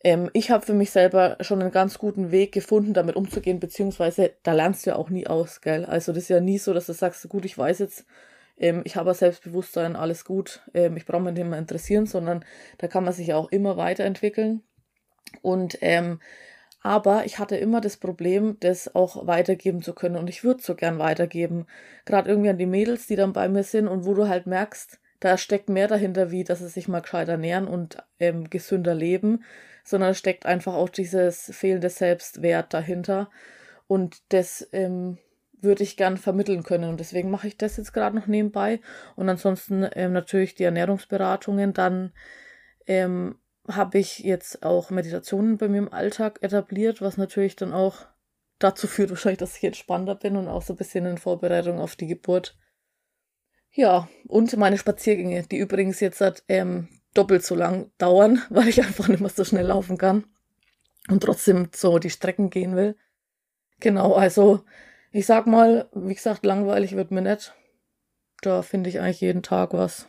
Ähm, 0.05 0.29
ich 0.35 0.51
habe 0.51 0.67
für 0.67 0.75
mich 0.75 0.91
selber 0.91 1.39
schon 1.41 1.63
einen 1.63 1.71
ganz 1.71 1.99
guten 1.99 2.31
Weg 2.31 2.53
gefunden, 2.53 2.93
damit 2.93 3.17
umzugehen, 3.17 3.59
beziehungsweise 3.59 4.35
da 4.43 4.53
lernst 4.53 4.85
du 4.85 4.91
ja 4.91 4.97
auch 4.97 5.09
nie 5.09 5.27
aus, 5.27 5.63
gell? 5.63 5.87
Also 5.87 6.13
das 6.13 6.25
ist 6.25 6.29
ja 6.29 6.41
nie 6.41 6.59
so, 6.59 6.75
dass 6.75 6.87
du 6.87 6.93
sagst, 6.93 7.27
gut, 7.31 7.47
ich 7.47 7.57
weiß 7.57 7.79
jetzt, 7.79 8.05
ähm, 8.59 8.83
ich 8.85 8.97
habe 8.97 9.15
Selbstbewusstsein, 9.15 9.97
alles 9.97 10.27
gut, 10.27 10.61
ähm, 10.75 10.99
ich 10.99 11.07
brauche 11.07 11.23
mich 11.23 11.35
nicht 11.35 11.47
mehr 11.47 11.59
interessieren, 11.59 12.05
sondern 12.05 12.45
da 12.77 12.87
kann 12.87 13.05
man 13.05 13.15
sich 13.15 13.33
auch 13.33 13.51
immer 13.51 13.79
weiterentwickeln. 13.79 14.63
Und 15.41 15.79
ähm, 15.81 16.21
Aber 16.83 17.25
ich 17.25 17.39
hatte 17.39 17.57
immer 17.57 17.81
das 17.81 17.97
Problem, 17.97 18.57
das 18.61 18.95
auch 18.95 19.27
weitergeben 19.27 19.83
zu 19.83 19.95
können. 19.95 20.17
Und 20.17 20.29
ich 20.29 20.43
würde 20.43 20.63
so 20.63 20.75
gern 20.75 20.99
weitergeben. 20.99 21.67
Gerade 22.05 22.29
irgendwie 22.29 22.51
an 22.51 22.59
die 22.59 22.67
Mädels, 22.67 23.07
die 23.07 23.17
dann 23.17 23.33
bei 23.33 23.49
mir 23.49 23.63
sind 23.63 23.87
und 23.87 24.05
wo 24.05 24.15
du 24.15 24.29
halt 24.29 24.47
merkst, 24.47 24.99
da 25.21 25.39
steckt 25.39 25.69
mehr 25.69 25.87
dahinter, 25.87 26.33
wie 26.33 26.43
dass 26.43 26.59
sie 26.59 26.69
sich 26.69 26.89
mal 26.89 27.01
gescheit 27.01 27.29
ernähren 27.29 27.69
und 27.69 27.99
ähm, 28.19 28.51
gesünder 28.51 28.95
leben, 28.95 29.45
sondern 29.85 30.17
steckt 30.17 30.47
einfach 30.47 30.75
auch 30.75 30.89
dieses 30.89 31.51
fehlende 31.55 31.91
Selbstwert 31.91 32.75
dahinter. 32.75 33.31
Und 33.87 34.21
das 34.31 34.69
ähm, 34.73 35.19
würde 35.61 35.85
ich 35.85 35.97
gern 35.97 36.17
vermitteln 36.17 36.65
können. 36.65 36.91
Und 36.91 36.99
deswegen 36.99 37.31
mache 37.31 37.47
ich 37.47 37.57
das 37.57 37.77
jetzt 37.77 37.93
gerade 37.93 38.17
noch 38.17 38.27
nebenbei. 38.27 38.81
Und 39.15 39.29
ansonsten 39.29 39.87
ähm, 39.95 40.13
natürlich 40.13 40.57
die 40.57 40.65
Ernährungsberatungen. 40.65 41.73
Dann 41.73 42.13
ähm, 42.89 43.37
habe 43.69 43.99
ich 43.99 44.21
jetzt 44.21 44.63
auch 44.65 44.91
Meditationen 44.91 45.57
bei 45.57 45.69
mir 45.69 45.79
im 45.79 45.93
Alltag 45.93 46.43
etabliert, 46.43 47.01
was 47.01 47.17
natürlich 47.17 47.57
dann 47.57 47.73
auch 47.73 48.07
dazu 48.59 48.87
führt, 48.87 49.11
wahrscheinlich, 49.11 49.39
dass 49.39 49.57
ich 49.57 49.65
entspannter 49.65 50.15
bin 50.15 50.37
und 50.37 50.49
auch 50.49 50.63
so 50.63 50.75
ein 50.75 50.77
bisschen 50.77 51.07
in 51.07 51.19
Vorbereitung 51.19 51.79
auf 51.79 51.97
die 51.97 52.07
Geburt. 52.07 52.57
Ja, 53.71 54.09
und 54.29 54.57
meine 54.57 54.79
Spaziergänge, 54.79 55.45
die 55.45 55.59
übrigens 55.59 56.01
jetzt 56.01 56.21
halt, 56.21 56.45
ähm, 56.49 56.89
doppelt 57.15 57.45
so 57.45 57.55
lang 57.55 57.91
dauern, 57.99 58.43
weil 58.51 58.69
ich 58.69 58.83
einfach 58.83 59.09
nicht 59.09 59.21
mehr 59.21 59.31
so 59.31 59.45
schnell 59.45 59.67
laufen 59.67 59.99
kann 59.99 60.25
und 61.09 61.23
trotzdem 61.23 61.69
so 61.75 61.99
die 61.99 62.11
Strecken 62.11 62.51
gehen 62.51 62.77
will. 62.77 62.97
Genau, 63.81 64.15
also 64.15 64.65
ich 65.11 65.27
sag 65.27 65.47
mal, 65.47 65.89
wie 65.95 66.15
gesagt, 66.15 66.45
langweilig 66.45 66.97
wird 66.97 67.11
mir 67.11 67.23
nicht. 67.23 67.55
Da 68.41 68.63
finde 68.63 68.91
ich 68.91 69.01
eigentlich 69.01 69.21
jeden 69.21 69.43
Tag 69.43 69.73
was. 69.73 70.09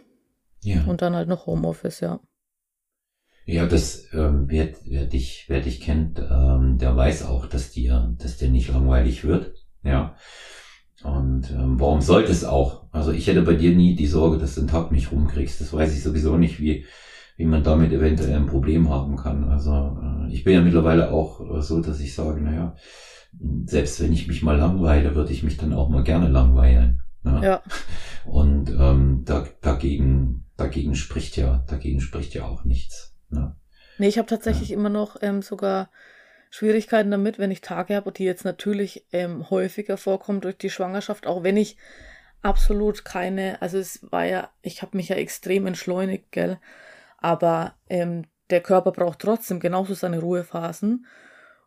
Ja. 0.61 0.83
Und 0.85 1.01
dann 1.01 1.15
halt 1.15 1.27
noch 1.27 1.45
Homeoffice, 1.45 1.99
ja. 1.99 2.19
Ja, 3.45 3.65
das, 3.65 4.05
ähm, 4.13 4.45
wer, 4.47 4.69
wer 4.85 5.05
dich, 5.05 5.45
wer 5.47 5.59
dich 5.59 5.81
kennt, 5.81 6.19
ähm, 6.19 6.77
der 6.77 6.95
weiß 6.95 7.25
auch, 7.25 7.45
dass 7.45 7.71
dir, 7.71 8.15
dass 8.17 8.37
dir 8.37 8.49
nicht 8.49 8.69
langweilig 8.69 9.25
wird. 9.25 9.53
Ja. 9.83 10.15
Und 11.03 11.51
ähm, 11.51 11.79
warum 11.79 11.99
sollte 12.01 12.31
es 12.31 12.45
auch? 12.45 12.87
Also 12.91 13.11
ich 13.11 13.27
hätte 13.27 13.41
bei 13.41 13.55
dir 13.55 13.75
nie 13.75 13.95
die 13.95 14.07
Sorge, 14.07 14.37
dass 14.37 14.55
du 14.55 14.61
den 14.61 14.69
Tag 14.69 14.91
nicht 14.91 15.11
rumkriegst. 15.11 15.59
Das 15.59 15.73
weiß 15.73 15.93
ich 15.93 16.01
sowieso 16.01 16.37
nicht, 16.37 16.61
wie, 16.61 16.85
wie 17.35 17.45
man 17.45 17.63
damit 17.63 17.91
eventuell 17.91 18.35
ein 18.35 18.45
Problem 18.45 18.89
haben 18.89 19.17
kann. 19.17 19.43
Also 19.45 19.71
äh, 19.71 20.31
ich 20.31 20.45
bin 20.45 20.53
ja 20.53 20.61
mittlerweile 20.61 21.11
auch 21.11 21.41
äh, 21.41 21.61
so, 21.61 21.81
dass 21.81 21.99
ich 21.99 22.15
sage, 22.15 22.41
naja, 22.41 22.75
selbst 23.65 24.01
wenn 24.01 24.13
ich 24.13 24.27
mich 24.27 24.43
mal 24.43 24.57
langweile, 24.57 25.15
würde 25.15 25.33
ich 25.33 25.43
mich 25.43 25.57
dann 25.57 25.73
auch 25.73 25.89
mal 25.89 26.03
gerne 26.03 26.29
langweilen. 26.29 27.01
Ne? 27.23 27.41
Ja. 27.43 27.61
Und 28.25 28.69
ähm, 28.69 29.23
da, 29.25 29.45
dagegen, 29.61 30.45
dagegen 30.55 30.95
spricht 30.95 31.35
ja, 31.35 31.65
dagegen 31.67 31.99
spricht 31.99 32.33
ja 32.33 32.45
auch 32.45 32.63
nichts. 32.63 33.12
Ne? 33.33 33.55
Nee, 33.97 34.07
ich 34.07 34.17
habe 34.17 34.27
tatsächlich 34.27 34.69
ja. 34.69 34.77
immer 34.77 34.89
noch 34.89 35.17
ähm, 35.21 35.41
sogar 35.41 35.89
Schwierigkeiten 36.49 37.11
damit, 37.11 37.39
wenn 37.39 37.51
ich 37.51 37.61
Tage 37.61 37.95
habe, 37.95 38.11
die 38.11 38.25
jetzt 38.25 38.45
natürlich 38.45 39.07
ähm, 39.11 39.49
häufiger 39.49 39.97
vorkommen 39.97 40.41
durch 40.41 40.57
die 40.57 40.69
Schwangerschaft, 40.69 41.25
auch 41.25 41.43
wenn 41.43 41.57
ich 41.57 41.77
absolut 42.43 43.05
keine, 43.05 43.61
also 43.61 43.77
es 43.77 44.11
war 44.11 44.25
ja, 44.25 44.49
ich 44.61 44.81
habe 44.81 44.97
mich 44.97 45.09
ja 45.09 45.15
extrem 45.15 45.65
entschleunigt, 45.65 46.31
gell, 46.31 46.59
aber 47.17 47.73
ähm, 47.89 48.25
der 48.49 48.61
Körper 48.61 48.91
braucht 48.91 49.19
trotzdem 49.19 49.59
genauso 49.59 49.93
seine 49.93 50.19
Ruhephasen. 50.19 51.07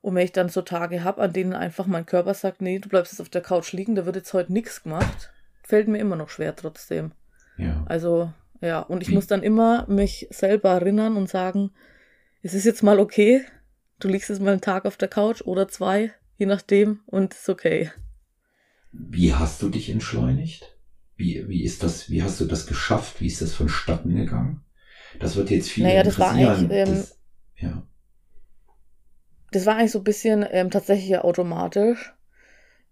Und 0.02 0.14
wenn 0.14 0.24
ich 0.24 0.32
dann 0.32 0.50
so 0.50 0.62
Tage 0.62 1.02
habe, 1.02 1.22
an 1.22 1.32
denen 1.32 1.52
einfach 1.52 1.86
mein 1.86 2.06
Körper 2.06 2.34
sagt, 2.34 2.60
nee, 2.60 2.78
du 2.78 2.88
bleibst 2.88 3.12
jetzt 3.12 3.20
auf 3.20 3.28
der 3.28 3.42
Couch 3.42 3.72
liegen, 3.72 3.96
da 3.96 4.06
wird 4.06 4.14
jetzt 4.14 4.32
heute 4.34 4.52
nichts 4.52 4.84
gemacht, 4.84 5.32
fällt 5.64 5.88
mir 5.88 5.98
immer 5.98 6.14
noch 6.14 6.28
schwer 6.28 6.54
trotzdem. 6.54 7.12
Ja. 7.56 7.84
Also 7.88 8.32
ja, 8.60 8.80
und 8.80 9.02
ich 9.02 9.08
Wie? 9.10 9.14
muss 9.14 9.26
dann 9.26 9.42
immer 9.42 9.86
mich 9.88 10.26
selber 10.30 10.70
erinnern 10.70 11.16
und 11.16 11.28
sagen, 11.28 11.70
es 12.42 12.54
ist 12.54 12.64
jetzt 12.64 12.82
mal 12.82 13.00
okay, 13.00 13.44
du 13.98 14.08
liegst 14.08 14.28
jetzt 14.28 14.40
mal 14.40 14.52
einen 14.52 14.60
Tag 14.60 14.84
auf 14.84 14.96
der 14.96 15.08
Couch 15.08 15.42
oder 15.42 15.68
zwei, 15.68 16.12
je 16.36 16.46
nachdem, 16.46 17.00
und 17.06 17.34
es 17.34 17.40
ist 17.40 17.48
okay. 17.48 17.90
Wie 18.92 19.34
hast 19.34 19.62
du 19.62 19.68
dich 19.68 19.90
entschleunigt? 19.90 20.76
Wie, 21.16 21.48
wie 21.48 21.64
ist 21.64 21.82
das, 21.82 22.10
wie 22.10 22.22
hast 22.22 22.40
du 22.40 22.44
das 22.44 22.66
geschafft? 22.66 23.20
Wie 23.20 23.26
ist 23.26 23.40
das 23.40 23.54
vonstatten 23.54 24.14
gegangen? 24.14 24.64
Das 25.18 25.36
wird 25.36 25.50
jetzt 25.50 25.70
viel 25.70 25.84
naja, 25.84 26.02
das 26.02 26.18
war 26.18 26.32
eigentlich, 26.32 26.70
ähm, 26.70 26.88
das, 26.88 27.18
ja. 27.56 27.86
das 29.50 29.66
war 29.66 29.76
eigentlich 29.76 29.92
so 29.92 29.98
ein 30.00 30.04
bisschen 30.04 30.46
ähm, 30.50 30.70
tatsächlich 30.70 31.18
automatisch. 31.18 32.12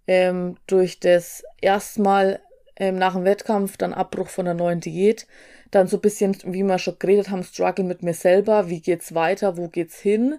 Ähm, 0.06 0.58
durch 0.66 1.00
das 1.00 1.42
erstmal 1.60 2.40
ähm, 2.77 2.97
nach 2.97 3.14
dem 3.14 3.25
Wettkampf 3.25 3.77
dann 3.77 3.93
Abbruch 3.95 4.29
von 4.29 4.45
der 4.45 4.55
neuen 4.55 4.81
Diät, 4.81 5.27
dann 5.70 5.87
so 5.87 5.97
ein 5.97 6.01
bisschen, 6.01 6.37
wie 6.45 6.62
wir 6.62 6.79
schon 6.79 6.99
geredet 6.99 7.31
haben, 7.31 7.43
Struggle 7.43 7.85
mit 7.85 8.03
mir 8.03 8.14
selber, 8.14 8.68
wie 8.68 8.81
geht's 8.81 9.14
weiter, 9.14 9.57
wo 9.57 9.68
geht's 9.68 9.99
hin. 9.99 10.39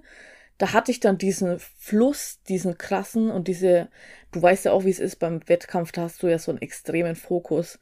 Da 0.58 0.72
hatte 0.72 0.92
ich 0.92 1.02
dann 1.02 1.18
diesen 1.18 1.60
Fluss, 1.60 2.40
diesen 2.48 2.78
krassen 2.78 3.30
und 3.30 3.48
diese, 3.48 3.90
du 4.32 4.42
weißt 4.42 4.66
ja 4.66 4.72
auch, 4.72 4.86
wie 4.86 4.90
es 4.90 5.00
ist 5.00 5.18
beim 5.18 5.42
Wettkampf, 5.48 5.92
da 5.92 6.04
hast 6.04 6.24
du 6.24 6.28
ja 6.28 6.40
so 6.40 6.52
einen 6.52 6.62
extremen 6.62 7.16
Fokus 7.16 7.80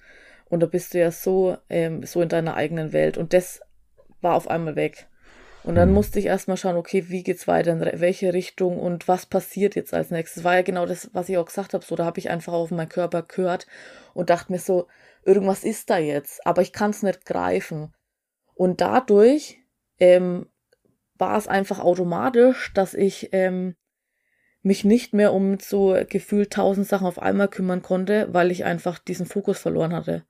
und 0.49 0.62
da 0.62 0.66
bist 0.66 0.93
du 0.93 0.99
ja 0.99 1.12
so, 1.12 1.58
ähm, 1.70 2.04
so 2.04 2.22
in 2.22 2.30
deiner 2.30 2.56
eigenen 2.56 2.91
Welt 2.93 3.18
und 3.18 3.34
das 3.34 3.62
war 4.22 4.36
auf 4.36 4.47
einmal 4.47 4.76
weg. 4.76 5.08
Und 5.64 5.76
dann 5.76 5.89
mhm. 5.89 5.95
musste 5.95 6.20
ich 6.20 6.26
erstmal 6.26 6.57
schauen, 6.57 6.76
okay, 6.76 7.05
wie 7.07 7.24
geht's 7.24 7.47
weiter, 7.47 7.72
in 7.72 8.01
welche 8.01 8.34
Richtung 8.34 8.80
und 8.80 9.07
was 9.07 9.26
passiert 9.26 9.76
jetzt 9.76 9.93
als 9.93 10.11
nächstes. 10.11 10.36
Das 10.36 10.43
war 10.43 10.55
ja 10.55 10.61
genau 10.61 10.86
das, 10.86 11.09
was 11.14 11.30
ich 11.30 11.38
auch 11.38 11.45
gesagt 11.45 11.74
habe. 11.74 11.86
So, 11.86 11.95
da 11.95 12.05
habe 12.05 12.20
ich 12.20 12.30
einfach 12.30 12.53
auf 12.53 12.72
meinen 12.72 12.89
Körper 12.89 13.24
gehört 13.24 13.68
und 14.14 14.30
dachte 14.30 14.51
mir 14.51 14.59
so, 14.59 14.88
irgendwas 15.24 15.64
ist 15.64 15.89
da 15.89 15.97
jetzt, 15.97 16.45
aber 16.45 16.61
ich 16.61 16.74
kann 16.74 16.91
es 16.91 17.01
nicht 17.01 17.26
greifen. 17.26 17.93
Und 18.55 18.82
dadurch 18.82 19.57
ähm, 19.99 20.47
war 21.18 21.38
es 21.38 21.47
einfach 21.47 21.80
automatisch, 21.80 22.74
dass 22.74 22.93
ich 22.93 23.30
ähm, 23.32 23.76
mich 24.61 24.84
nicht 24.84 25.14
mehr 25.14 25.34
um 25.34 25.59
so 25.59 25.97
gefühlt 26.09 26.51
tausend 26.51 26.88
Sachen 26.88 27.07
auf 27.07 27.20
einmal 27.20 27.47
kümmern 27.47 27.82
konnte, 27.82 28.28
weil 28.32 28.51
ich 28.51 28.66
einfach 28.66 28.99
diesen 28.99 29.26
Fokus 29.26 29.59
verloren 29.59 29.93
hatte. 29.93 30.26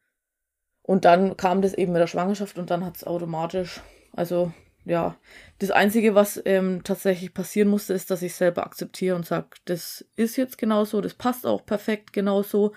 Und 0.82 1.06
dann 1.06 1.38
kam 1.38 1.62
das 1.62 1.74
eben 1.74 1.94
mit 1.94 2.02
der 2.02 2.08
Schwangerschaft 2.08 2.58
und 2.58 2.70
dann 2.70 2.86
hat 2.86 2.98
es 2.98 3.04
automatisch, 3.04 3.82
also 4.14 4.52
ja, 4.86 5.16
das 5.60 5.72
Einzige, 5.72 6.16
was 6.16 6.42
ähm, 6.46 6.84
tatsächlich 6.84 7.34
passieren 7.34 7.70
musste, 7.70 7.94
ist, 7.94 8.12
dass 8.12 8.22
ich 8.22 8.36
selber 8.36 8.66
akzeptiere 8.66 9.16
und 9.16 9.26
sage, 9.26 9.48
das 9.66 10.06
ist 10.16 10.36
jetzt 10.36 10.58
genauso, 10.58 11.00
das 11.02 11.14
passt 11.14 11.46
auch 11.46 11.66
perfekt 11.66 12.12
genauso. 12.14 12.74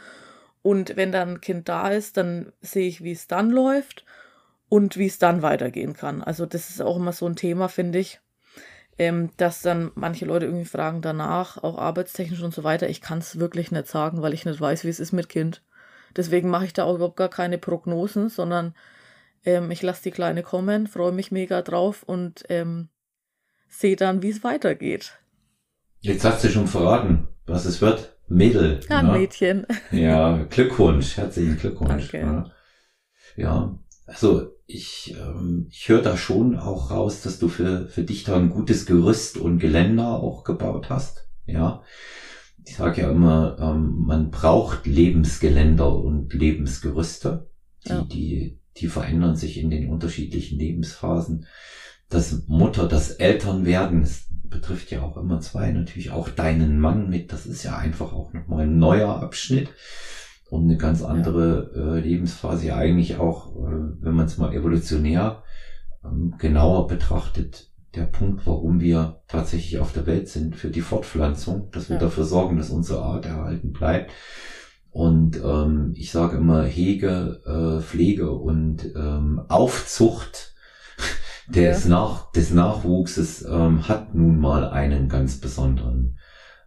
Und 0.62 0.96
wenn 0.96 1.12
dann 1.12 1.30
ein 1.30 1.40
Kind 1.40 1.68
da 1.68 1.90
ist, 1.90 2.16
dann 2.16 2.52
sehe 2.60 2.88
ich, 2.88 3.02
wie 3.02 3.12
es 3.12 3.26
dann 3.26 3.50
läuft 3.50 4.04
und 4.68 4.96
wie 4.96 5.06
es 5.06 5.18
dann 5.18 5.42
weitergehen 5.42 5.94
kann. 5.94 6.22
Also 6.22 6.46
das 6.46 6.70
ist 6.70 6.80
auch 6.82 6.96
immer 6.96 7.12
so 7.12 7.26
ein 7.26 7.36
Thema, 7.36 7.68
finde 7.68 7.98
ich, 7.98 8.20
ähm, 8.98 9.30
dass 9.36 9.62
dann 9.62 9.90
manche 9.94 10.24
Leute 10.24 10.46
irgendwie 10.46 10.64
fragen 10.64 11.02
danach, 11.02 11.62
auch 11.62 11.78
arbeitstechnisch 11.78 12.42
und 12.42 12.54
so 12.54 12.64
weiter. 12.64 12.88
Ich 12.88 13.00
kann 13.00 13.18
es 13.18 13.38
wirklich 13.38 13.70
nicht 13.70 13.86
sagen, 13.88 14.22
weil 14.22 14.34
ich 14.34 14.44
nicht 14.44 14.60
weiß, 14.60 14.84
wie 14.84 14.88
es 14.88 15.00
ist 15.00 15.12
mit 15.12 15.28
Kind. 15.28 15.62
Deswegen 16.16 16.50
mache 16.50 16.64
ich 16.64 16.72
da 16.72 16.84
auch 16.84 16.94
überhaupt 16.94 17.16
gar 17.16 17.28
keine 17.28 17.58
Prognosen, 17.58 18.28
sondern 18.28 18.74
ähm, 19.46 19.70
ich 19.70 19.82
lasse 19.82 20.02
die 20.02 20.10
Kleine 20.10 20.42
kommen, 20.42 20.86
freue 20.86 21.12
mich 21.12 21.30
mega 21.30 21.62
drauf 21.62 22.02
und 22.02 22.44
ähm, 22.48 22.88
sehe 23.68 23.96
dann, 23.96 24.22
wie 24.22 24.30
es 24.30 24.44
weitergeht. 24.44 25.18
Jetzt 26.00 26.24
hast 26.24 26.44
du 26.44 26.48
schon 26.48 26.66
verraten, 26.66 27.28
was 27.46 27.64
es 27.64 27.80
wird. 27.80 28.16
Mädel. 28.28 28.80
Ja, 28.90 29.02
ne? 29.02 29.12
Mädchen. 29.12 29.66
Ja, 29.92 30.42
Glückwunsch, 30.50 31.16
herzlichen 31.16 31.56
Glückwunsch. 31.56 32.10
Danke. 32.10 32.26
Ne? 32.26 32.52
Ja, 33.36 33.78
also 34.06 34.52
ich, 34.66 35.14
ähm, 35.16 35.68
ich 35.70 35.88
höre 35.88 36.02
da 36.02 36.16
schon 36.16 36.58
auch 36.58 36.90
raus, 36.90 37.22
dass 37.22 37.38
du 37.38 37.48
für, 37.48 37.86
für 37.86 38.02
dich 38.02 38.24
da 38.24 38.36
ein 38.36 38.50
gutes 38.50 38.84
Gerüst 38.84 39.36
und 39.36 39.60
Geländer 39.60 40.20
auch 40.20 40.42
gebaut 40.42 40.90
hast. 40.90 41.28
Ja, 41.46 41.82
ich 42.64 42.76
sage 42.76 43.02
ja 43.02 43.10
immer, 43.10 43.56
ähm, 43.60 44.04
man 44.06 44.30
braucht 44.32 44.86
Lebensgeländer 44.86 45.96
und 45.96 46.32
Lebensgerüste, 46.34 47.48
die, 47.84 47.88
ja. 47.88 48.02
die 48.02 48.60
die 48.78 48.88
verändern 48.88 49.36
sich 49.36 49.58
in 49.58 49.70
den 49.70 49.90
unterschiedlichen 49.90 50.58
Lebensphasen. 50.58 51.46
Das 52.08 52.46
Mutter, 52.46 52.86
das 52.88 53.10
Elternwerden, 53.10 54.02
das 54.02 54.26
betrifft 54.44 54.90
ja 54.90 55.02
auch 55.02 55.16
immer 55.16 55.40
zwei, 55.40 55.72
natürlich 55.72 56.10
auch 56.10 56.28
deinen 56.28 56.78
Mann 56.78 57.10
mit. 57.10 57.32
Das 57.32 57.46
ist 57.46 57.62
ja 57.64 57.76
einfach 57.76 58.12
auch 58.12 58.32
nochmal 58.32 58.64
ein 58.64 58.78
neuer 58.78 59.22
Abschnitt 59.22 59.70
und 60.50 60.64
eine 60.64 60.76
ganz 60.76 61.02
andere 61.02 61.72
äh, 61.74 62.00
Lebensphase. 62.00 62.66
Ja, 62.66 62.76
eigentlich 62.76 63.18
auch, 63.18 63.56
äh, 63.56 63.70
wenn 64.00 64.14
man 64.14 64.26
es 64.26 64.38
mal 64.38 64.54
evolutionär 64.54 65.42
ähm, 66.04 66.34
genauer 66.38 66.86
betrachtet, 66.86 67.70
der 67.96 68.04
Punkt, 68.04 68.46
warum 68.46 68.80
wir 68.80 69.22
tatsächlich 69.26 69.78
auf 69.78 69.92
der 69.92 70.06
Welt 70.06 70.28
sind, 70.28 70.54
für 70.54 70.68
die 70.68 70.82
Fortpflanzung, 70.82 71.70
dass 71.72 71.88
wir 71.88 71.96
ja. 71.96 72.02
dafür 72.02 72.24
sorgen, 72.24 72.58
dass 72.58 72.70
unsere 72.70 73.02
Art 73.02 73.24
erhalten 73.24 73.72
bleibt. 73.72 74.12
Und 74.96 75.38
ähm, 75.44 75.92
ich 75.94 76.10
sage 76.10 76.38
immer, 76.38 76.64
Hege, 76.64 77.42
äh, 77.44 77.82
Pflege 77.82 78.30
und 78.30 78.94
ähm, 78.96 79.42
Aufzucht 79.48 80.54
des, 81.48 81.84
ja. 81.84 81.90
Nach, 81.90 82.32
des 82.32 82.50
Nachwuchses 82.50 83.44
ähm, 83.44 83.86
hat 83.88 84.14
nun 84.14 84.40
mal 84.40 84.70
einen 84.70 85.10
ganz 85.10 85.38
besonderen 85.38 86.16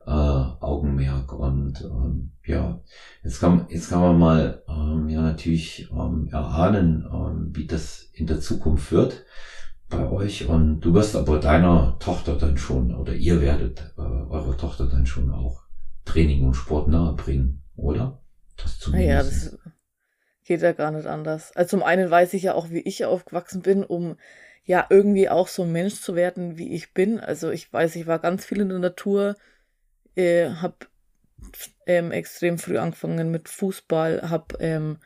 äh, 0.06 0.12
Augenmerk. 0.12 1.34
Und 1.34 1.82
ähm, 1.84 2.34
ja, 2.46 2.80
jetzt 3.24 3.40
kann, 3.40 3.66
jetzt 3.70 3.90
kann 3.90 4.02
man 4.02 4.20
mal 4.20 4.64
ähm, 4.70 5.10
ja 5.10 5.22
natürlich 5.22 5.90
ähm, 5.92 6.30
erahnen, 6.32 7.08
ähm, 7.12 7.50
wie 7.54 7.66
das 7.66 8.12
in 8.14 8.28
der 8.28 8.42
Zukunft 8.42 8.92
wird. 8.92 9.26
bei 9.90 10.08
euch 10.08 10.48
und 10.48 10.82
du 10.82 10.94
wirst 10.94 11.16
aber 11.16 11.40
deiner 11.40 11.98
Tochter 11.98 12.36
dann 12.36 12.60
schon 12.60 12.94
oder 12.94 13.16
ihr 13.16 13.42
werdet 13.42 13.92
äh, 13.98 14.02
eurer 14.02 14.56
Tochter 14.56 14.86
dann 14.86 15.08
schon 15.08 15.32
auch 15.32 15.64
Training 16.06 16.46
und 16.46 16.54
Sport 16.54 16.90
nahebringen, 16.90 17.64
oder? 17.82 18.22
Das 18.58 18.80
zumindest. 18.80 19.10
Ja, 19.10 19.24
das 19.24 19.58
geht 20.46 20.62
ja 20.62 20.72
gar 20.72 20.92
nicht 20.92 21.08
anders. 21.08 21.56
Also 21.56 21.78
zum 21.78 21.84
einen 21.84 22.10
weiß 22.10 22.34
ich 22.34 22.44
ja 22.44 22.54
auch, 22.54 22.70
wie 22.70 22.82
ich 22.82 23.06
aufgewachsen 23.06 23.62
bin, 23.62 23.84
um 23.84 24.18
ja 24.64 24.86
irgendwie 24.90 25.30
auch 25.30 25.48
so 25.48 25.64
ein 25.64 25.72
Mensch 25.72 26.02
zu 26.02 26.16
werden, 26.16 26.58
wie 26.58 26.74
ich 26.74 26.94
bin. 26.94 27.20
Also 27.20 27.50
ich 27.50 27.72
weiß, 27.72 27.96
ich 27.96 28.08
war 28.08 28.20
ganz 28.20 28.46
viel 28.46 28.62
in 28.62 28.70
der 28.70 28.80
Natur, 28.80 29.36
äh, 30.16 30.50
habe 30.50 30.76
ähm, 31.86 32.12
extrem 32.12 32.58
früh 32.58 32.78
angefangen 32.78 33.32
mit 33.32 33.50
Fußball, 33.50 34.30
habe 34.30 34.58
ähm, 34.60 34.98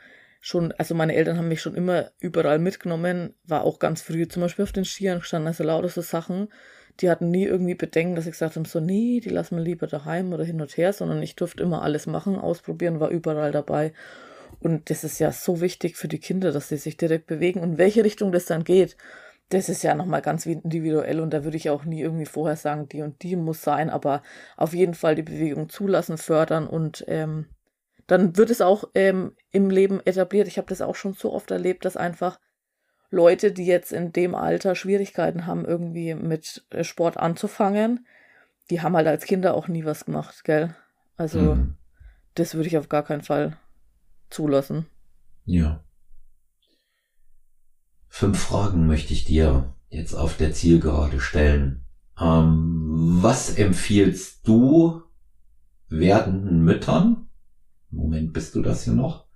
schon, 0.42 0.74
also 0.74 0.96
meine 0.96 1.16
Eltern 1.16 1.38
haben 1.38 1.48
mich 1.48 1.62
schon 1.62 1.76
immer 1.76 2.12
überall 2.20 2.60
mitgenommen, 2.60 3.34
war 3.46 3.64
auch 3.64 3.80
ganz 3.80 4.02
früh 4.02 4.28
zum 4.28 4.42
Beispiel 4.42 4.64
auf 4.64 4.74
den 4.74 4.86
Skiern 4.86 5.20
gestanden, 5.20 5.48
also 5.48 5.64
lauter 5.64 5.90
so 5.90 6.02
Sachen. 6.02 6.50
Die 7.00 7.10
hatten 7.10 7.32
nie 7.32 7.46
irgendwie 7.46 7.76
Bedenken, 7.76 8.16
dass 8.16 8.26
ich 8.26 8.34
gesagt 8.34 8.56
habe, 8.56 8.68
so, 8.68 8.80
nee, 8.80 9.20
die 9.20 9.30
lassen 9.30 9.58
wir 9.58 9.64
lieber 9.64 9.88
daheim 9.88 10.32
oder 10.32 10.44
hin 10.44 10.62
und 10.62 10.78
her, 10.78 10.94
sondern 10.94 11.22
ich 11.24 11.36
durfte 11.36 11.64
immer 11.64 11.82
alles 11.82 12.06
machen, 12.06 12.36
ausprobieren, 12.36 13.00
war 13.00 13.10
überall 13.10 13.52
dabei. 13.52 13.94
Und 14.60 14.89
das 14.89 15.04
ist 15.04 15.20
ja 15.20 15.32
so 15.32 15.62
wichtig 15.62 15.98
für 15.98 16.08
die 16.08 16.20
Kinder, 16.20 16.52
dass 16.52 16.70
sie 16.70 16.78
sich 16.78 16.98
direkt 16.98 17.28
bewegen 17.28 17.62
und 17.62 17.78
welche 17.78 18.04
Richtung 18.04 18.32
das 18.32 18.46
dann 18.46 18.64
geht. 18.64 18.96
Das 19.50 19.70
ist 19.70 19.84
ja 19.84 19.94
nochmal 19.94 20.22
ganz 20.22 20.46
individuell 20.46 21.20
und 21.20 21.32
da 21.32 21.44
würde 21.44 21.58
ich 21.58 21.70
auch 21.70 21.84
nie 21.86 22.02
irgendwie 22.02 22.26
vorher 22.26 22.56
sagen, 22.56 22.88
die 22.89 23.02
und 23.02 23.22
die 23.24 23.36
muss 23.36 23.62
sein, 23.62 23.89
aber 23.89 24.24
auf 24.56 24.74
jeden 24.74 24.94
Fall 24.94 25.16
die 25.16 25.24
Bewegung 25.24 25.70
zulassen, 25.70 26.18
fördern 26.18 26.68
und 26.68 27.04
ähm, 27.08 27.48
dann 28.08 28.38
wird 28.38 28.50
es 28.50 28.62
auch 28.62 28.86
ähm, 28.96 29.36
im 29.52 29.70
Leben 29.70 30.02
etabliert. 30.06 30.48
Ich 30.48 30.58
habe 30.58 30.68
das 30.68 30.82
auch 30.82 30.96
schon 30.96 31.14
so 31.14 31.34
oft 31.34 31.52
erlebt, 31.52 31.86
dass 31.86 31.98
einfach 31.98 32.39
Leute, 33.14 33.51
die 33.51 33.68
jetzt 33.68 33.93
in 33.93 34.11
dem 34.11 34.34
Alter 34.34 34.74
Schwierigkeiten 34.74 35.45
haben, 35.45 35.66
irgendwie 35.66 36.16
mit 36.16 36.66
äh, 36.72 36.84
Sport 36.84 37.18
anzufangen, 37.18 38.07
die 38.72 38.82
haben 38.82 38.95
halt 38.95 39.05
als 39.05 39.26
Kinder 39.26 39.53
auch 39.53 39.68
nie 39.68 39.86
was 39.86 40.05
gemacht, 40.05 40.43
gell? 40.43 40.76
Also, 41.16 41.39
mhm. 41.39 41.78
das 42.34 42.55
würde 42.55 42.68
ich 42.68 42.78
auf 42.78 42.89
gar 42.89 43.03
keinen 43.03 43.22
Fall 43.22 43.55
zulassen. 44.32 44.88
Ja. 45.45 45.84
Fünf 48.07 48.39
Fragen 48.39 48.88
möchte 48.88 49.14
ich 49.14 49.26
dir 49.26 49.76
jetzt 49.89 50.16
auf 50.16 50.36
der 50.38 50.53
Zielgerade 50.53 51.20
stellen. 51.20 51.86
Ähm, 52.20 53.20
was 53.22 53.55
empfiehlst 53.55 54.47
du 54.47 55.03
werdenden 55.88 56.64
Müttern, 56.64 57.28
Moment 57.91 58.34
bist 58.34 58.55
du 58.55 58.64
das 58.64 58.88
ja 58.88 58.93
noch. 58.93 59.28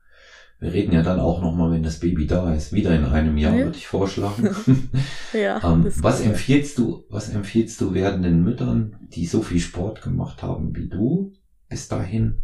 Wir 0.59 0.73
reden 0.73 0.91
ja 0.91 1.03
dann 1.03 1.19
auch 1.19 1.41
nochmal, 1.41 1.71
wenn 1.71 1.83
das 1.83 1.99
Baby 1.99 2.25
da 2.25 2.53
ist, 2.53 2.73
wieder 2.73 2.95
in 2.95 3.05
einem 3.05 3.37
Jahr, 3.37 3.55
ja. 3.55 3.65
würde 3.65 3.77
ich 3.77 3.87
vorschlagen. 3.87 4.55
ja, 5.33 5.61
ähm, 5.63 5.91
was 5.97 6.21
empfiehlst 6.21 6.79
du, 6.79 7.05
was 7.09 7.29
empfiehlst 7.29 7.79
du 7.79 7.93
werdenden 7.93 8.43
Müttern, 8.43 8.97
die 9.01 9.27
so 9.27 9.43
viel 9.43 9.59
Sport 9.59 10.01
gemacht 10.01 10.41
haben 10.41 10.75
wie 10.75 10.89
du 10.89 11.33
bis 11.69 11.87
dahin, 11.87 12.41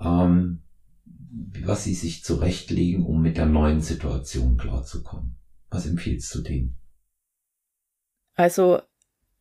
ähm, 0.00 0.62
was 1.62 1.84
sie 1.84 1.94
sich 1.94 2.24
zurechtlegen, 2.24 3.06
um 3.06 3.22
mit 3.22 3.36
der 3.36 3.46
neuen 3.46 3.80
Situation 3.80 4.56
klarzukommen? 4.56 5.36
Was 5.70 5.86
empfiehlst 5.86 6.34
du 6.34 6.42
denen? 6.42 6.76
Also 8.34 8.82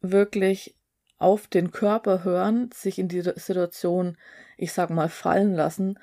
wirklich 0.02 0.78
auf 1.18 1.48
den 1.48 1.72
Körper 1.72 2.24
hören, 2.24 2.70
sich 2.72 3.00
in 3.00 3.08
die 3.08 3.22
Situation 3.22 4.16
ich 4.60 4.74
sag 4.74 4.90
mal, 4.90 5.10
fallen 5.10 5.54
lassen 5.54 5.98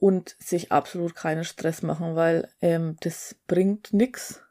und 0.00 0.34
sich 0.38 0.72
absolut 0.72 1.14
keinen 1.14 1.44
Stress 1.44 1.82
machen, 1.82 2.16
weil 2.16 2.48
ähm, 2.62 2.96
das 3.00 3.36
bringt 3.46 3.92
nichts. 3.92 4.42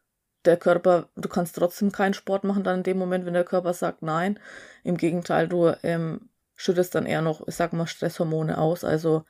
Der 0.45 0.57
Körper, 0.57 1.09
du 1.15 1.27
kannst 1.27 1.55
trotzdem 1.55 1.91
keinen 1.91 2.13
Sport 2.13 2.43
machen 2.43 2.63
dann 2.63 2.77
in 2.77 2.83
dem 2.83 2.97
Moment, 2.97 3.25
wenn 3.25 3.33
der 3.33 3.43
Körper 3.43 3.73
sagt 3.73 4.03
nein. 4.03 4.39
Im 4.83 4.95
Gegenteil, 4.95 5.47
du 5.47 5.75
ähm, 5.83 6.29
schüttest 6.55 6.93
dann 6.95 7.05
eher 7.05 7.21
noch, 7.21 7.45
ich 7.47 7.55
sag 7.55 7.73
mal, 7.73 7.87
Stresshormone 7.87 8.57
aus. 8.57 8.83
Also 8.83 9.25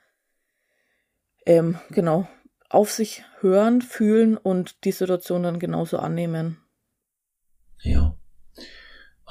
ähm, 1.45 1.79
genau, 1.89 2.27
auf 2.69 2.91
sich 2.91 3.23
hören, 3.39 3.81
fühlen 3.81 4.35
und 4.37 4.83
die 4.83 4.91
Situation 4.91 5.43
dann 5.43 5.57
genauso 5.57 5.99
annehmen. 5.99 6.57
Ja. 7.81 8.17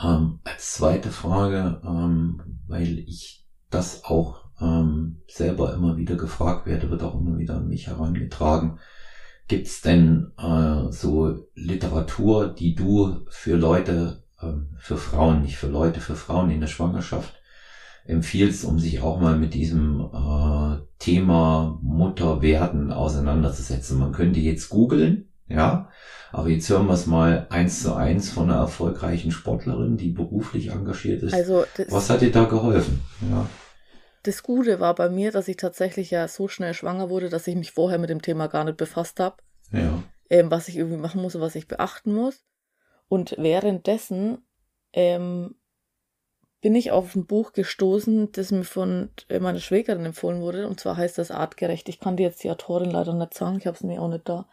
Ähm, 0.03 0.41
als 0.43 0.73
zweite 0.73 1.11
Frage, 1.11 1.83
ähm, 1.85 2.61
weil 2.67 2.99
ich 2.99 3.47
das 3.69 4.05
auch 4.05 4.48
ähm, 4.61 5.23
selber 5.29 5.75
immer 5.75 5.97
wieder 5.97 6.17
gefragt 6.17 6.67
werde, 6.67 6.91
wird 6.91 7.03
auch 7.03 7.19
immer 7.19 7.39
wieder 7.39 7.57
an 7.57 7.69
mich 7.69 7.87
herangetragen. 7.87 8.79
Gibt 9.47 9.67
es 9.67 9.81
denn 9.81 10.33
äh, 10.39 10.93
so 10.93 11.47
Literatur, 11.55 12.49
die 12.49 12.75
du 12.75 13.25
für 13.29 13.57
Leute, 13.57 14.23
ähm, 14.43 14.77
für 14.79 14.97
Frauen, 14.97 15.43
nicht 15.43 15.57
für 15.57 15.69
Leute, 15.69 16.01
für 16.01 16.17
Frauen 16.17 16.51
in 16.51 16.61
der 16.61 16.67
Schwangerschaft 16.69 17.35
empfiehlst, 18.05 18.65
um 18.65 18.79
sich 18.79 19.01
auch 19.01 19.21
mal 19.21 19.39
mit 19.39 19.55
diesem 19.55 20.01
äh, 20.01 20.79
Thema 20.99 21.79
Mutter 21.83 22.43
werden 22.43 22.93
auseinanderzusetzen? 22.93 23.99
Man 23.99 24.13
könnte 24.13 24.41
jetzt 24.41 24.69
googeln, 24.69 25.29
ja, 25.47 25.89
aber 26.31 26.51
jetzt 26.51 26.69
hören 26.69 26.87
wir 26.87 26.93
es 26.93 27.07
mal 27.07 27.47
eins 27.49 27.83
zu 27.83 27.95
eins 27.95 28.31
von 28.31 28.51
einer 28.51 28.61
erfolgreichen 28.61 29.31
Sportlerin, 29.31 29.97
die 29.97 30.11
beruflich 30.11 30.73
engagiert 30.73 31.23
ist. 31.23 31.33
Also 31.33 31.65
Was 31.89 32.11
hat 32.11 32.21
dir 32.21 32.33
da 32.33 32.45
geholfen? 32.45 33.01
Ja 33.31 33.47
das 34.23 34.43
Gute 34.43 34.81
war 34.81 34.95
bei 34.95 35.09
mir, 35.09 35.33
dass 35.33 35.49
ich 35.49 35.57
tatsächlich 35.57 36.11
ja 36.11 36.29
so 36.29 36.49
schnell 36.49 36.75
schwanger 36.75 37.11
wurde, 37.11 37.29
dass 37.29 37.47
ich 37.47 37.57
mich 37.57 37.73
vorher 37.73 37.99
mit 37.99 38.11
dem 38.11 38.23
Thema 38.23 38.49
gar 38.49 38.65
nicht 38.65 38.77
befasst 38.77 39.21
habe. 39.21 39.37
Ja. 39.73 40.03
Ähm, 40.31 40.51
was 40.51 40.69
ich 40.69 40.77
irgendwie 40.77 40.99
machen 40.99 41.23
muss 41.23 41.35
und 41.35 41.41
was 41.41 41.55
ich 41.55 41.69
beachten 41.69 42.13
muss. 42.13 42.45
Und 43.09 43.35
währenddessen 43.39 44.39
ähm, 44.93 45.55
bin 46.61 46.75
ich 46.75 46.91
auf 46.91 47.15
ein 47.15 47.27
Buch 47.27 47.53
gestoßen, 47.53 48.33
das 48.33 48.51
mir 48.51 48.65
von 48.65 49.11
äh, 49.29 49.39
meiner 49.39 49.61
Schwägerin 49.61 50.05
empfohlen 50.05 50.41
wurde. 50.41 50.69
Und 50.69 50.81
zwar 50.81 50.97
heißt 50.97 51.19
das 51.19 51.31
Artgerecht. 51.31 51.89
Ich 51.89 52.01
kann 52.01 52.17
dir 52.17 52.25
jetzt 52.25 52.43
die 52.43 52.51
Autorin 52.51 52.91
leider 52.91 53.15
nicht 53.15 53.35
sagen, 53.35 53.59
ich 53.59 53.67
habe 53.67 53.77
es 53.77 53.83
mir 53.83 54.03
auch 54.03 54.09
nicht 54.09 54.29
da. 54.29 54.49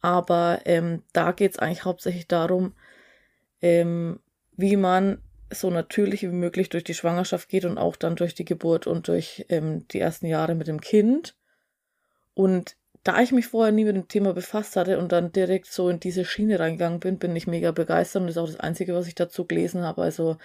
Aber 0.00 0.60
ähm, 0.64 1.02
da 1.12 1.32
geht 1.32 1.52
es 1.52 1.58
eigentlich 1.58 1.84
hauptsächlich 1.84 2.28
darum, 2.28 2.74
ähm, 3.60 4.20
wie 4.56 4.76
man 4.76 5.22
so 5.50 5.70
natürlich 5.70 6.22
wie 6.22 6.28
möglich 6.28 6.68
durch 6.68 6.84
die 6.84 6.94
Schwangerschaft 6.94 7.48
geht 7.48 7.64
und 7.64 7.78
auch 7.78 7.96
dann 7.96 8.16
durch 8.16 8.34
die 8.34 8.44
Geburt 8.44 8.86
und 8.86 9.08
durch 9.08 9.46
ähm, 9.48 9.86
die 9.88 10.00
ersten 10.00 10.26
Jahre 10.26 10.54
mit 10.54 10.68
dem 10.68 10.80
Kind. 10.80 11.36
Und 12.34 12.76
da 13.02 13.20
ich 13.20 13.32
mich 13.32 13.46
vorher 13.46 13.72
nie 13.72 13.84
mit 13.84 13.96
dem 13.96 14.08
Thema 14.08 14.34
befasst 14.34 14.76
hatte 14.76 14.98
und 14.98 15.12
dann 15.12 15.32
direkt 15.32 15.66
so 15.66 15.88
in 15.88 16.00
diese 16.00 16.24
Schiene 16.24 16.60
reingegangen 16.60 17.00
bin, 17.00 17.18
bin 17.18 17.34
ich 17.34 17.46
mega 17.46 17.72
begeistert 17.72 18.20
und 18.20 18.26
das 18.26 18.36
ist 18.36 18.42
auch 18.42 18.46
das 18.46 18.60
Einzige, 18.60 18.94
was 18.94 19.06
ich 19.06 19.14
dazu 19.14 19.46
gelesen 19.46 19.82
habe. 19.82 20.02
Also 20.02 20.36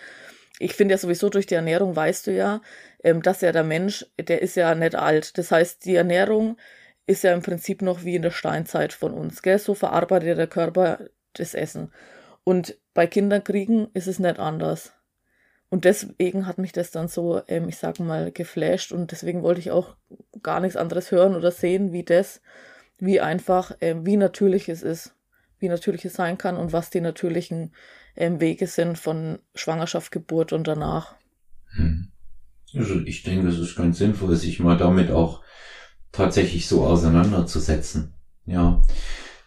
ich 0.60 0.74
finde 0.74 0.94
ja 0.94 0.98
sowieso 0.98 1.30
durch 1.30 1.48
die 1.48 1.56
Ernährung 1.56 1.96
weißt 1.96 2.28
du 2.28 2.32
ja, 2.32 2.62
ähm, 3.04 3.22
dass 3.22 3.42
ja 3.42 3.52
der 3.52 3.64
Mensch, 3.64 4.06
der 4.18 4.42
ist 4.42 4.56
ja 4.56 4.74
nicht 4.74 4.96
alt. 4.96 5.38
Das 5.38 5.52
heißt, 5.52 5.86
die 5.86 5.96
Ernährung 5.96 6.58
ist 7.08 7.24
ja 7.24 7.34
im 7.34 7.42
Prinzip 7.42 7.82
noch 7.82 8.04
wie 8.04 8.16
in 8.16 8.22
der 8.22 8.32
Steinzeit 8.32 8.94
von 8.94 9.14
uns. 9.14 9.42
Gell? 9.42 9.60
So 9.60 9.74
verarbeitet 9.74 10.38
der 10.38 10.48
Körper 10.48 11.02
das 11.34 11.54
Essen. 11.54 11.92
Und 12.46 12.78
bei 12.94 13.08
Kinderkriegen 13.08 13.90
ist 13.94 14.08
es 14.08 14.20
nicht 14.20 14.40
anders. 14.40 14.94
Und 15.70 15.84
deswegen 15.84 16.48
hat 16.48 16.58
mich 16.58 16.72
das 16.72 16.92
dann 16.92 17.10
so, 17.10 17.42
ähm, 17.48 17.68
ich 17.68 17.78
sag 17.78 18.00
mal, 18.00 18.32
geflasht 18.32 18.94
und 18.94 19.12
deswegen 19.12 19.44
wollte 19.44 19.60
ich 19.60 19.72
auch 19.72 19.98
gar 20.42 20.62
nichts 20.62 20.78
anderes 20.78 21.12
hören 21.12 21.36
oder 21.36 21.52
sehen, 21.52 21.92
wie 21.92 22.04
das, 22.04 22.40
wie 22.98 23.20
einfach, 23.20 23.76
ähm, 23.82 24.06
wie 24.06 24.16
natürlich 24.16 24.70
es 24.70 24.84
ist, 24.84 25.16
wie 25.60 25.68
natürlich 25.68 26.06
es 26.06 26.14
sein 26.14 26.38
kann 26.38 26.56
und 26.56 26.72
was 26.72 26.92
die 26.92 27.02
natürlichen 27.02 27.74
ähm, 28.16 28.40
Wege 28.40 28.68
sind 28.68 28.98
von 28.98 29.40
Schwangerschaft, 29.56 30.12
Geburt 30.12 30.54
und 30.54 30.68
danach. 30.68 31.16
Hm. 31.76 32.12
Also 32.76 33.00
ich 33.02 33.24
denke, 33.24 33.48
es 33.48 33.58
ist 33.58 33.76
ganz 33.76 33.98
sinnvoll, 33.98 34.36
sich 34.36 34.60
mal 34.60 34.78
damit 34.78 35.10
auch 35.10 35.42
tatsächlich 36.12 36.68
so 36.68 36.86
auseinanderzusetzen. 36.86 38.14
Ja. 38.46 38.84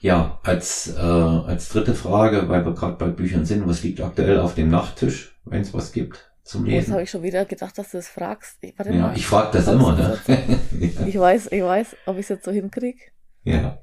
Ja, 0.00 0.38
als, 0.44 0.94
äh, 0.96 1.00
als 1.00 1.70
dritte 1.70 1.94
Frage, 1.94 2.48
weil 2.48 2.64
wir 2.64 2.74
gerade 2.74 2.96
bei 2.96 3.08
Büchern 3.08 3.44
sind, 3.44 3.66
was 3.66 3.82
liegt 3.82 4.00
aktuell 4.00 4.38
auf 4.38 4.54
dem 4.54 4.68
Nachttisch, 4.68 5.40
wenn 5.44 5.62
es 5.62 5.74
was 5.74 5.92
gibt 5.92 6.30
zum 6.44 6.64
Lesen? 6.64 6.76
Jetzt 6.76 6.90
habe 6.90 7.02
ich 7.02 7.10
schon 7.10 7.22
wieder 7.22 7.44
gedacht, 7.44 7.76
dass 7.78 7.90
du 7.90 7.98
das 7.98 8.08
fragst. 8.08 8.58
Ich, 8.60 8.74
ja, 8.78 8.92
mal. 8.92 9.16
ich 9.16 9.26
frage 9.26 9.50
das 9.52 9.66
immer, 9.66 9.96
ne? 9.96 10.18
ich 11.06 11.18
weiß, 11.18 11.48
ich 11.50 11.62
weiß, 11.62 11.96
ob 12.06 12.16
ich 12.16 12.22
es 12.22 12.28
jetzt 12.28 12.44
so 12.44 12.52
hinkriege. 12.52 12.98
Ja. 13.42 13.78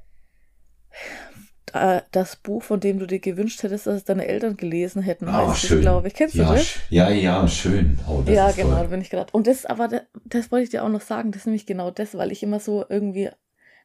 Das 2.11 2.38
Buch, 2.38 2.63
von 2.63 2.80
dem 2.80 2.99
du 2.99 3.05
dir 3.05 3.20
gewünscht 3.20 3.61
hättest, 3.61 3.86
dass 3.86 3.95
es 3.95 4.03
deine 4.05 4.26
Eltern 4.28 4.55
gelesen 4.55 5.01
hätten, 5.01 5.28
oh, 5.28 5.34
heißt 5.34 5.66
schön. 5.66 5.82
glaube 5.82 6.07
ich. 6.07 6.13
Kennst 6.13 6.36
ja, 6.36 6.47
du 6.47 6.53
das? 6.53 6.76
Ja, 6.89 7.09
ja, 7.09 7.45
schön. 7.49 7.99
Oh, 8.07 8.24
ja, 8.28 8.51
genau, 8.51 8.78
da 8.78 8.84
bin 8.84 9.01
ich 9.01 9.09
gerade. 9.09 9.34
Und 9.34 9.47
das, 9.47 9.66
aber 9.66 9.89
das, 9.89 10.03
das 10.24 10.51
wollte 10.53 10.63
ich 10.63 10.70
dir 10.70 10.86
auch 10.86 10.89
noch 10.89 11.01
sagen, 11.01 11.34
das 11.34 11.41
ist 11.41 11.47
nämlich 11.47 11.66
genau 11.66 11.91
das, 11.91 12.16
weil 12.16 12.32
ich 12.32 12.41
immer 12.43 12.61
so 12.61 12.86
irgendwie 12.88 13.30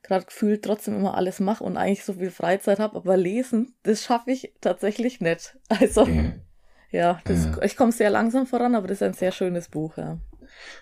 gerade 0.02 0.24
gefühlt 0.24 0.64
trotzdem 0.64 0.96
immer 0.96 1.14
alles 1.14 1.40
mache 1.40 1.64
und 1.64 1.76
eigentlich 1.76 2.04
so 2.04 2.14
viel 2.14 2.30
Freizeit 2.30 2.78
habe, 2.78 2.96
aber 2.96 3.16
lesen, 3.16 3.74
das 3.82 4.02
schaffe 4.02 4.30
ich 4.30 4.54
tatsächlich 4.60 5.20
nicht. 5.20 5.56
Also 5.68 6.06
ja, 6.06 6.32
ja, 6.90 7.20
das, 7.24 7.44
ja. 7.44 7.62
ich 7.62 7.76
komme 7.76 7.92
sehr 7.92 8.10
langsam 8.10 8.46
voran, 8.46 8.74
aber 8.74 8.88
das 8.88 8.98
ist 8.98 9.02
ein 9.02 9.14
sehr 9.14 9.32
schönes 9.32 9.68
Buch, 9.68 9.96
ja. 9.96 10.18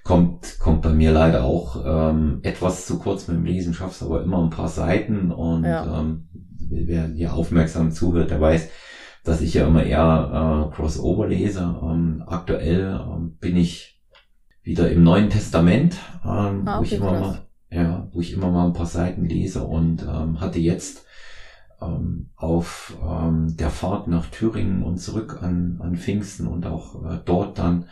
Kommt, 0.02 0.58
kommt 0.58 0.82
bei 0.82 0.92
mir 0.92 1.12
leider 1.12 1.44
auch 1.44 1.84
ähm, 1.84 2.40
etwas 2.42 2.86
zu 2.86 2.98
kurz 2.98 3.28
mit 3.28 3.36
dem 3.36 3.44
Lesen, 3.44 3.74
schaffst 3.74 4.02
aber 4.02 4.22
immer 4.22 4.42
ein 4.42 4.50
paar 4.50 4.68
Seiten 4.68 5.30
und 5.30 5.64
ja. 5.64 6.00
ähm, 6.00 6.28
wer 6.70 7.08
hier 7.08 7.34
aufmerksam 7.34 7.92
zuhört, 7.92 8.30
der 8.30 8.40
weiß, 8.40 8.70
dass 9.24 9.42
ich 9.42 9.54
ja 9.54 9.66
immer 9.66 9.84
eher 9.84 10.70
äh, 10.70 10.74
Crossover 10.74 11.28
lese. 11.28 11.60
Ähm, 11.82 12.24
aktuell 12.26 12.98
ähm, 12.98 13.36
bin 13.38 13.56
ich 13.56 14.00
wieder 14.62 14.90
im 14.90 15.02
Neuen 15.02 15.28
Testament, 15.28 15.96
ähm, 16.24 16.66
ah, 16.66 16.78
okay, 16.78 16.78
wo 16.78 16.82
ich 16.82 16.92
immer 16.94 17.20
mal, 17.20 17.47
ja, 17.70 18.08
wo 18.12 18.20
ich 18.20 18.32
immer 18.32 18.50
mal 18.50 18.66
ein 18.66 18.72
paar 18.72 18.86
Seiten 18.86 19.24
lese 19.24 19.62
und 19.62 20.02
ähm, 20.02 20.40
hatte 20.40 20.58
jetzt 20.58 21.04
ähm, 21.80 22.30
auf 22.36 22.96
ähm, 23.02 23.56
der 23.56 23.70
Fahrt 23.70 24.08
nach 24.08 24.26
Thüringen 24.26 24.82
und 24.82 24.98
zurück 24.98 25.42
an, 25.42 25.78
an 25.80 25.96
Pfingsten 25.96 26.46
und 26.46 26.66
auch 26.66 27.04
äh, 27.04 27.20
dort 27.24 27.58
dann 27.58 27.86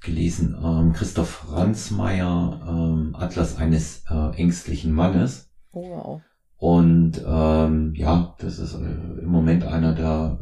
gelesen 0.00 0.56
ähm, 0.62 0.92
Christoph 0.92 1.46
Ransmayr, 1.50 2.60
ähm, 2.68 3.16
Atlas 3.18 3.56
eines 3.56 4.04
äh, 4.10 4.36
ängstlichen 4.36 4.92
Mannes. 4.92 5.50
Oh, 5.72 5.88
wow. 5.88 6.22
Und 6.56 7.22
ähm, 7.26 7.94
ja, 7.94 8.36
das 8.38 8.58
ist 8.58 8.74
äh, 8.74 8.78
im 9.22 9.28
Moment 9.28 9.64
einer 9.64 9.94
der, 9.94 10.38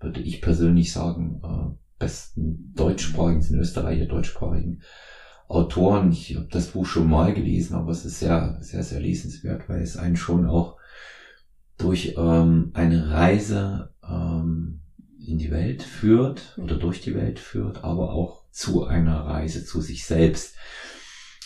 äh, 0.00 0.04
würde 0.04 0.20
ich 0.20 0.40
persönlich 0.40 0.92
sagen, 0.92 1.40
äh, 1.44 1.76
besten 1.98 2.72
deutschsprachigen, 2.74 3.42
sind 3.42 3.58
Österreicher 3.58 4.06
deutschsprachigen 4.06 4.82
Autoren. 5.48 6.12
Ich 6.12 6.36
habe 6.36 6.48
das 6.50 6.68
Buch 6.68 6.86
schon 6.86 7.08
mal 7.08 7.32
gelesen, 7.34 7.74
aber 7.74 7.90
es 7.90 8.04
ist 8.04 8.20
sehr, 8.20 8.58
sehr, 8.60 8.82
sehr 8.82 9.00
lesenswert, 9.00 9.68
weil 9.68 9.82
es 9.82 9.96
einen 9.96 10.16
schon 10.16 10.46
auch 10.46 10.76
durch 11.78 12.14
ähm, 12.18 12.70
eine 12.74 13.10
Reise 13.10 13.90
ähm, 14.06 14.80
in 15.18 15.38
die 15.38 15.50
Welt 15.50 15.82
führt 15.82 16.58
oder 16.58 16.76
durch 16.76 17.00
die 17.00 17.14
Welt 17.14 17.38
führt, 17.38 17.84
aber 17.84 18.12
auch 18.12 18.44
zu 18.50 18.84
einer 18.84 19.20
Reise 19.20 19.64
zu 19.64 19.80
sich 19.80 20.04
selbst. 20.04 20.54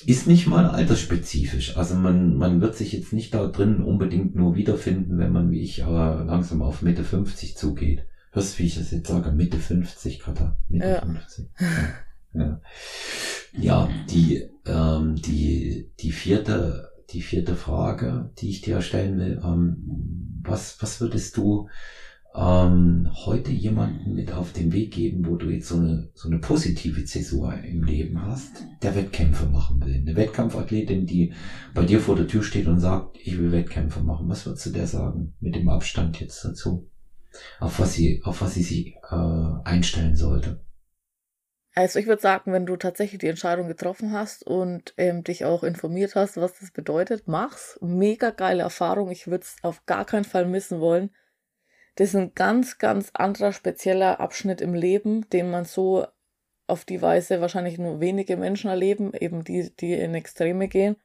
Ist 0.05 0.26
nicht 0.26 0.48
mal 0.48 0.68
altersspezifisch. 0.68 1.76
Also 1.76 1.94
man, 1.94 2.36
man 2.36 2.61
wird 2.61 2.74
sich 2.74 2.92
jetzt 2.92 3.12
nicht 3.12 3.34
da 3.34 3.46
drin 3.46 3.82
unbedingt 3.82 4.34
nur 4.34 4.57
wiederfinden, 4.57 5.18
wenn 5.18 5.30
man 5.30 5.53
wie 5.53 5.61
ich 5.61 5.84
aber 5.84 6.24
langsam 6.24 6.61
auf 6.61 6.82
Mitte 6.82 7.05
50 7.05 7.57
zugeht. 7.57 8.05
Hörst 8.32 8.55
du, 8.55 8.62
wie 8.62 8.66
ich 8.66 8.74
das 8.76 8.90
jetzt 8.90 9.09
sage? 9.09 9.30
Mitte 9.30 9.59
50, 9.59 10.18
Katha. 10.18 10.57
Mitte 10.68 10.88
ja. 10.88 11.03
50. 11.03 11.50
Ja. 11.61 11.66
Ja. 12.35 12.61
die, 14.11 14.49
ähm, 14.66 15.16
die, 15.16 15.91
die 16.01 16.12
vierte, 16.12 16.91
die 17.11 17.22
vierte 17.22 17.55
Frage, 17.55 18.30
die 18.39 18.51
ich 18.51 18.61
dir 18.61 18.80
stellen 18.80 19.18
will, 19.18 19.41
ähm, 19.45 20.41
was, 20.43 20.80
was 20.80 21.01
würdest 21.01 21.37
du 21.37 21.68
ähm, 22.35 23.11
heute 23.26 23.51
jemanden 23.51 24.14
mit 24.14 24.33
auf 24.33 24.53
den 24.53 24.72
Weg 24.72 24.93
geben, 24.93 25.26
wo 25.26 25.37
du 25.37 25.51
jetzt 25.51 25.68
so 25.68 25.76
eine, 25.76 26.09
so 26.14 26.28
eine 26.28 26.39
positive 26.39 27.05
Zäsur 27.05 27.55
im 27.55 27.85
Leben 27.85 28.22
hast, 28.22 28.64
der 28.83 28.95
Wettkämpfe 28.95 29.47
machen 29.47 29.85
will. 29.85 29.95
Eine 29.95 30.16
Wettkampfathletin, 30.16 31.07
die 31.07 31.35
bei 31.74 31.85
dir 31.85 32.01
vor 32.01 32.16
der 32.16 32.26
Tür 32.26 32.43
steht 32.43 32.66
und 32.66 32.80
sagt, 32.80 33.18
ich 33.22 33.39
will 33.39 33.53
Wettkämpfe 33.53 34.01
machen. 34.01 34.28
Was 34.28 34.47
würdest 34.47 34.66
du 34.66 34.70
der 34.70 34.87
sagen 34.87 35.35
mit 35.41 35.55
dem 35.55 35.68
Abstand 35.68 36.20
jetzt 36.20 36.43
dazu? 36.45 36.89
Auf 37.61 37.78
was 37.78 37.95
sie, 37.95 38.22
auf 38.24 38.41
was 38.41 38.55
sie 38.55 38.62
sich 38.62 38.95
äh, 39.11 39.64
einstellen 39.64 40.16
sollte? 40.16 40.61
Also 41.75 41.99
ich 41.99 42.07
würde 42.07 42.20
sagen, 42.20 42.53
wenn 42.53 42.66
du 42.66 42.77
tatsächlich 42.77 43.20
die 43.20 43.29
Entscheidung 43.29 43.66
getroffen 43.66 44.12
hast 44.12 44.47
und 44.47 44.93
ähm, 44.99 45.25
dich 45.25 45.47
auch 45.47 45.62
informiert 45.62 46.14
hast, 46.14 46.37
was 46.37 46.59
das 46.59 46.70
bedeutet, 46.70 47.27
mach's. 47.27 47.79
Mega 47.81 48.31
geile 48.31 48.62
Erfahrung. 48.62 49.11
Ich 49.11 49.27
würde 49.27 49.45
es 49.45 49.57
auf 49.62 49.87
gar 49.87 50.05
keinen 50.05 50.25
Fall 50.25 50.45
missen 50.45 50.81
wollen. 50.81 51.11
Das 51.95 52.09
ist 52.09 52.16
ein 52.16 52.35
ganz, 52.35 52.79
ganz 52.79 53.11
anderer 53.14 53.53
spezieller 53.53 54.20
Abschnitt 54.20 54.61
im 54.61 54.75
Leben, 54.75 55.29
den 55.31 55.51
man 55.51 55.64
so 55.64 56.07
auf 56.66 56.85
die 56.85 57.01
Weise 57.01 57.41
wahrscheinlich 57.41 57.79
nur 57.79 58.01
wenige 58.01 58.37
Menschen 58.37 58.68
erleben, 58.68 59.12
eben 59.14 59.45
die, 59.45 59.75
die 59.77 59.95
in 59.95 60.14
Extreme 60.14 60.68
gehen. 60.68 60.97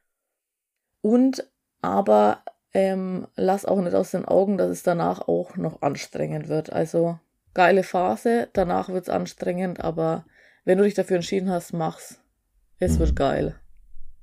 Und 1.02 1.50
aber 1.82 2.44
ähm, 2.74 3.28
lass 3.36 3.66
auch 3.66 3.80
nicht 3.82 3.96
aus 3.96 4.12
den 4.12 4.26
Augen, 4.26 4.58
dass 4.58 4.70
es 4.70 4.84
danach 4.84 5.28
auch 5.28 5.56
noch 5.56 5.82
anstrengend 5.82 6.50
wird. 6.50 6.72
Also 6.72 7.20
geile 7.54 7.84
Phase, 7.84 8.50
danach 8.54 8.90
wird 8.90 9.04
es 9.04 9.10
anstrengend, 9.10 9.82
aber 9.82 10.26
wenn 10.68 10.78
du 10.78 10.84
dich 10.84 10.94
dafür 10.94 11.16
entschieden 11.16 11.50
hast, 11.50 11.74
mach's. 11.74 12.20
Es 12.78 12.94
mhm. 12.94 13.00
wird 13.00 13.16
geil. 13.16 13.56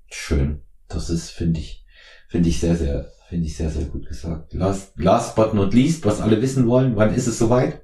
Schön. 0.06 0.60
Das 0.86 1.10
ist, 1.10 1.30
finde 1.30 1.58
ich, 1.58 1.84
finde 2.28 2.48
ich 2.48 2.60
sehr, 2.60 2.76
sehr 2.76 3.10
Finde 3.28 3.46
ich 3.46 3.56
sehr, 3.56 3.70
sehr 3.70 3.86
gut 3.86 4.06
gesagt. 4.06 4.52
Last, 4.52 4.92
last 4.96 5.34
but 5.34 5.54
not 5.54 5.72
least, 5.72 6.04
was 6.04 6.20
alle 6.20 6.40
wissen 6.42 6.68
wollen, 6.68 6.94
wann 6.94 7.14
ist 7.14 7.26
es 7.26 7.38
soweit? 7.38 7.80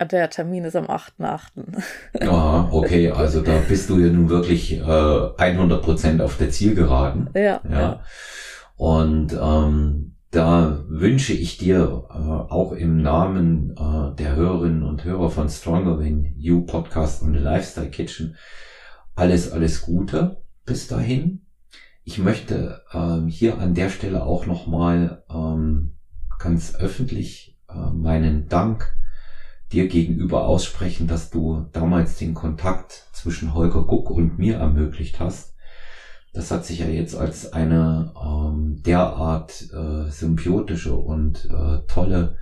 Der 0.00 0.30
Termin 0.30 0.64
ist 0.64 0.76
am 0.76 0.86
8.8. 0.86 1.82
Aha, 2.20 2.68
okay, 2.70 3.10
also 3.10 3.42
da 3.42 3.58
bist 3.68 3.90
du 3.90 3.98
ja 3.98 4.12
nun 4.12 4.28
wirklich 4.28 4.74
äh, 4.74 4.80
100% 4.80 6.22
auf 6.22 6.36
der 6.36 6.50
Zielgeraden. 6.50 7.30
Ja. 7.34 7.42
ja. 7.42 7.60
ja. 7.68 8.04
Und 8.76 9.32
ähm, 9.32 10.09
da 10.30 10.84
wünsche 10.88 11.32
ich 11.32 11.58
dir 11.58 12.04
äh, 12.08 12.14
auch 12.14 12.72
im 12.72 13.02
Namen 13.02 13.70
äh, 13.76 14.14
der 14.16 14.36
Hörerinnen 14.36 14.84
und 14.84 15.04
Hörer 15.04 15.30
von 15.30 15.48
Stronger 15.48 15.98
Than 15.98 16.34
You 16.36 16.64
Podcast 16.64 17.22
und 17.22 17.34
Lifestyle 17.34 17.90
Kitchen 17.90 18.36
alles, 19.16 19.50
alles 19.50 19.82
Gute 19.82 20.42
bis 20.64 20.86
dahin. 20.86 21.42
Ich 22.04 22.18
möchte 22.18 22.82
ähm, 22.92 23.26
hier 23.26 23.58
an 23.58 23.74
der 23.74 23.88
Stelle 23.88 24.24
auch 24.24 24.46
nochmal 24.46 25.24
ähm, 25.28 25.94
ganz 26.38 26.74
öffentlich 26.76 27.58
äh, 27.68 27.90
meinen 27.90 28.48
Dank 28.48 28.96
dir 29.72 29.88
gegenüber 29.88 30.46
aussprechen, 30.46 31.06
dass 31.06 31.30
du 31.30 31.66
damals 31.72 32.18
den 32.18 32.34
Kontakt 32.34 33.08
zwischen 33.12 33.54
Holger 33.54 33.84
Guck 33.84 34.10
und 34.10 34.38
mir 34.38 34.56
ermöglicht 34.56 35.20
hast. 35.20 35.49
Das 36.32 36.50
hat 36.50 36.64
sich 36.64 36.78
ja 36.78 36.86
jetzt 36.86 37.16
als 37.16 37.52
eine 37.52 38.12
ähm, 38.22 38.82
derart 38.84 39.68
äh, 39.72 40.08
symbiotische 40.10 40.94
und 40.94 41.46
äh, 41.46 41.80
tolle 41.88 42.36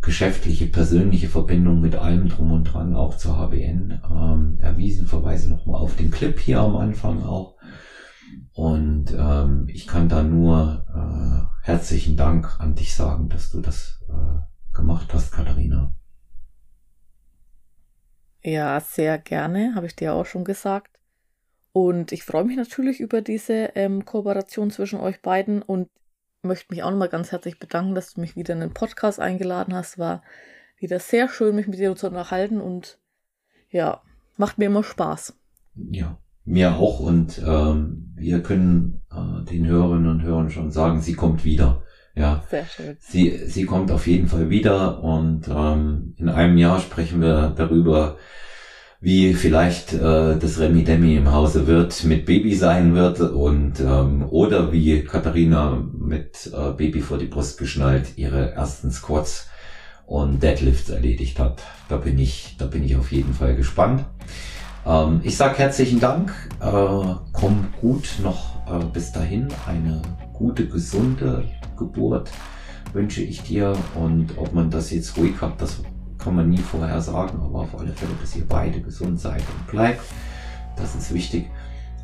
geschäftliche, 0.00 0.66
persönliche 0.66 1.28
Verbindung 1.28 1.80
mit 1.80 1.94
allem 1.94 2.28
drum 2.28 2.50
und 2.50 2.64
dran 2.64 2.96
auch 2.96 3.16
zur 3.16 3.38
HBN 3.38 4.02
ähm, 4.10 4.58
erwiesen. 4.60 5.06
Verweise 5.06 5.48
nochmal 5.48 5.80
auf 5.80 5.94
den 5.94 6.10
Clip 6.10 6.38
hier 6.38 6.60
am 6.60 6.76
Anfang 6.76 7.22
auch. 7.22 7.56
Und 8.52 9.14
ähm, 9.16 9.66
ich 9.68 9.86
kann 9.86 10.08
da 10.08 10.22
nur 10.22 10.84
äh, 10.92 11.64
herzlichen 11.64 12.16
Dank 12.16 12.58
an 12.58 12.74
dich 12.74 12.94
sagen, 12.94 13.28
dass 13.28 13.50
du 13.50 13.60
das 13.60 14.04
äh, 14.08 14.76
gemacht 14.76 15.14
hast, 15.14 15.32
Katharina. 15.32 15.94
Ja, 18.42 18.80
sehr 18.80 19.18
gerne, 19.18 19.74
habe 19.76 19.86
ich 19.86 19.94
dir 19.94 20.14
auch 20.14 20.26
schon 20.26 20.44
gesagt. 20.44 20.98
Und 21.72 22.12
ich 22.12 22.24
freue 22.24 22.44
mich 22.44 22.56
natürlich 22.56 23.00
über 23.00 23.22
diese 23.22 23.70
ähm, 23.74 24.04
Kooperation 24.04 24.70
zwischen 24.70 25.00
euch 25.00 25.22
beiden 25.22 25.62
und 25.62 25.88
möchte 26.42 26.66
mich 26.70 26.82
auch 26.82 26.90
nochmal 26.90 27.08
ganz 27.08 27.32
herzlich 27.32 27.58
bedanken, 27.58 27.94
dass 27.94 28.14
du 28.14 28.20
mich 28.20 28.36
wieder 28.36 28.54
in 28.54 28.60
den 28.60 28.74
Podcast 28.74 29.20
eingeladen 29.20 29.74
hast. 29.74 29.98
War 29.98 30.22
wieder 30.78 30.98
sehr 30.98 31.28
schön, 31.28 31.56
mich 31.56 31.68
mit 31.68 31.78
dir 31.78 31.94
zu 31.96 32.08
unterhalten 32.08 32.60
und 32.60 32.98
ja, 33.70 34.02
macht 34.36 34.58
mir 34.58 34.66
immer 34.66 34.82
Spaß. 34.82 35.34
Ja, 35.74 36.18
mir 36.44 36.74
auch 36.74 37.00
und 37.00 37.40
ähm, 37.46 38.12
wir 38.16 38.42
können 38.42 39.00
äh, 39.10 39.44
den 39.50 39.66
Hörerinnen 39.66 40.10
und 40.10 40.22
Hörern 40.22 40.50
schon 40.50 40.70
sagen, 40.70 41.00
sie 41.00 41.14
kommt 41.14 41.44
wieder. 41.44 41.82
Ja, 42.14 42.44
sehr 42.50 42.66
schön. 42.66 42.96
Sie, 43.00 43.38
sie 43.46 43.64
kommt 43.64 43.90
auf 43.90 44.06
jeden 44.06 44.28
Fall 44.28 44.50
wieder 44.50 45.02
und 45.02 45.48
ähm, 45.48 46.14
in 46.18 46.28
einem 46.28 46.58
Jahr 46.58 46.78
sprechen 46.80 47.22
wir 47.22 47.54
darüber, 47.56 48.18
wie 49.02 49.34
vielleicht 49.34 49.92
äh, 49.94 50.38
das 50.38 50.60
Remi 50.60 50.84
Demi 50.84 51.16
im 51.16 51.32
Hause 51.32 51.66
wird, 51.66 52.04
mit 52.04 52.24
Baby 52.24 52.54
sein 52.54 52.94
wird 52.94 53.20
und 53.20 53.80
ähm, 53.80 54.24
oder 54.30 54.72
wie 54.72 55.02
Katharina 55.02 55.82
mit 55.92 56.48
äh, 56.54 56.70
Baby 56.70 57.00
vor 57.00 57.18
die 57.18 57.26
Brust 57.26 57.58
geschnallt 57.58 58.16
ihre 58.16 58.52
ersten 58.52 58.92
Squats 58.92 59.48
und 60.06 60.40
Deadlifts 60.40 60.88
erledigt 60.88 61.40
hat. 61.40 61.64
Da 61.88 61.96
bin 61.96 62.16
ich, 62.16 62.54
da 62.58 62.66
bin 62.66 62.84
ich 62.84 62.94
auf 62.94 63.10
jeden 63.10 63.34
Fall 63.34 63.56
gespannt. 63.56 64.04
Ähm, 64.86 65.20
ich 65.24 65.36
sage 65.36 65.58
herzlichen 65.58 65.98
Dank. 65.98 66.32
Äh, 66.60 67.14
komm 67.32 67.66
gut 67.80 68.08
noch 68.22 68.68
äh, 68.68 68.84
bis 68.84 69.10
dahin. 69.10 69.48
Eine 69.66 70.00
gute, 70.32 70.68
gesunde 70.68 71.42
Geburt 71.76 72.30
wünsche 72.92 73.22
ich 73.22 73.42
dir. 73.42 73.76
Und 73.96 74.38
ob 74.38 74.52
man 74.54 74.70
das 74.70 74.92
jetzt 74.92 75.16
ruhig 75.16 75.40
hat, 75.40 75.60
das 75.60 75.82
kann 76.22 76.36
man 76.36 76.48
nie 76.48 76.58
vorher 76.58 77.00
sagen. 77.00 77.40
Aber 77.42 77.60
auf 77.60 77.78
alle 77.78 77.92
Fälle, 77.92 78.12
dass 78.20 78.36
ihr 78.36 78.46
beide 78.48 78.80
gesund 78.80 79.20
seid 79.20 79.40
und 79.40 79.66
bleibt. 79.70 80.04
Das 80.76 80.94
ist 80.94 81.12
wichtig. 81.12 81.50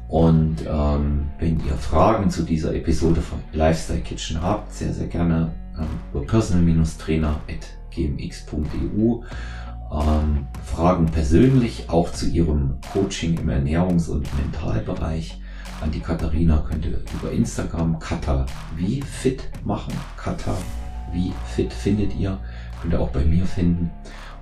Und 0.09 0.57
ähm, 0.67 1.29
wenn 1.39 1.61
ihr 1.67 1.75
Fragen 1.75 2.31
zu 2.31 2.43
dieser 2.43 2.75
Episode 2.75 3.21
von 3.21 3.41
Lifestyle 3.53 4.01
Kitchen 4.01 4.41
habt, 4.41 4.73
sehr, 4.73 4.95
sehr 4.95 5.07
gerne 5.07 5.53
ähm, 5.79 5.87
über 6.13 6.25
personal-trainer.gmx.eu 6.25 9.23
ähm, 9.91 10.47
Fragen 10.65 11.07
persönlich, 11.07 11.89
auch 11.89 12.13
zu 12.13 12.27
ihrem 12.27 12.79
Coaching 12.93 13.39
im 13.39 13.49
Ernährungs- 13.49 14.09
und 14.09 14.29
Mentalbereich. 14.39 15.41
An 15.81 15.91
die 15.91 16.01
Katharina 16.01 16.65
könnt 16.69 16.85
ihr 16.87 17.01
über 17.15 17.31
Instagram 17.31 17.99
Kata 17.99 18.47
wie 18.77 19.01
fit 19.03 19.49
machen. 19.65 19.95
Kata 20.17 20.57
wie 21.13 21.33
fit 21.55 21.73
findet 21.73 22.15
ihr. 22.17 22.39
Könnt 22.81 22.93
ihr 22.93 23.01
auch 23.01 23.11
bei 23.11 23.25
mir 23.25 23.45
finden. 23.47 23.91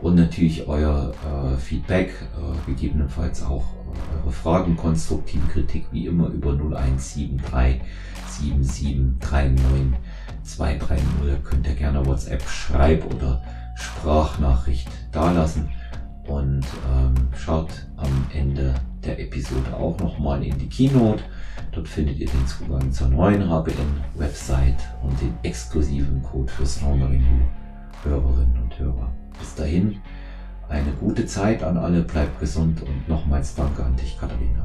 Und 0.00 0.16
natürlich 0.16 0.68
euer 0.68 1.12
äh, 1.24 1.56
Feedback, 1.56 2.10
äh, 2.10 2.70
gegebenenfalls 2.70 3.42
auch 3.42 3.64
äh, 3.64 4.22
eure 4.22 4.32
Fragen, 4.32 4.76
konstruktive 4.76 5.46
Kritik 5.48 5.86
wie 5.90 6.06
immer 6.06 6.28
über 6.28 6.52
0173 6.52 7.80
7739 8.28 9.98
230. 10.42 11.04
Könnt 11.44 11.66
ihr 11.66 11.74
gerne 11.74 12.04
WhatsApp 12.04 12.42
schreiben 12.48 13.04
oder 13.14 13.42
Sprachnachricht 13.74 14.88
dalassen 15.12 15.70
und 16.26 16.64
ähm, 16.92 17.14
schaut 17.34 17.70
am 17.96 18.26
Ende 18.34 18.74
der 19.04 19.18
Episode 19.20 19.74
auch 19.74 19.98
nochmal 19.98 20.44
in 20.44 20.58
die 20.58 20.68
Keynote. 20.68 21.22
Dort 21.72 21.88
findet 21.88 22.18
ihr 22.18 22.26
den 22.26 22.46
Zugang 22.46 22.90
zur 22.92 23.08
neuen 23.08 23.48
HBN-Website 23.48 24.82
und 25.02 25.20
den 25.20 25.34
exklusiven 25.42 26.22
Code 26.22 26.50
für 26.50 26.66
Stronger 26.66 27.10
Renew 27.10 27.46
Hörerinnen 28.06 28.62
und 28.62 28.78
Hörer. 28.78 29.12
Bis 29.38 29.54
dahin 29.54 30.00
eine 30.68 30.90
gute 31.00 31.26
Zeit 31.26 31.62
an 31.62 31.76
alle, 31.76 32.02
bleibt 32.02 32.40
gesund 32.40 32.82
und 32.82 33.08
nochmals 33.08 33.54
danke 33.54 33.84
an 33.84 33.96
dich, 33.96 34.18
Katharina. 34.18 34.64